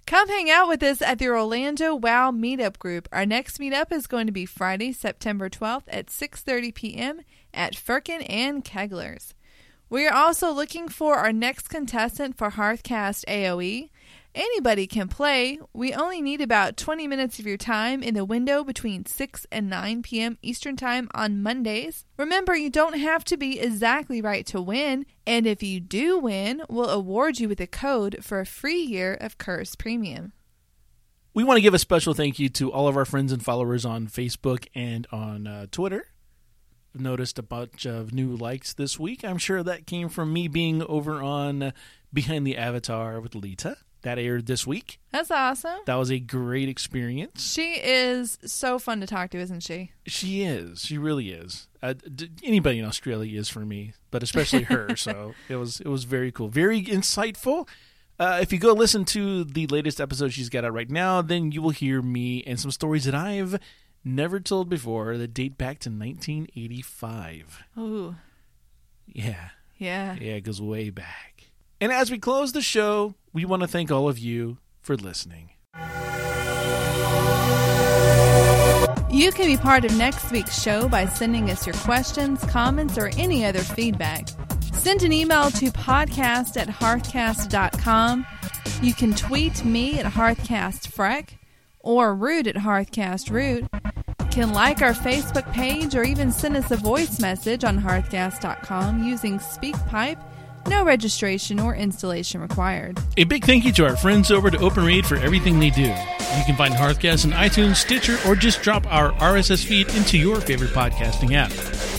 Come 0.05 0.29
hang 0.29 0.51
out 0.51 0.67
with 0.67 0.83
us 0.83 1.01
at 1.01 1.21
the 1.21 1.29
Orlando 1.29 1.95
WoW 1.95 2.33
Meetup 2.33 2.81
Group. 2.81 3.09
Our 3.13 3.25
next 3.25 3.61
meetup 3.61 3.93
is 3.93 4.09
going 4.09 4.27
to 4.27 4.33
be 4.33 4.47
Friday, 4.47 4.93
September 4.93 5.49
12th 5.49 5.85
at 5.87 6.09
6:30 6.09 6.75
p.m. 6.75 7.21
at 7.55 7.77
Firkin 7.77 8.23
and 8.23 8.65
Kegler's. 8.65 9.33
We 9.89 10.09
are 10.09 10.13
also 10.13 10.51
looking 10.51 10.89
for 10.89 11.15
our 11.15 11.33
next 11.33 11.69
contestant 11.69 12.37
for 12.37 12.51
Hearthcast 12.51 13.25
AoE. 13.27 13.91
Anybody 14.35 14.87
can 14.87 15.09
play. 15.09 15.59
We 15.75 15.93
only 15.93 16.23
need 16.23 16.41
about 16.41 16.79
20 16.79 17.07
minutes 17.07 17.39
of 17.39 17.47
your 17.47 17.59
time 17.59 18.03
in 18.03 18.15
the 18.15 18.25
window 18.25 18.65
between 18.65 19.05
6 19.05 19.47
and 19.53 19.69
9 19.69 20.03
p.m. 20.03 20.39
Eastern 20.41 20.75
Time 20.75 21.11
on 21.15 21.43
Mondays. 21.43 22.07
Remember, 22.17 22.57
you 22.57 22.71
don't 22.71 22.99
have 22.99 23.25
to 23.25 23.37
be 23.37 23.61
exactly 23.61 24.23
right 24.23 24.47
to 24.47 24.63
win, 24.63 25.05
and 25.27 25.47
if 25.47 25.63
you 25.63 25.81
do 25.81 26.19
win, 26.19 26.63
we'll 26.71 26.89
award 26.89 27.41
you 27.41 27.49
with 27.49 27.61
a 27.61 27.67
code 27.67 28.19
for 28.23 28.41
a 28.41 28.47
free 28.47 28.81
year 28.81 29.13
of 29.13 29.37
Curse 29.37 29.75
Premium. 29.75 30.33
We 31.35 31.45
want 31.45 31.59
to 31.59 31.63
give 31.63 31.75
a 31.75 31.79
special 31.79 32.15
thank 32.15 32.39
you 32.39 32.49
to 32.51 32.73
all 32.73 32.89
of 32.89 32.97
our 32.97 33.05
friends 33.05 33.33
and 33.33 33.45
followers 33.45 33.85
on 33.85 34.07
Facebook 34.07 34.67
and 34.75 35.07
on 35.13 35.47
uh, 35.47 35.67
Twitter. 35.71 36.07
I've 36.95 37.03
noticed 37.03 37.39
a 37.39 37.43
bunch 37.43 37.85
of 37.85 38.15
new 38.15 38.35
likes 38.35 38.73
this 38.73 38.99
week. 38.99 39.25
I'm 39.25 39.39
sure 39.39 39.63
that 39.63 39.87
came 39.87 40.09
from 40.09 40.33
me 40.33 40.49
being 40.49 40.83
over 40.83 41.23
on 41.23 41.63
uh, 41.63 41.71
Behind 42.15 42.47
the 42.47 42.57
Avatar 42.57 43.21
with 43.21 43.35
Lita. 43.35 43.77
That 44.03 44.19
aired 44.19 44.47
this 44.47 44.67
week. 44.67 44.99
That's 45.13 45.31
awesome. 45.31 45.79
That 45.87 45.95
was 45.95 46.11
a 46.11 46.19
great 46.19 46.69
experience. 46.69 47.53
She 47.53 47.75
is 47.75 48.37
so 48.45 48.79
fun 48.81 49.01
to 49.01 49.07
talk 49.07 49.31
to, 49.31 49.39
isn't 49.39 49.61
she? 49.61 49.93
She 50.07 50.43
is. 50.43 50.81
She 50.85 50.99
really 50.99 51.31
is. 51.31 51.69
Uh, 51.81 51.95
d- 52.13 52.31
anybody 52.43 52.81
in 52.81 52.85
Australia 52.85 53.39
is 53.39 53.49
for 53.49 53.61
me, 53.61 53.93
but 54.11 54.23
especially 54.25 54.65
her. 54.65 54.97
so 54.97 55.35
it 55.49 55.55
was 55.57 55.81
it 55.81 55.87
was 55.89 56.03
very 56.05 56.33
cool, 56.33 56.49
very 56.49 56.83
insightful. 56.83 57.69
Uh, 58.19 58.39
if 58.43 58.53
you 58.53 58.59
go 58.59 58.73
listen 58.73 59.05
to 59.05 59.45
the 59.45 59.67
latest 59.69 60.01
episode 60.01 60.33
she's 60.33 60.49
got 60.49 60.65
out 60.65 60.73
right 60.75 60.91
now, 60.91 61.23
then 61.23 61.53
you 61.53 61.63
will 61.63 61.71
hear 61.71 62.03
me 62.03 62.43
and 62.45 62.59
some 62.59 62.71
stories 62.73 63.05
that 63.05 63.15
I've 63.15 63.59
never 64.05 64.41
told 64.41 64.69
before 64.69 65.17
that 65.17 65.33
date 65.33 65.57
back 65.57 65.79
to 65.81 65.91
1985. 65.91 67.63
Ooh, 67.79 68.17
Yeah, 69.07 69.51
yeah. 69.79 70.15
yeah, 70.21 70.35
it 70.35 70.43
goes 70.43 70.61
way 70.61 70.91
back. 70.91 71.32
And 71.83 71.91
as 71.91 72.13
we 72.13 72.19
close 72.21 72.53
the 72.53 72.63
show, 72.63 73.17
we 73.33 73.45
want 73.45 73.63
to 73.63 73.67
thank 73.67 73.91
all 73.91 74.09
of 74.09 74.17
you 74.17 74.59
for 74.83 74.95
listening. 74.95 75.51
You 79.11 79.33
can 79.33 79.47
be 79.47 79.57
part 79.57 79.85
of 79.85 79.97
next 79.97 80.31
week's 80.31 80.63
show 80.63 80.89
by 80.89 81.07
sending 81.07 81.51
us 81.51 81.67
your 81.67 81.75
questions, 81.75 82.45
comments, 82.45 82.97
or 82.97 83.11
any 83.19 83.45
other 83.45 83.59
feedback. 83.59 84.29
Send 84.73 85.03
an 85.03 85.13
email 85.13 85.51
to 85.51 85.73
podcast 85.73 86.57
at 86.57 86.69
hearthcast.com. 86.69 88.27
You 88.81 88.95
can 88.95 89.13
tweet 89.13 89.65
me 89.65 89.99
at 89.99 90.07
hearthcastfreck 90.07 91.31
or 91.81 92.15
root 92.15 92.47
at 92.47 92.55
hearthcastroot. 92.55 93.69
Can 94.31 94.53
like 94.53 94.83
our 94.83 94.95
Facebook 94.95 95.53
page 95.53 95.97
or 95.97 96.05
even 96.05 96.31
send 96.31 96.57
us 96.57 96.71
a 96.71 96.77
voice 96.77 97.19
message 97.19 97.65
on 97.65 97.81
hearthcast.com 97.81 99.03
using 99.03 99.41
SpeakPipe. 99.41 100.23
No 100.67 100.85
registration 100.85 101.59
or 101.61 101.75
installation 101.75 102.41
required. 102.41 102.99
A 103.17 103.25
big 103.25 103.45
thank 103.45 103.65
you 103.65 103.73
to 103.73 103.85
our 103.85 103.97
friends 103.97 104.31
over 104.31 104.51
to 104.51 104.57
OpenRaid 104.59 105.05
for 105.07 105.17
everything 105.17 105.59
they 105.59 105.71
do. 105.71 105.83
You 105.83 106.45
can 106.47 106.57
find 106.57 106.73
Hearthcast 106.75 107.25
on 107.27 107.33
iTunes, 107.33 107.77
Stitcher, 107.77 108.19
or 108.27 108.35
just 108.35 108.63
drop 108.63 108.87
our 108.93 109.13
RSS 109.15 109.65
feed 109.65 109.89
into 109.95 110.17
your 110.19 110.41
favorite 110.41 110.71
podcasting 110.71 111.33
app. 111.35 111.51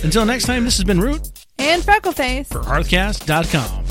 Until 0.04 0.26
next 0.26 0.46
time, 0.46 0.64
this 0.66 0.78
has 0.78 0.84
been 0.86 1.00
Root 1.00 1.30
And 1.60 1.84
Freckleface. 1.84 2.48
for 2.48 2.62
Hearthcast.com. 2.62 3.84